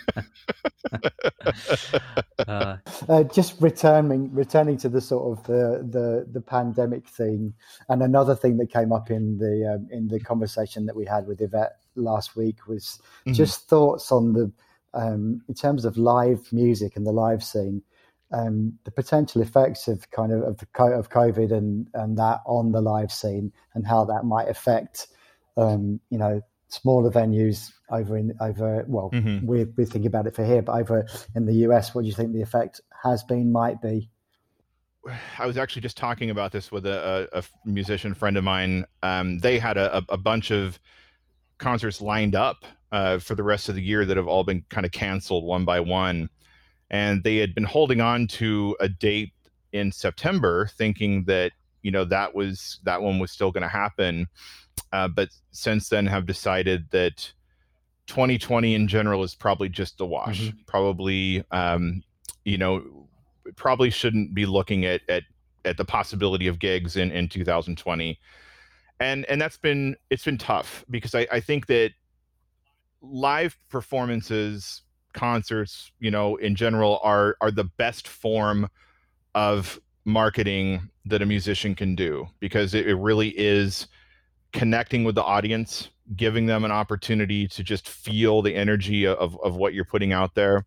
uh, 2.38 2.76
uh, 3.08 3.22
just 3.24 3.60
returning 3.60 4.32
returning 4.32 4.76
to 4.78 4.88
the 4.88 5.00
sort 5.00 5.38
of 5.38 5.44
the 5.46 5.86
the 5.90 6.26
the 6.30 6.40
pandemic 6.40 7.06
thing, 7.08 7.54
and 7.88 8.02
another 8.02 8.34
thing 8.34 8.56
that 8.58 8.72
came 8.72 8.92
up 8.92 9.10
in 9.10 9.38
the 9.38 9.74
um, 9.74 9.88
in 9.90 10.08
the 10.08 10.20
conversation 10.20 10.86
that 10.86 10.96
we 10.96 11.04
had 11.04 11.26
with 11.26 11.40
Yvette 11.40 11.76
last 11.96 12.36
week 12.36 12.66
was 12.66 13.00
mm-hmm. 13.20 13.32
just 13.32 13.68
thoughts 13.68 14.12
on 14.12 14.32
the 14.32 14.52
um, 14.94 15.42
in 15.48 15.54
terms 15.54 15.84
of 15.84 15.96
live 15.96 16.52
music 16.52 16.96
and 16.96 17.06
the 17.06 17.12
live 17.12 17.44
scene 17.44 17.82
um, 18.32 18.78
the 18.84 18.90
potential 18.90 19.42
effects 19.42 19.88
of 19.88 20.10
kind 20.10 20.32
of 20.32 20.42
of, 20.42 20.56
the, 20.58 20.82
of 20.82 21.10
COVID 21.10 21.52
and 21.52 21.86
and 21.94 22.16
that 22.18 22.40
on 22.46 22.72
the 22.72 22.80
live 22.80 23.12
scene 23.12 23.52
and 23.74 23.86
how 23.86 24.04
that 24.04 24.24
might 24.24 24.48
affect 24.48 25.08
um, 25.56 26.00
you 26.10 26.18
know 26.18 26.40
smaller 26.68 27.10
venues 27.10 27.72
over 27.90 28.16
in 28.16 28.32
over 28.40 28.84
well 28.86 29.10
mm-hmm. 29.12 29.44
we're 29.44 29.66
we're 29.76 29.84
thinking 29.84 30.06
about 30.06 30.26
it 30.26 30.34
for 30.36 30.44
here 30.44 30.62
but 30.62 30.78
over 30.78 31.04
in 31.34 31.44
the 31.44 31.54
US 31.66 31.94
what 31.94 32.02
do 32.02 32.08
you 32.08 32.14
think 32.14 32.32
the 32.32 32.42
effect 32.42 32.80
has 33.02 33.24
been 33.24 33.50
might 33.50 33.82
be 33.82 34.08
I 35.38 35.46
was 35.46 35.56
actually 35.56 35.82
just 35.82 35.96
talking 35.96 36.30
about 36.30 36.52
this 36.52 36.70
with 36.70 36.86
a, 36.86 37.28
a, 37.32 37.38
a 37.38 37.42
musician 37.64 38.12
friend 38.12 38.36
of 38.36 38.44
mine. 38.44 38.84
Um, 39.02 39.38
they 39.38 39.58
had 39.58 39.78
a, 39.78 40.04
a, 40.10 40.18
bunch 40.18 40.50
of 40.50 40.78
concerts 41.56 42.02
lined 42.02 42.34
up 42.34 42.66
uh, 42.92 43.18
for 43.18 43.34
the 43.34 43.42
rest 43.42 43.70
of 43.70 43.74
the 43.74 43.82
year 43.82 44.04
that 44.04 44.18
have 44.18 44.28
all 44.28 44.44
been 44.44 44.62
kind 44.68 44.84
of 44.84 44.92
canceled 44.92 45.44
one 45.44 45.64
by 45.64 45.80
one 45.80 46.28
and 46.90 47.22
they 47.22 47.36
had 47.36 47.54
been 47.54 47.64
holding 47.64 48.00
on 48.00 48.26
to 48.26 48.76
a 48.80 48.88
date 48.88 49.32
in 49.72 49.92
September, 49.92 50.68
thinking 50.76 51.24
that 51.24 51.52
you 51.82 51.90
know 51.90 52.04
that 52.04 52.34
was 52.34 52.80
that 52.84 53.00
one 53.00 53.18
was 53.18 53.30
still 53.30 53.50
going 53.50 53.62
to 53.62 53.68
happen, 53.68 54.26
uh, 54.92 55.08
but 55.08 55.28
since 55.52 55.88
then 55.88 56.06
have 56.06 56.26
decided 56.26 56.90
that 56.90 57.32
2020 58.06 58.74
in 58.74 58.88
general 58.88 59.22
is 59.22 59.34
probably 59.34 59.68
just 59.68 60.00
a 60.00 60.04
wash. 60.04 60.42
Mm-hmm. 60.42 60.58
Probably, 60.66 61.44
um, 61.52 62.02
you 62.44 62.58
know, 62.58 63.06
probably 63.56 63.90
shouldn't 63.90 64.34
be 64.34 64.46
looking 64.46 64.84
at 64.84 65.02
at 65.08 65.22
at 65.64 65.76
the 65.76 65.84
possibility 65.84 66.46
of 66.46 66.58
gigs 66.58 66.96
in 66.96 67.12
in 67.12 67.28
2020, 67.28 68.18
and 68.98 69.24
and 69.26 69.40
that's 69.40 69.58
been 69.58 69.96
it's 70.10 70.24
been 70.24 70.38
tough 70.38 70.84
because 70.90 71.14
I 71.14 71.26
I 71.30 71.40
think 71.40 71.66
that 71.66 71.92
live 73.00 73.56
performances 73.70 74.82
concerts, 75.12 75.92
you 76.00 76.10
know, 76.10 76.36
in 76.36 76.54
general 76.54 77.00
are 77.02 77.36
are 77.40 77.50
the 77.50 77.64
best 77.64 78.08
form 78.08 78.68
of 79.34 79.80
marketing 80.04 80.88
that 81.06 81.22
a 81.22 81.26
musician 81.26 81.74
can 81.74 81.94
do 81.94 82.26
because 82.40 82.74
it, 82.74 82.86
it 82.86 82.96
really 82.96 83.28
is 83.38 83.86
connecting 84.52 85.04
with 85.04 85.14
the 85.14 85.22
audience, 85.22 85.90
giving 86.16 86.46
them 86.46 86.64
an 86.64 86.70
opportunity 86.72 87.46
to 87.48 87.62
just 87.62 87.88
feel 87.88 88.42
the 88.42 88.54
energy 88.54 89.06
of, 89.06 89.38
of 89.42 89.56
what 89.56 89.74
you're 89.74 89.84
putting 89.84 90.12
out 90.12 90.34
there. 90.34 90.64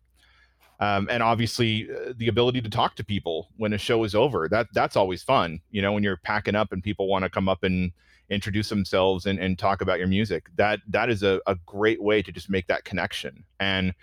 Um, 0.80 1.08
and 1.10 1.22
obviously 1.22 1.88
uh, 1.88 2.12
the 2.16 2.28
ability 2.28 2.60
to 2.62 2.68
talk 2.68 2.96
to 2.96 3.04
people 3.04 3.48
when 3.56 3.72
a 3.72 3.78
show 3.78 4.02
is 4.02 4.14
over 4.14 4.48
that 4.48 4.66
that's 4.74 4.96
always 4.96 5.22
fun 5.22 5.60
you 5.70 5.80
know 5.80 5.92
when 5.92 6.02
you're 6.02 6.16
packing 6.16 6.56
up 6.56 6.72
and 6.72 6.82
people 6.82 7.06
want 7.06 7.22
to 7.22 7.30
come 7.30 7.48
up 7.48 7.62
and 7.62 7.92
introduce 8.28 8.70
themselves 8.70 9.26
and, 9.26 9.38
and 9.38 9.56
talk 9.56 9.82
about 9.82 10.00
your 10.00 10.08
music 10.08 10.48
that 10.56 10.80
that 10.88 11.08
is 11.08 11.22
a, 11.22 11.40
a 11.46 11.54
great 11.64 12.02
way 12.02 12.22
to 12.22 12.32
just 12.32 12.50
make 12.50 12.66
that 12.66 12.84
connection 12.84 13.44
and 13.60 13.94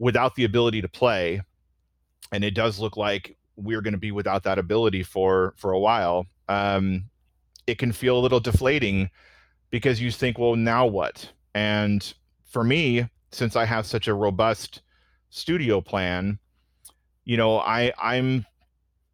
without 0.00 0.34
the 0.34 0.44
ability 0.44 0.80
to 0.80 0.88
play, 0.88 1.40
and 2.32 2.42
it 2.42 2.54
does 2.54 2.80
look 2.80 2.96
like 2.96 3.36
we're 3.54 3.82
going 3.82 3.92
to 3.92 3.98
be 3.98 4.10
without 4.10 4.42
that 4.42 4.58
ability 4.58 5.04
for 5.04 5.54
for 5.56 5.70
a 5.70 5.78
while. 5.78 6.26
Um, 6.48 7.04
it 7.68 7.78
can 7.78 7.92
feel 7.92 8.18
a 8.18 8.20
little 8.20 8.40
deflating 8.40 9.10
because 9.70 10.00
you 10.00 10.10
think, 10.10 10.38
well, 10.38 10.56
now 10.56 10.86
what? 10.86 11.30
And 11.54 12.12
for 12.50 12.64
me, 12.64 13.08
since 13.30 13.54
I 13.54 13.64
have 13.64 13.86
such 13.86 14.08
a 14.08 14.14
robust 14.14 14.82
studio 15.28 15.80
plan, 15.80 16.40
you 17.24 17.36
know, 17.36 17.58
I 17.58 17.92
I'm 18.02 18.44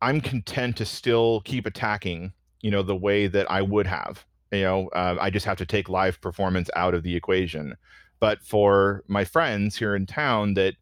I'm 0.01 0.21
content 0.21 0.77
to 0.79 0.87
still 0.87 1.41
keep 1.41 1.67
attacking, 1.67 2.33
you 2.63 2.71
know, 2.71 2.83
the 2.83 2.97
way 2.97 3.27
that 3.27 3.51
I 3.51 3.61
would 3.61 3.87
have. 3.87 4.25
You 4.53 4.63
know, 4.63 4.89
uh, 4.89 5.17
I 5.21 5.31
just 5.31 5.45
have 5.47 5.59
to 5.59 5.67
take 5.67 5.89
live 5.89 6.21
performance 6.21 6.71
out 6.77 6.95
of 6.95 7.03
the 7.03 7.17
equation. 7.17 7.77
But 8.21 8.43
for 8.43 9.05
my 9.09 9.25
friends 9.25 9.77
here 9.77 9.95
in 9.95 10.07
town 10.07 10.55
that 10.55 10.75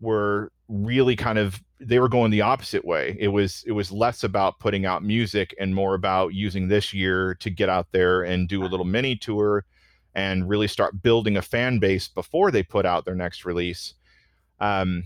were 0.00 0.52
really 0.68 1.16
kind 1.16 1.38
of 1.38 1.62
they 1.80 2.00
were 2.00 2.08
going 2.08 2.30
the 2.30 2.42
opposite 2.42 2.84
way. 2.84 3.16
It 3.18 3.28
was 3.28 3.64
it 3.66 3.72
was 3.72 3.92
less 3.92 4.24
about 4.24 4.58
putting 4.58 4.84
out 4.84 5.04
music 5.04 5.54
and 5.60 5.74
more 5.74 5.94
about 5.94 6.34
using 6.34 6.68
this 6.68 6.92
year 6.92 7.34
to 7.36 7.50
get 7.50 7.68
out 7.68 7.86
there 7.92 8.22
and 8.22 8.48
do 8.48 8.64
a 8.64 8.66
little 8.66 8.84
mini 8.84 9.16
tour 9.16 9.64
and 10.14 10.48
really 10.48 10.66
start 10.66 11.02
building 11.02 11.36
a 11.36 11.42
fan 11.42 11.78
base 11.78 12.08
before 12.08 12.50
they 12.50 12.62
put 12.62 12.84
out 12.84 13.04
their 13.04 13.14
next 13.14 13.44
release. 13.44 13.94
Um, 14.58 15.04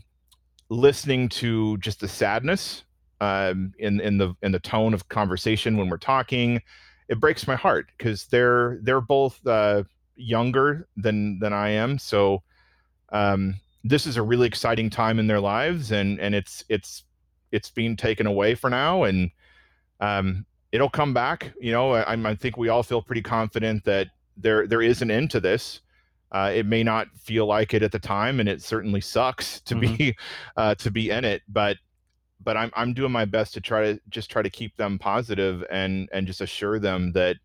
listening 0.70 1.28
to 1.28 1.76
just 1.78 2.00
the 2.00 2.08
sadness 2.08 2.84
um, 3.20 3.74
in 3.78 4.00
in 4.00 4.16
the 4.16 4.34
in 4.42 4.52
the 4.52 4.58
tone 4.58 4.94
of 4.94 5.08
conversation 5.08 5.76
when 5.76 5.90
we're 5.90 5.98
talking, 5.98 6.62
it 7.08 7.20
breaks 7.20 7.46
my 7.46 7.56
heart 7.56 7.90
because 7.96 8.26
they're 8.26 8.78
they're 8.82 9.02
both 9.02 9.46
uh, 9.46 9.82
younger 10.16 10.88
than 10.96 11.38
than 11.38 11.52
I 11.52 11.70
am, 11.70 11.98
so. 11.98 12.42
Um, 13.10 13.56
this 13.84 14.06
is 14.06 14.16
a 14.16 14.22
really 14.22 14.46
exciting 14.46 14.90
time 14.90 15.18
in 15.18 15.26
their 15.26 15.40
lives 15.40 15.92
and 15.92 16.20
and 16.20 16.34
it's 16.34 16.64
it's 16.68 17.04
it's 17.50 17.70
being 17.70 17.96
taken 17.96 18.26
away 18.26 18.54
for 18.54 18.70
now 18.70 19.04
and 19.04 19.30
um, 20.00 20.46
it'll 20.70 20.90
come 20.90 21.12
back 21.12 21.52
you 21.60 21.72
know 21.72 21.92
I, 21.92 22.12
I 22.12 22.34
think 22.34 22.56
we 22.56 22.68
all 22.68 22.82
feel 22.82 23.02
pretty 23.02 23.22
confident 23.22 23.84
that 23.84 24.08
there 24.36 24.66
there 24.66 24.82
is 24.82 25.02
an 25.02 25.10
end 25.10 25.30
to 25.32 25.40
this 25.40 25.80
uh, 26.30 26.50
it 26.54 26.64
may 26.64 26.82
not 26.82 27.08
feel 27.18 27.44
like 27.46 27.74
it 27.74 27.82
at 27.82 27.92
the 27.92 27.98
time 27.98 28.40
and 28.40 28.48
it 28.48 28.62
certainly 28.62 29.00
sucks 29.00 29.60
to 29.62 29.74
mm-hmm. 29.74 29.96
be 29.96 30.16
uh, 30.56 30.74
to 30.76 30.90
be 30.90 31.10
in 31.10 31.24
it 31.24 31.42
but 31.48 31.76
but 32.44 32.56
I'm, 32.56 32.72
I'm 32.74 32.92
doing 32.92 33.12
my 33.12 33.24
best 33.24 33.54
to 33.54 33.60
try 33.60 33.92
to 33.92 34.00
just 34.08 34.28
try 34.28 34.42
to 34.42 34.50
keep 34.50 34.76
them 34.76 34.98
positive 34.98 35.64
and 35.70 36.08
and 36.12 36.26
just 36.26 36.40
assure 36.40 36.78
them 36.78 37.12
that 37.12 37.36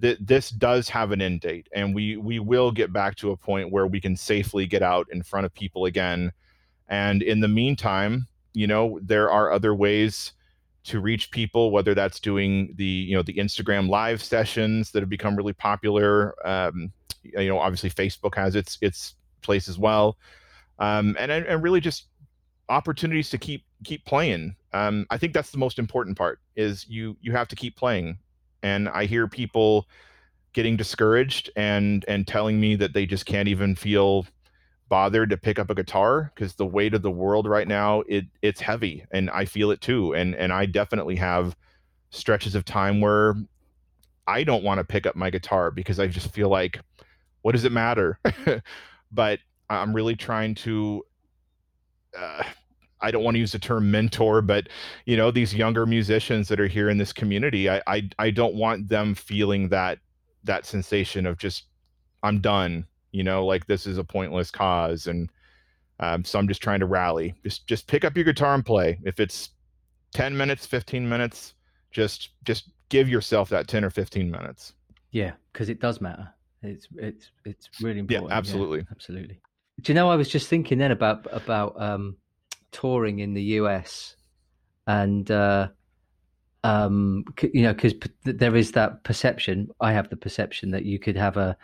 this 0.00 0.50
does 0.50 0.88
have 0.88 1.10
an 1.12 1.20
end 1.20 1.40
date 1.40 1.68
and 1.72 1.94
we 1.94 2.16
we 2.16 2.38
will 2.38 2.70
get 2.70 2.92
back 2.92 3.16
to 3.16 3.32
a 3.32 3.36
point 3.36 3.70
where 3.70 3.86
we 3.86 4.00
can 4.00 4.16
safely 4.16 4.66
get 4.66 4.82
out 4.82 5.06
in 5.10 5.22
front 5.22 5.46
of 5.46 5.52
people 5.54 5.86
again. 5.86 6.32
And 6.88 7.22
in 7.22 7.40
the 7.40 7.48
meantime 7.48 8.26
you 8.54 8.66
know 8.66 8.98
there 9.02 9.30
are 9.30 9.52
other 9.52 9.74
ways 9.74 10.32
to 10.84 11.00
reach 11.00 11.30
people 11.30 11.70
whether 11.70 11.94
that's 11.94 12.18
doing 12.18 12.72
the 12.76 12.84
you 12.84 13.14
know 13.14 13.22
the 13.22 13.34
instagram 13.34 13.88
live 13.88 14.22
sessions 14.22 14.90
that 14.92 15.00
have 15.00 15.10
become 15.10 15.36
really 15.36 15.52
popular. 15.52 16.34
Um, 16.46 16.92
you 17.22 17.48
know 17.48 17.58
obviously 17.58 17.90
facebook 17.90 18.34
has 18.34 18.54
its 18.54 18.78
its 18.80 19.14
place 19.42 19.68
as 19.68 19.78
well. 19.78 20.16
Um, 20.78 21.16
and 21.18 21.32
and 21.32 21.62
really 21.62 21.80
just 21.80 22.06
opportunities 22.68 23.30
to 23.30 23.38
keep 23.38 23.64
keep 23.84 24.04
playing. 24.04 24.54
Um, 24.72 25.06
i 25.10 25.16
think 25.16 25.32
that's 25.32 25.50
the 25.50 25.58
most 25.58 25.78
important 25.78 26.16
part 26.16 26.40
is 26.54 26.86
you 26.88 27.16
you 27.20 27.32
have 27.32 27.48
to 27.48 27.56
keep 27.56 27.74
playing 27.74 28.18
and 28.62 28.88
I 28.88 29.04
hear 29.06 29.28
people 29.28 29.86
getting 30.52 30.76
discouraged 30.76 31.50
and 31.56 32.04
and 32.08 32.26
telling 32.26 32.60
me 32.60 32.74
that 32.76 32.92
they 32.92 33.06
just 33.06 33.26
can't 33.26 33.48
even 33.48 33.76
feel 33.76 34.26
bothered 34.88 35.30
to 35.30 35.36
pick 35.36 35.58
up 35.58 35.70
a 35.70 35.74
guitar 35.74 36.32
because 36.34 36.54
the 36.54 36.66
weight 36.66 36.94
of 36.94 37.02
the 37.02 37.10
world 37.10 37.46
right 37.46 37.68
now 37.68 38.00
it 38.08 38.24
it's 38.40 38.60
heavy 38.60 39.04
and 39.10 39.28
I 39.30 39.44
feel 39.44 39.70
it 39.70 39.80
too 39.80 40.14
and 40.14 40.34
and 40.34 40.52
I 40.52 40.66
definitely 40.66 41.16
have 41.16 41.54
stretches 42.10 42.54
of 42.54 42.64
time 42.64 43.00
where 43.00 43.34
I 44.26 44.44
don't 44.44 44.64
want 44.64 44.78
to 44.78 44.84
pick 44.84 45.06
up 45.06 45.16
my 45.16 45.30
guitar 45.30 45.70
because 45.70 46.00
I 46.00 46.06
just 46.06 46.32
feel 46.32 46.48
like 46.48 46.80
what 47.42 47.52
does 47.52 47.64
it 47.64 47.72
matter? 47.72 48.18
But 49.10 49.40
I'm 49.70 49.94
really 49.94 50.16
trying 50.16 50.54
to 50.56 51.02
uh, 52.16 52.42
I 53.00 53.10
don't 53.10 53.24
want 53.24 53.34
to 53.34 53.38
use 53.38 53.52
the 53.52 53.58
term 53.58 53.90
mentor, 53.90 54.42
but 54.42 54.68
you 55.06 55.16
know, 55.16 55.30
these 55.30 55.54
younger 55.54 55.86
musicians 55.86 56.48
that 56.48 56.60
are 56.60 56.66
here 56.66 56.90
in 56.90 56.98
this 56.98 57.12
community, 57.12 57.70
I 57.70 57.82
I, 57.86 58.08
I 58.18 58.30
don't 58.30 58.54
want 58.54 58.88
them 58.88 59.14
feeling 59.14 59.68
that 59.68 59.98
that 60.44 60.66
sensation 60.66 61.26
of 61.26 61.38
just 61.38 61.64
I'm 62.22 62.40
done, 62.40 62.86
you 63.12 63.22
know, 63.22 63.44
like 63.46 63.66
this 63.66 63.86
is 63.86 63.98
a 63.98 64.04
pointless 64.04 64.50
cause. 64.50 65.06
And 65.06 65.30
um, 66.00 66.24
so 66.24 66.38
I'm 66.38 66.48
just 66.48 66.62
trying 66.62 66.80
to 66.80 66.86
rally. 66.86 67.34
Just 67.42 67.66
just 67.66 67.86
pick 67.86 68.04
up 68.04 68.16
your 68.16 68.24
guitar 68.24 68.54
and 68.54 68.64
play. 68.64 68.98
If 69.04 69.20
it's 69.20 69.50
10 70.14 70.36
minutes, 70.36 70.66
15 70.66 71.08
minutes, 71.08 71.54
just 71.90 72.30
just 72.44 72.70
give 72.88 73.08
yourself 73.08 73.48
that 73.50 73.68
10 73.68 73.84
or 73.84 73.90
15 73.90 74.30
minutes. 74.30 74.74
Yeah, 75.10 75.32
because 75.52 75.68
it 75.68 75.80
does 75.80 76.00
matter. 76.00 76.28
It's 76.62 76.88
it's 76.96 77.30
it's 77.44 77.68
really 77.80 78.00
important. 78.00 78.30
Yeah, 78.30 78.36
absolutely. 78.36 78.78
Yeah, 78.80 78.84
absolutely. 78.90 79.40
Do 79.80 79.92
you 79.92 79.94
know 79.94 80.10
I 80.10 80.16
was 80.16 80.28
just 80.28 80.48
thinking 80.48 80.78
then 80.78 80.90
about 80.90 81.26
about 81.30 81.80
um 81.80 82.16
touring 82.72 83.18
in 83.18 83.34
the 83.34 83.42
US, 83.42 84.16
and 84.86 85.30
uh, 85.30 85.68
um, 86.64 87.24
you 87.52 87.62
know, 87.62 87.72
because 87.72 87.94
p- 87.94 88.10
there 88.24 88.56
is 88.56 88.72
that 88.72 89.04
perception. 89.04 89.68
I 89.80 89.92
have 89.92 90.10
the 90.10 90.16
perception 90.16 90.70
that 90.72 90.84
you 90.84 90.98
could 90.98 91.16
have 91.16 91.36
a 91.36 91.56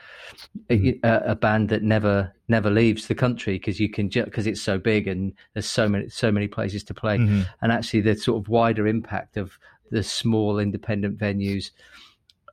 a, 0.70 0.76
mm-hmm. 0.76 1.30
a 1.30 1.34
band 1.34 1.68
that 1.70 1.82
never 1.82 2.32
never 2.48 2.70
leaves 2.70 3.08
the 3.08 3.14
country 3.14 3.54
because 3.54 3.80
you 3.80 3.88
can 3.90 4.08
because 4.08 4.46
it's 4.46 4.62
so 4.62 4.78
big 4.78 5.08
and 5.08 5.32
there's 5.52 5.66
so 5.66 5.88
many 5.88 6.08
so 6.08 6.30
many 6.30 6.46
places 6.46 6.84
to 6.84 6.94
play, 6.94 7.18
mm-hmm. 7.18 7.42
and 7.60 7.72
actually 7.72 8.02
the 8.02 8.14
sort 8.14 8.40
of 8.40 8.48
wider 8.48 8.86
impact 8.86 9.36
of 9.36 9.58
the 9.90 10.02
small 10.02 10.58
independent 10.58 11.18
venues. 11.18 11.70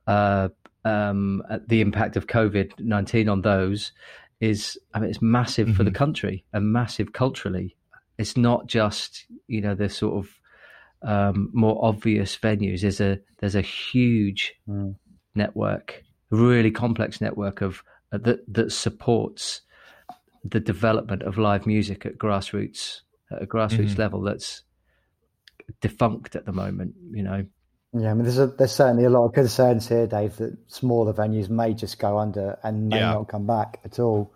Uh, 0.06 0.48
um, 0.84 1.42
the 1.68 1.80
impact 1.80 2.16
of 2.16 2.26
COVID 2.26 2.72
nineteen 2.80 3.28
on 3.28 3.42
those 3.42 3.92
is, 4.40 4.76
I 4.92 4.98
mean, 4.98 5.10
it's 5.10 5.22
massive 5.22 5.68
mm-hmm. 5.68 5.76
for 5.76 5.84
the 5.84 5.90
mm-hmm. 5.90 5.98
country 5.98 6.44
and 6.52 6.72
massive 6.72 7.12
culturally 7.12 7.76
it's 8.22 8.36
not 8.36 8.66
just 8.68 9.26
you 9.48 9.60
know 9.60 9.74
the 9.74 9.88
sort 9.88 10.24
of 10.24 10.30
um, 11.02 11.50
more 11.52 11.84
obvious 11.84 12.36
venues. 12.36 12.80
There's 12.80 13.00
a 13.00 13.18
there's 13.38 13.56
a 13.56 13.60
huge 13.60 14.54
mm. 14.68 14.94
network, 15.34 16.04
really 16.30 16.70
complex 16.70 17.20
network 17.20 17.60
of 17.60 17.82
uh, 18.12 18.18
that 18.18 18.40
that 18.54 18.72
supports 18.72 19.62
the 20.44 20.60
development 20.60 21.22
of 21.22 21.36
live 21.36 21.66
music 21.66 22.06
at 22.06 22.18
grassroots 22.18 23.00
at 23.30 23.42
a 23.42 23.46
grassroots 23.46 23.90
mm-hmm. 23.90 24.00
level. 24.00 24.22
That's 24.22 24.62
defunct 25.80 26.36
at 26.36 26.46
the 26.46 26.52
moment. 26.52 26.94
You 27.10 27.24
know. 27.24 27.46
Yeah, 27.94 28.10
I 28.10 28.14
mean, 28.14 28.22
there's 28.22 28.38
a, 28.38 28.46
there's 28.46 28.72
certainly 28.72 29.04
a 29.04 29.10
lot 29.10 29.26
of 29.26 29.34
concerns 29.34 29.86
here, 29.86 30.06
Dave, 30.06 30.36
that 30.36 30.56
smaller 30.68 31.12
venues 31.12 31.50
may 31.50 31.74
just 31.74 31.98
go 31.98 32.16
under 32.16 32.58
and 32.62 32.88
may 32.88 33.00
yeah. 33.00 33.12
not 33.12 33.28
come 33.28 33.46
back 33.46 33.80
at 33.84 33.98
all 33.98 34.32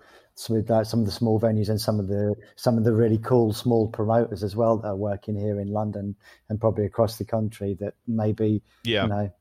with 0.50 0.70
uh, 0.70 0.84
some 0.84 1.00
of 1.00 1.06
the 1.06 1.12
small 1.12 1.40
venues 1.40 1.68
and 1.68 1.80
some 1.80 1.98
of 1.98 2.08
the 2.08 2.34
some 2.56 2.76
of 2.76 2.84
the 2.84 2.92
really 2.92 3.18
cool 3.18 3.52
small 3.52 3.88
promoters 3.88 4.42
as 4.42 4.54
well 4.54 4.76
that 4.76 4.88
are 4.88 4.96
working 4.96 5.34
here 5.36 5.60
in 5.60 5.68
London 5.68 6.14
and 6.48 6.60
probably 6.60 6.84
across 6.84 7.16
the 7.16 7.24
country 7.24 7.74
that 7.80 7.94
maybe 8.06 8.62
yeah. 8.84 9.04
you 9.04 9.08
know 9.08 9.32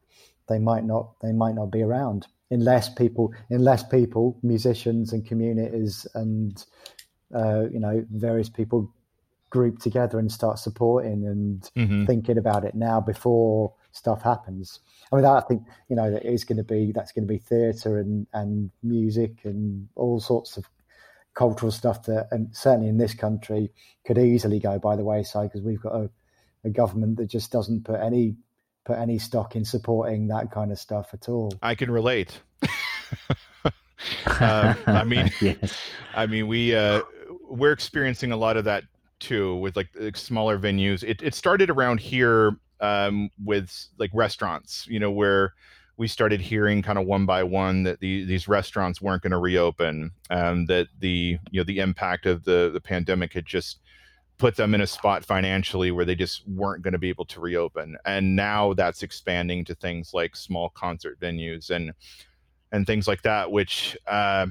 they 0.47 0.57
might 0.57 0.85
not 0.85 1.19
they 1.21 1.33
might 1.33 1.55
not 1.55 1.69
be 1.69 1.81
around 1.81 2.27
unless 2.49 2.87
people 2.87 3.33
unless 3.49 3.83
people 3.83 4.37
musicians 4.41 5.11
and 5.11 5.27
communities 5.27 6.07
and 6.15 6.65
uh, 7.33 7.63
you 7.71 7.79
know 7.79 8.05
various 8.11 8.49
people 8.49 8.91
group 9.49 9.79
together 9.79 10.19
and 10.19 10.31
start 10.31 10.59
supporting 10.59 11.25
and 11.25 11.69
mm-hmm. 11.77 12.05
thinking 12.05 12.37
about 12.37 12.65
it 12.65 12.75
now 12.75 12.99
before 12.99 13.73
stuff 13.91 14.21
happens. 14.21 14.79
I 15.11 15.15
mean, 15.15 15.25
I 15.25 15.39
think 15.41 15.63
you 15.89 15.95
know 15.95 16.11
that 16.11 16.25
is 16.25 16.43
going 16.43 16.57
to 16.57 16.63
be 16.63 16.91
that's 16.91 17.11
going 17.11 17.27
to 17.27 17.33
be 17.33 17.37
theatre 17.37 17.99
and 17.99 18.27
and 18.33 18.71
music 18.83 19.39
and 19.43 19.87
all 19.95 20.19
sorts 20.19 20.57
of 20.57 20.65
cultural 21.36 21.71
stuff 21.71 22.03
that, 22.03 22.27
and 22.31 22.55
certainly 22.55 22.88
in 22.88 22.97
this 22.97 23.13
country, 23.13 23.71
could 24.05 24.17
easily 24.17 24.59
go 24.59 24.79
by 24.79 24.95
the 24.95 25.03
wayside 25.03 25.49
because 25.49 25.65
we've 25.65 25.81
got 25.81 25.95
a, 25.95 26.09
a 26.63 26.69
government 26.69 27.17
that 27.17 27.27
just 27.27 27.51
doesn't 27.51 27.83
put 27.83 27.99
any 27.99 28.36
put 28.86 28.97
any 28.97 29.17
stock 29.17 29.55
in 29.55 29.65
supporting 29.65 30.27
that 30.27 30.51
kind 30.51 30.71
of 30.71 30.79
stuff 30.79 31.09
at 31.13 31.27
all. 31.27 31.51
I 31.61 31.75
can 31.75 31.89
relate. 31.91 32.39
uh, 33.63 34.73
I 34.86 35.03
mean, 35.05 35.31
yes. 35.41 35.77
I 36.13 36.25
mean, 36.27 36.47
we 36.47 36.75
uh, 36.75 37.01
we're 37.49 37.71
experiencing 37.71 38.31
a 38.31 38.38
lot 38.38 38.57
of 38.57 38.65
that 38.65 38.83
too 39.19 39.55
with 39.55 39.75
like, 39.75 39.89
like 39.99 40.17
smaller 40.17 40.57
venues. 40.57 41.03
It 41.03 41.21
it 41.21 41.36
started 41.36 41.69
around 41.69 41.99
here 41.99 42.57
um, 42.79 43.29
with 43.43 43.88
like 43.97 44.11
restaurants, 44.13 44.88
you 44.88 44.99
know, 44.99 45.11
where 45.11 45.53
we 45.97 46.07
started 46.07 46.41
hearing 46.41 46.81
kind 46.81 46.97
of 46.97 47.05
one 47.05 47.25
by 47.25 47.43
one 47.43 47.83
that 47.83 47.99
the, 47.99 48.25
these 48.25 48.47
restaurants 48.47 49.01
weren't 49.01 49.23
going 49.23 49.31
to 49.31 49.37
reopen, 49.37 50.11
and 50.29 50.67
that 50.67 50.87
the 50.99 51.37
you 51.51 51.59
know 51.59 51.63
the 51.63 51.79
impact 51.79 52.25
of 52.25 52.43
the 52.43 52.69
the 52.73 52.81
pandemic 52.81 53.33
had 53.33 53.45
just 53.45 53.79
put 54.37 54.57
them 54.57 54.75
in 54.75 54.81
a 54.81 54.87
spot 54.87 55.23
financially 55.23 55.91
where 55.91 56.03
they 56.03 56.15
just 56.15 56.45
weren't 56.47 56.83
going 56.83 56.91
to 56.91 56.97
be 56.97 57.07
able 57.07 57.23
to 57.23 57.39
reopen. 57.39 57.95
And 58.03 58.35
now 58.35 58.73
that's 58.73 59.01
expanding 59.01 59.63
to 59.65 59.75
things 59.75 60.13
like 60.13 60.35
small 60.35 60.69
concert 60.69 61.19
venues 61.19 61.69
and 61.69 61.93
and 62.71 62.85
things 62.85 63.07
like 63.07 63.21
that, 63.21 63.51
which 63.51 63.97
uh, 64.07 64.47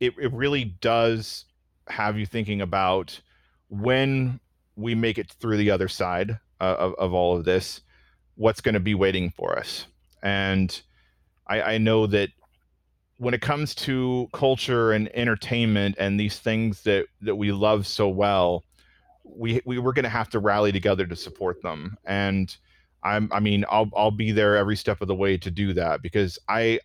it 0.00 0.14
it 0.18 0.32
really 0.32 0.64
does 0.64 1.44
have 1.88 2.18
you 2.18 2.26
thinking 2.26 2.60
about 2.60 3.20
when 3.68 4.40
we 4.76 4.94
make 4.94 5.18
it 5.18 5.30
through 5.30 5.58
the 5.58 5.70
other 5.70 5.88
side 5.88 6.38
uh, 6.60 6.76
of, 6.78 6.94
of 6.94 7.12
all 7.12 7.36
of 7.36 7.44
this, 7.44 7.82
what's 8.36 8.60
going 8.60 8.74
to 8.74 8.80
be 8.80 8.94
waiting 8.94 9.30
for 9.30 9.58
us 9.58 9.86
and 10.22 10.82
I, 11.46 11.62
I 11.62 11.78
know 11.78 12.06
that 12.06 12.30
when 13.18 13.34
it 13.34 13.40
comes 13.40 13.74
to 13.74 14.28
culture 14.32 14.92
and 14.92 15.08
entertainment 15.14 15.94
and 15.98 16.18
these 16.18 16.38
things 16.38 16.82
that 16.82 17.06
that 17.20 17.36
we 17.36 17.52
love 17.52 17.86
so 17.86 18.08
well, 18.08 18.64
we 19.24 19.60
we 19.64 19.78
were 19.78 19.92
going 19.92 20.04
to 20.04 20.08
have 20.08 20.28
to 20.30 20.38
rally 20.38 20.72
together 20.72 21.06
to 21.06 21.16
support 21.16 21.62
them. 21.62 21.96
And 22.04 22.54
I'm 23.02 23.28
I 23.32 23.40
mean 23.40 23.64
I'll 23.70 23.90
I'll 23.96 24.10
be 24.10 24.32
there 24.32 24.56
every 24.56 24.76
step 24.76 25.00
of 25.00 25.08
the 25.08 25.14
way 25.14 25.36
to 25.38 25.50
do 25.50 25.72
that 25.74 26.02
because 26.02 26.38
I 26.48 26.80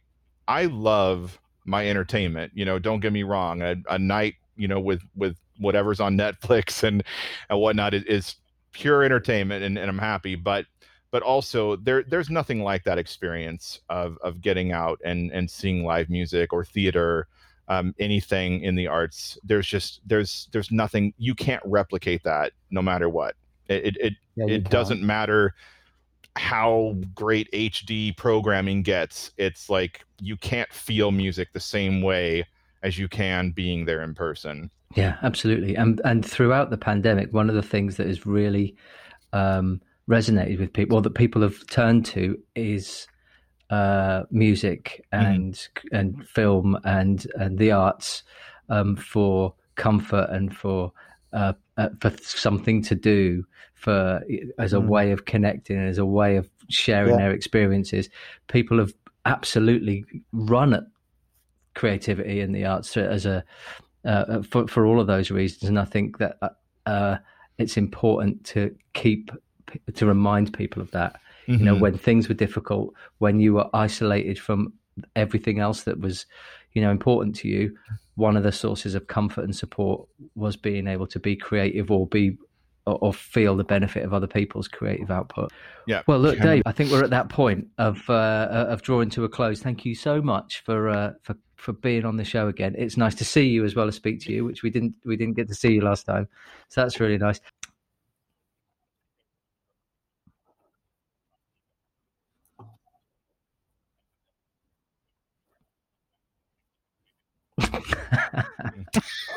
I 0.48 0.66
love 0.66 1.40
my 1.66 1.90
entertainment. 1.90 2.52
You 2.56 2.66
know, 2.66 2.80
don't 2.80 3.00
get 3.00 3.14
me 3.14 3.24
wrong. 3.24 3.62
A, 3.62 3.76
a 3.90 3.98
night 3.98 4.36
you 4.56 4.68
know 4.68 4.80
with 4.80 5.02
with 5.16 5.38
whatever's 5.60 6.00
on 6.00 6.18
Netflix 6.18 6.84
and 6.88 7.04
and 7.50 7.60
whatnot 7.60 7.94
is, 7.94 8.04
is 8.04 8.36
pure 8.74 9.04
entertainment, 9.04 9.64
and, 9.64 9.78
and 9.78 9.90
I'm 9.90 9.98
happy. 9.98 10.36
But 10.36 10.66
but 11.12 11.24
also 11.24 11.76
there 11.78 12.04
there's 12.04 12.30
nothing 12.30 12.62
like 12.62 12.84
that 12.84 12.98
experience 12.98 13.80
of 13.90 14.18
of 14.22 14.42
getting 14.42 14.72
out 14.72 15.00
and 15.04 15.32
and 15.32 15.50
seeing 15.50 15.84
live 15.84 16.10
music 16.10 16.54
or 16.54 16.66
theater 16.66 17.28
um, 17.70 17.94
anything 18.00 18.62
in 18.62 18.76
the 18.76 18.88
arts. 18.88 19.38
There's 19.44 19.68
just 19.68 20.02
there's 20.06 20.48
there's 20.52 20.72
nothing 20.72 21.14
you 21.18 21.36
can't 21.36 21.64
replicate 21.66 22.24
that 22.24 22.54
no 22.72 22.82
matter 22.82 23.10
what. 23.10 23.36
It 23.68 23.98
it, 24.00 24.14
yeah, 24.36 24.46
it 24.48 24.70
doesn't 24.70 25.02
matter 25.02 25.54
how 26.38 26.96
great 27.16 27.52
hd 27.52 28.16
programming 28.16 28.84
gets. 28.84 29.32
It's 29.38 29.70
like 29.70 30.06
you 30.22 30.38
can't 30.38 30.72
feel 30.72 31.12
music 31.12 31.50
the 31.52 31.60
same 31.60 32.02
way 32.02 32.46
as 32.84 32.98
you 32.98 33.08
can 33.08 33.50
being 33.52 33.86
there 33.86 34.04
in 34.04 34.14
person. 34.14 34.70
Yeah 34.96 35.18
absolutely. 35.24 35.76
And 35.76 36.00
and 36.06 36.24
throughout 36.24 36.70
the 36.70 36.78
pandemic 36.78 37.34
one 37.34 37.50
of 37.50 37.56
the 37.56 37.64
things 37.64 37.98
that 37.98 38.08
is 38.08 38.26
really 38.26 38.76
um, 39.34 39.82
resonated 40.10 40.60
with 40.60 40.74
people, 40.74 40.98
or 40.98 41.02
that 41.02 41.16
people 41.16 41.42
have 41.42 41.66
turned 41.68 42.06
to, 42.08 42.38
is 42.56 43.08
uh, 43.70 44.24
music 44.32 45.06
mm-hmm. 45.14 45.26
and 45.26 45.54
mm. 45.54 45.70
and 45.92 46.28
film 46.28 46.78
and 46.84 47.28
and 47.36 47.58
the 47.58 47.72
arts 47.72 48.24
um, 48.70 48.96
for 48.96 49.54
comfort 49.76 50.30
and 50.30 50.56
for 50.56 50.92
uh, 51.34 51.54
uh, 51.78 51.90
for 52.00 52.12
something 52.22 52.82
to 52.82 52.96
do 52.96 53.44
for 53.74 54.22
as 54.58 54.74
a 54.74 54.78
mm. 54.78 54.88
way 54.88 55.12
of 55.12 55.26
connecting 55.26 55.78
as 55.78 55.98
a 55.98 56.06
way 56.06 56.38
of 56.38 56.50
sharing 56.70 57.12
yeah. 57.12 57.18
their 57.18 57.32
experiences. 57.32 58.10
People 58.48 58.80
have 58.80 58.94
absolutely 59.26 60.06
run 60.32 60.74
at 60.74 60.84
creativity 61.76 62.40
and 62.40 62.56
the 62.56 62.66
arts 62.66 62.96
as 62.98 63.26
a 63.26 63.44
uh, 64.06 64.42
for 64.42 64.68
for 64.68 64.86
all 64.86 65.02
of 65.02 65.08
those 65.08 65.30
reasons, 65.30 65.64
and 65.64 65.78
I 65.78 65.86
think 65.86 66.18
that 66.20 66.38
uh, 66.86 67.18
it's 67.58 67.76
important 67.76 68.46
to 68.46 68.74
keep 68.94 69.32
to 69.96 70.06
remind 70.06 70.54
people 70.54 70.82
of 70.82 70.92
that. 70.92 71.20
Mm-hmm. 71.48 71.54
You 71.54 71.66
know, 71.66 71.74
mm-hmm. 71.74 71.82
when 71.82 71.98
things 71.98 72.28
were 72.28 72.36
difficult, 72.36 72.94
when 73.20 73.40
you 73.40 73.54
were 73.54 73.70
isolated 73.74 74.40
from 74.40 74.74
everything 75.16 75.60
else 75.60 75.84
that 75.84 76.00
was, 76.00 76.26
you 76.74 76.82
know, 76.82 76.92
important 76.92 77.36
to 77.38 77.48
you, 77.48 77.78
one 78.16 78.36
of 78.36 78.44
the 78.44 78.52
sources 78.52 78.96
of 78.96 79.08
comfort 79.08 79.44
and 79.44 79.56
support 79.56 80.08
was 80.36 80.56
being 80.56 80.88
able 80.88 81.08
to 81.08 81.20
be 81.20 81.36
creative 81.36 81.92
or 81.92 82.08
be 82.08 82.38
or, 82.88 83.14
feel 83.14 83.56
the 83.56 83.64
benefit 83.64 84.04
of 84.04 84.14
other 84.14 84.28
people's 84.28 84.68
creative 84.68 85.12
output. 85.12 85.52
Yeah. 85.88 86.04
Well, 86.08 86.20
look, 86.20 86.40
Dave, 86.40 86.64
I 86.66 86.72
think 86.72 86.92
we're 86.92 87.04
at 87.04 87.10
that 87.10 87.28
point 87.30 87.68
of 87.78 88.10
uh, 88.10 88.48
of 88.70 88.82
drawing 88.82 89.10
to 89.12 89.26
a 89.26 89.30
close. 89.30 89.62
Thank 89.62 89.86
you 89.86 89.94
so 89.94 90.22
much 90.22 90.64
for 90.64 90.90
uh, 90.90 91.14
for 91.22 91.36
for 91.56 91.74
being 91.74 92.06
on 92.06 92.18
the 92.18 92.24
show 92.24 92.48
again. 92.48 92.76
It's 92.78 92.98
nice 92.98 93.16
to 93.16 93.26
see 93.26 93.48
you 93.48 93.66
as 93.66 93.76
well 93.76 93.88
as 93.88 93.96
speak 93.96 94.22
to 94.22 94.32
you, 94.32 94.46
which 94.46 94.64
we 94.64 94.70
didn't 94.70 94.96
we 95.06 95.18
didn't 95.18 95.36
get 95.36 95.48
to 95.50 95.56
see 95.56 95.74
you 95.74 95.82
last 95.82 96.06
time. 96.06 96.28
So 96.70 96.82
that's 96.82 97.00
really 97.00 97.18
nice. 97.18 97.42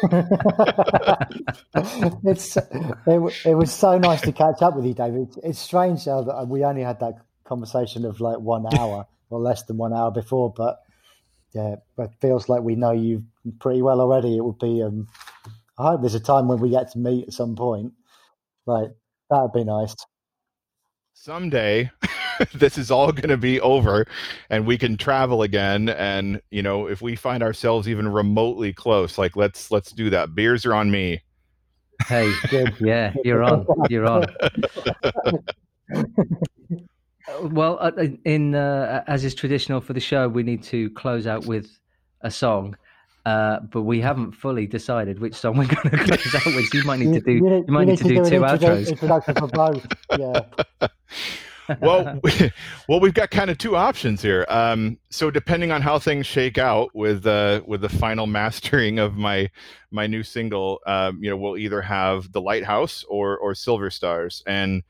it's 2.24 2.56
it, 2.56 3.32
it, 3.44 3.54
was 3.54 3.72
so 3.72 3.98
nice 3.98 4.20
to 4.22 4.32
catch 4.32 4.62
up 4.62 4.76
with 4.76 4.86
you, 4.86 4.94
David. 4.94 5.28
It's 5.42 5.58
strange 5.58 6.04
how 6.04 6.22
that 6.22 6.48
we 6.48 6.64
only 6.64 6.82
had 6.82 7.00
that 7.00 7.14
conversation 7.44 8.04
of 8.04 8.20
like 8.20 8.38
one 8.38 8.66
hour 8.78 9.06
or 9.28 9.40
less 9.40 9.64
than 9.64 9.76
one 9.76 9.92
hour 9.92 10.10
before, 10.10 10.52
but 10.56 10.80
yeah, 11.52 11.76
it 11.98 12.10
feels 12.20 12.48
like 12.48 12.62
we 12.62 12.76
know 12.76 12.92
you 12.92 13.24
pretty 13.58 13.82
well 13.82 14.00
already. 14.00 14.36
It 14.36 14.44
would 14.44 14.58
be. 14.58 14.82
Um, 14.82 15.08
I 15.78 15.90
hope 15.90 16.00
there's 16.00 16.14
a 16.14 16.20
time 16.20 16.48
when 16.48 16.60
we 16.60 16.70
get 16.70 16.92
to 16.92 16.98
meet 16.98 17.28
at 17.28 17.32
some 17.32 17.56
point. 17.56 17.92
Like 18.66 18.90
that 19.30 19.42
would 19.42 19.52
be 19.52 19.64
nice. 19.64 19.94
Someday. 21.14 21.90
this 22.54 22.78
is 22.78 22.90
all 22.90 23.12
going 23.12 23.28
to 23.28 23.36
be 23.36 23.60
over 23.60 24.06
and 24.48 24.66
we 24.66 24.78
can 24.78 24.96
travel 24.96 25.42
again 25.42 25.88
and 25.90 26.40
you 26.50 26.62
know 26.62 26.86
if 26.86 27.02
we 27.02 27.14
find 27.14 27.42
ourselves 27.42 27.88
even 27.88 28.08
remotely 28.08 28.72
close 28.72 29.18
like 29.18 29.36
let's 29.36 29.70
let's 29.70 29.92
do 29.92 30.10
that 30.10 30.34
beers 30.34 30.64
are 30.64 30.74
on 30.74 30.90
me 30.90 31.20
hey 32.06 32.32
good 32.48 32.74
yeah 32.80 33.12
you're 33.24 33.42
on 33.42 33.66
you're 33.88 34.06
on 34.06 34.24
well 37.42 37.76
uh, 37.80 37.92
in 38.24 38.54
uh, 38.54 39.04
as 39.06 39.24
is 39.24 39.34
traditional 39.34 39.80
for 39.80 39.92
the 39.92 40.00
show 40.00 40.28
we 40.28 40.42
need 40.42 40.62
to 40.62 40.88
close 40.90 41.26
out 41.26 41.44
with 41.46 41.78
a 42.22 42.30
song 42.30 42.76
uh, 43.26 43.60
but 43.60 43.82
we 43.82 44.00
haven't 44.00 44.32
fully 44.32 44.66
decided 44.66 45.18
which 45.18 45.34
song 45.34 45.58
we're 45.58 45.66
going 45.66 45.90
to 45.90 46.04
close 46.04 46.34
out 46.34 46.46
with. 46.46 46.72
You 46.72 46.82
might 46.84 47.00
need 47.00 47.12
to 47.12 47.20
do. 47.20 47.32
You, 47.32 47.48
you, 47.50 47.64
you 47.66 47.72
might 47.72 47.86
need, 47.86 47.98
to, 47.98 48.04
to, 48.04 48.08
do, 48.08 48.24
do 48.24 48.30
two 48.30 48.40
outros. 48.40 48.88
Introduction 48.88 49.34
for 49.34 49.46
both. 49.48 49.86
Yeah 50.18 50.40
well, 51.80 52.20
we, 52.22 52.30
well, 52.88 53.00
we've 53.00 53.14
got 53.14 53.30
kind 53.30 53.50
of 53.50 53.58
two 53.58 53.76
options 53.76 54.22
here. 54.22 54.44
Um, 54.48 54.98
so 55.10 55.30
depending 55.30 55.70
on 55.70 55.82
how 55.82 55.98
things 55.98 56.26
shake 56.26 56.58
out 56.58 56.94
with 56.94 57.26
uh, 57.26 57.62
with 57.66 57.80
the 57.82 57.88
final 57.88 58.26
mastering 58.28 58.98
of 58.98 59.16
my 59.16 59.50
my 59.90 60.06
new 60.06 60.22
single, 60.22 60.80
um, 60.86 61.22
you 61.22 61.30
know, 61.30 61.36
we'll 61.36 61.56
either 61.56 61.82
have 61.82 62.30
the 62.32 62.40
Lighthouse 62.40 63.04
or 63.08 63.38
or 63.38 63.54
Silver 63.54 63.90
Stars, 63.90 64.42
and 64.46 64.82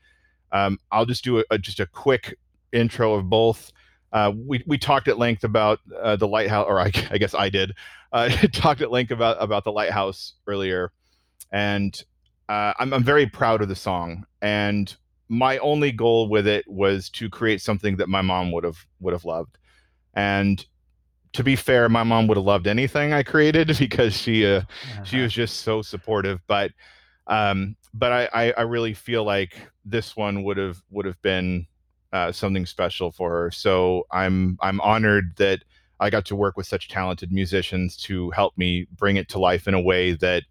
um, 0.51 0.79
I'll 0.91 1.05
just 1.05 1.23
do 1.23 1.39
a, 1.39 1.43
a, 1.51 1.57
just 1.57 1.79
a 1.79 1.87
quick 1.87 2.37
intro 2.71 3.13
of 3.13 3.29
both. 3.29 3.71
Uh, 4.11 4.31
we 4.35 4.63
we 4.67 4.77
talked 4.77 5.07
at 5.07 5.17
length 5.17 5.43
about 5.43 5.79
uh, 6.01 6.15
the 6.15 6.27
Lighthouse, 6.27 6.65
or 6.67 6.79
I, 6.79 6.91
I 7.11 7.17
guess 7.17 7.33
I 7.33 7.49
did. 7.49 7.73
Uh, 8.11 8.29
talked 8.53 8.81
at 8.81 8.91
length 8.91 9.11
about 9.11 9.37
about 9.41 9.63
the 9.63 9.71
Lighthouse 9.71 10.33
earlier, 10.47 10.91
and 11.51 12.03
uh, 12.49 12.73
I'm 12.79 12.93
I'm 12.93 13.03
very 13.03 13.25
proud 13.25 13.61
of 13.61 13.69
the 13.69 13.75
song 13.75 14.25
and 14.41 14.95
my 15.31 15.57
only 15.59 15.93
goal 15.93 16.27
with 16.27 16.45
it 16.45 16.67
was 16.67 17.09
to 17.09 17.29
create 17.29 17.61
something 17.61 17.95
that 17.95 18.09
my 18.09 18.21
mom 18.21 18.51
would 18.51 18.65
have 18.65 18.85
would 18.99 19.13
have 19.13 19.23
loved. 19.23 19.57
And 20.13 20.63
to 21.31 21.41
be 21.41 21.55
fair 21.55 21.87
my 21.87 22.03
mom 22.03 22.27
would 22.27 22.35
have 22.35 22.45
loved 22.45 22.67
anything 22.67 23.13
i 23.13 23.23
created 23.23 23.73
because 23.79 24.13
she 24.13 24.45
uh, 24.45 24.57
uh-huh. 24.57 25.03
she 25.05 25.21
was 25.21 25.31
just 25.31 25.61
so 25.61 25.81
supportive. 25.81 26.41
But 26.47 26.71
um 27.27 27.77
but 27.93 28.11
I, 28.11 28.29
I, 28.33 28.51
I 28.57 28.61
really 28.63 28.93
feel 28.93 29.23
like 29.23 29.57
this 29.85 30.17
one 30.17 30.43
would 30.43 30.57
have 30.57 30.81
would 30.89 31.05
have 31.05 31.21
been 31.21 31.65
uh, 32.11 32.31
something 32.33 32.65
special 32.65 33.09
for 33.09 33.31
her. 33.31 33.51
So 33.51 34.05
i'm 34.11 34.57
i'm 34.59 34.81
honored 34.81 35.37
that 35.37 35.63
i 36.01 36.09
got 36.09 36.25
to 36.25 36.35
work 36.35 36.57
with 36.57 36.67
such 36.67 36.89
talented 36.89 37.31
musicians 37.31 37.95
to 37.95 38.31
help 38.31 38.57
me 38.57 38.85
bring 38.97 39.15
it 39.15 39.29
to 39.29 39.39
life 39.39 39.65
in 39.65 39.75
a 39.75 39.81
way 39.81 40.11
that 40.15 40.43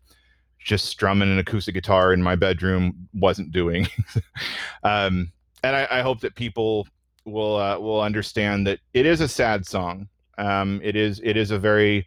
just 0.62 0.86
strumming 0.86 1.30
an 1.30 1.38
acoustic 1.38 1.74
guitar 1.74 2.12
in 2.12 2.22
my 2.22 2.36
bedroom 2.36 3.08
wasn't 3.14 3.50
doing. 3.52 3.88
um, 4.82 5.32
and 5.62 5.76
I, 5.76 5.88
I, 5.90 6.00
hope 6.02 6.20
that 6.20 6.34
people 6.34 6.86
will 7.24 7.56
uh, 7.56 7.78
will 7.78 8.02
understand 8.02 8.66
that 8.66 8.78
it 8.94 9.06
is 9.06 9.20
a 9.20 9.28
sad 9.28 9.66
song. 9.66 10.08
Um, 10.38 10.80
it 10.82 10.96
is 10.96 11.20
it 11.24 11.36
is 11.36 11.50
a 11.50 11.58
very 11.58 12.06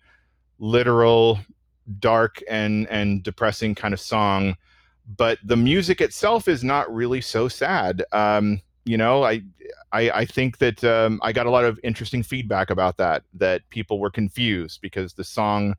literal, 0.60 1.40
dark 2.00 2.42
and 2.50 2.88
and 2.90 3.24
depressing 3.24 3.76
kind 3.76 3.94
of 3.94 4.00
song, 4.00 4.56
but 5.18 5.40
the 5.44 5.58
music 5.58 6.02
itself 6.02 6.48
is 6.48 6.64
not 6.64 6.94
really 6.94 7.22
so 7.22 7.48
sad. 7.48 8.04
Um, 8.12 8.62
you 8.86 8.98
know, 8.98 9.24
I 9.24 9.42
I, 9.92 10.10
I 10.12 10.26
think 10.26 10.58
that 10.60 10.84
um, 10.84 11.20
I 11.24 11.32
got 11.32 11.46
a 11.46 11.52
lot 11.52 11.66
of 11.66 11.80
interesting 11.84 12.24
feedback 12.24 12.70
about 12.70 12.98
that. 12.98 13.24
That 13.34 13.68
people 13.70 14.00
were 14.00 14.12
confused 14.12 14.82
because 14.82 15.14
the 15.14 15.24
song 15.24 15.76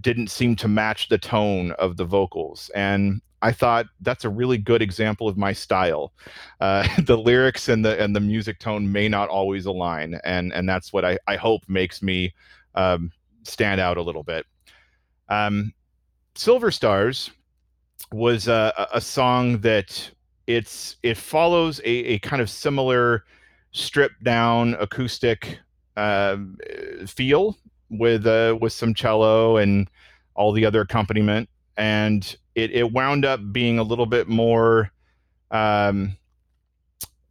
didn't 0.00 0.28
seem 0.28 0.56
to 0.56 0.68
match 0.68 1.08
the 1.08 1.18
tone 1.18 1.72
of 1.72 1.96
the 1.96 2.04
vocals. 2.04 2.70
And 2.74 3.20
I 3.42 3.52
thought 3.52 3.86
that's 4.00 4.24
a 4.24 4.28
really 4.28 4.58
good 4.58 4.82
example 4.82 5.28
of 5.28 5.36
my 5.36 5.52
style. 5.52 6.12
Uh, 6.60 6.86
the 7.02 7.16
lyrics 7.16 7.68
and 7.68 7.84
the 7.84 8.00
and 8.02 8.14
the 8.14 8.20
music 8.20 8.58
tone 8.58 8.90
may 8.90 9.08
not 9.08 9.28
always 9.28 9.66
align, 9.66 10.20
and 10.24 10.52
and 10.52 10.68
that's 10.68 10.92
what 10.92 11.04
I, 11.04 11.18
I 11.26 11.36
hope 11.36 11.62
makes 11.68 12.02
me 12.02 12.34
um, 12.74 13.12
stand 13.44 13.80
out 13.80 13.96
a 13.96 14.02
little 14.02 14.22
bit. 14.22 14.46
Um, 15.28 15.72
Silver 16.34 16.70
Stars 16.70 17.30
was 18.12 18.48
a, 18.48 18.88
a 18.92 19.00
song 19.00 19.58
that 19.60 20.10
it's 20.46 20.96
it 21.02 21.16
follows 21.16 21.80
a, 21.80 21.90
a 21.90 22.18
kind 22.20 22.40
of 22.40 22.48
similar 22.48 23.24
stripped 23.72 24.22
down 24.24 24.74
acoustic 24.80 25.58
uh, 25.96 26.36
feel 27.06 27.56
with 27.90 28.26
uh, 28.26 28.56
with 28.60 28.72
some 28.72 28.94
cello 28.94 29.56
and 29.56 29.88
all 30.34 30.52
the 30.52 30.64
other 30.64 30.80
accompaniment, 30.80 31.48
and 31.76 32.36
it, 32.54 32.70
it 32.72 32.92
wound 32.92 33.24
up 33.24 33.40
being 33.52 33.78
a 33.78 33.82
little 33.82 34.06
bit 34.06 34.28
more 34.28 34.90
um, 35.50 36.16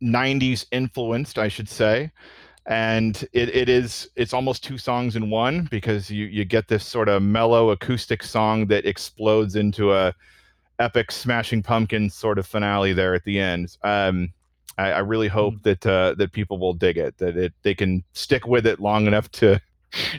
90s 0.01 0.65
influenced, 0.71 1.37
I 1.37 1.47
should 1.47 1.69
say. 1.69 2.11
And 2.65 3.15
it, 3.31 3.55
it 3.55 3.69
is 3.69 4.09
it's 4.15 4.33
almost 4.33 4.63
two 4.63 4.77
songs 4.77 5.15
in 5.15 5.29
one 5.29 5.67
because 5.71 6.11
you, 6.11 6.25
you 6.25 6.43
get 6.43 6.67
this 6.67 6.85
sort 6.85 7.07
of 7.07 7.21
mellow 7.21 7.69
acoustic 7.69 8.21
song 8.23 8.67
that 8.67 8.85
explodes 8.85 9.55
into 9.55 9.93
a 9.93 10.13
epic 10.79 11.11
smashing 11.11 11.63
pumpkins 11.63 12.13
sort 12.13 12.37
of 12.37 12.45
finale 12.45 12.91
there 12.91 13.13
at 13.13 13.23
the 13.23 13.39
end. 13.39 13.77
Um, 13.83 14.33
I, 14.77 14.91
I 14.91 14.99
really 14.99 15.29
hope 15.29 15.55
mm. 15.55 15.63
that 15.63 15.85
uh, 15.85 16.15
that 16.15 16.33
people 16.33 16.57
will 16.57 16.73
dig 16.73 16.97
it, 16.97 17.17
that 17.17 17.37
it 17.37 17.53
they 17.63 17.73
can 17.73 18.03
stick 18.13 18.45
with 18.45 18.65
it 18.65 18.81
long 18.81 19.07
enough 19.07 19.31
to 19.31 19.61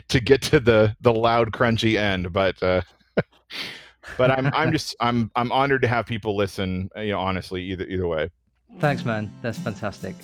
to 0.09 0.19
get 0.19 0.41
to 0.43 0.59
the 0.59 0.95
the 1.01 1.13
loud 1.13 1.51
crunchy 1.51 1.97
end. 1.97 2.31
But 2.33 2.61
uh, 2.61 2.81
but 4.17 4.31
I'm 4.31 4.47
I'm 4.53 4.71
just 4.71 4.95
I'm 4.99 5.31
I'm 5.35 5.51
honored 5.51 5.81
to 5.83 5.87
have 5.87 6.05
people 6.05 6.35
listen. 6.35 6.89
You 6.95 7.11
know, 7.11 7.19
honestly, 7.19 7.63
either 7.63 7.85
either 7.85 8.07
way. 8.07 8.29
Thanks, 8.79 9.03
man. 9.03 9.31
That's 9.41 9.57
fantastic. 9.57 10.15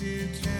to 0.00 0.26
tell. 0.42 0.59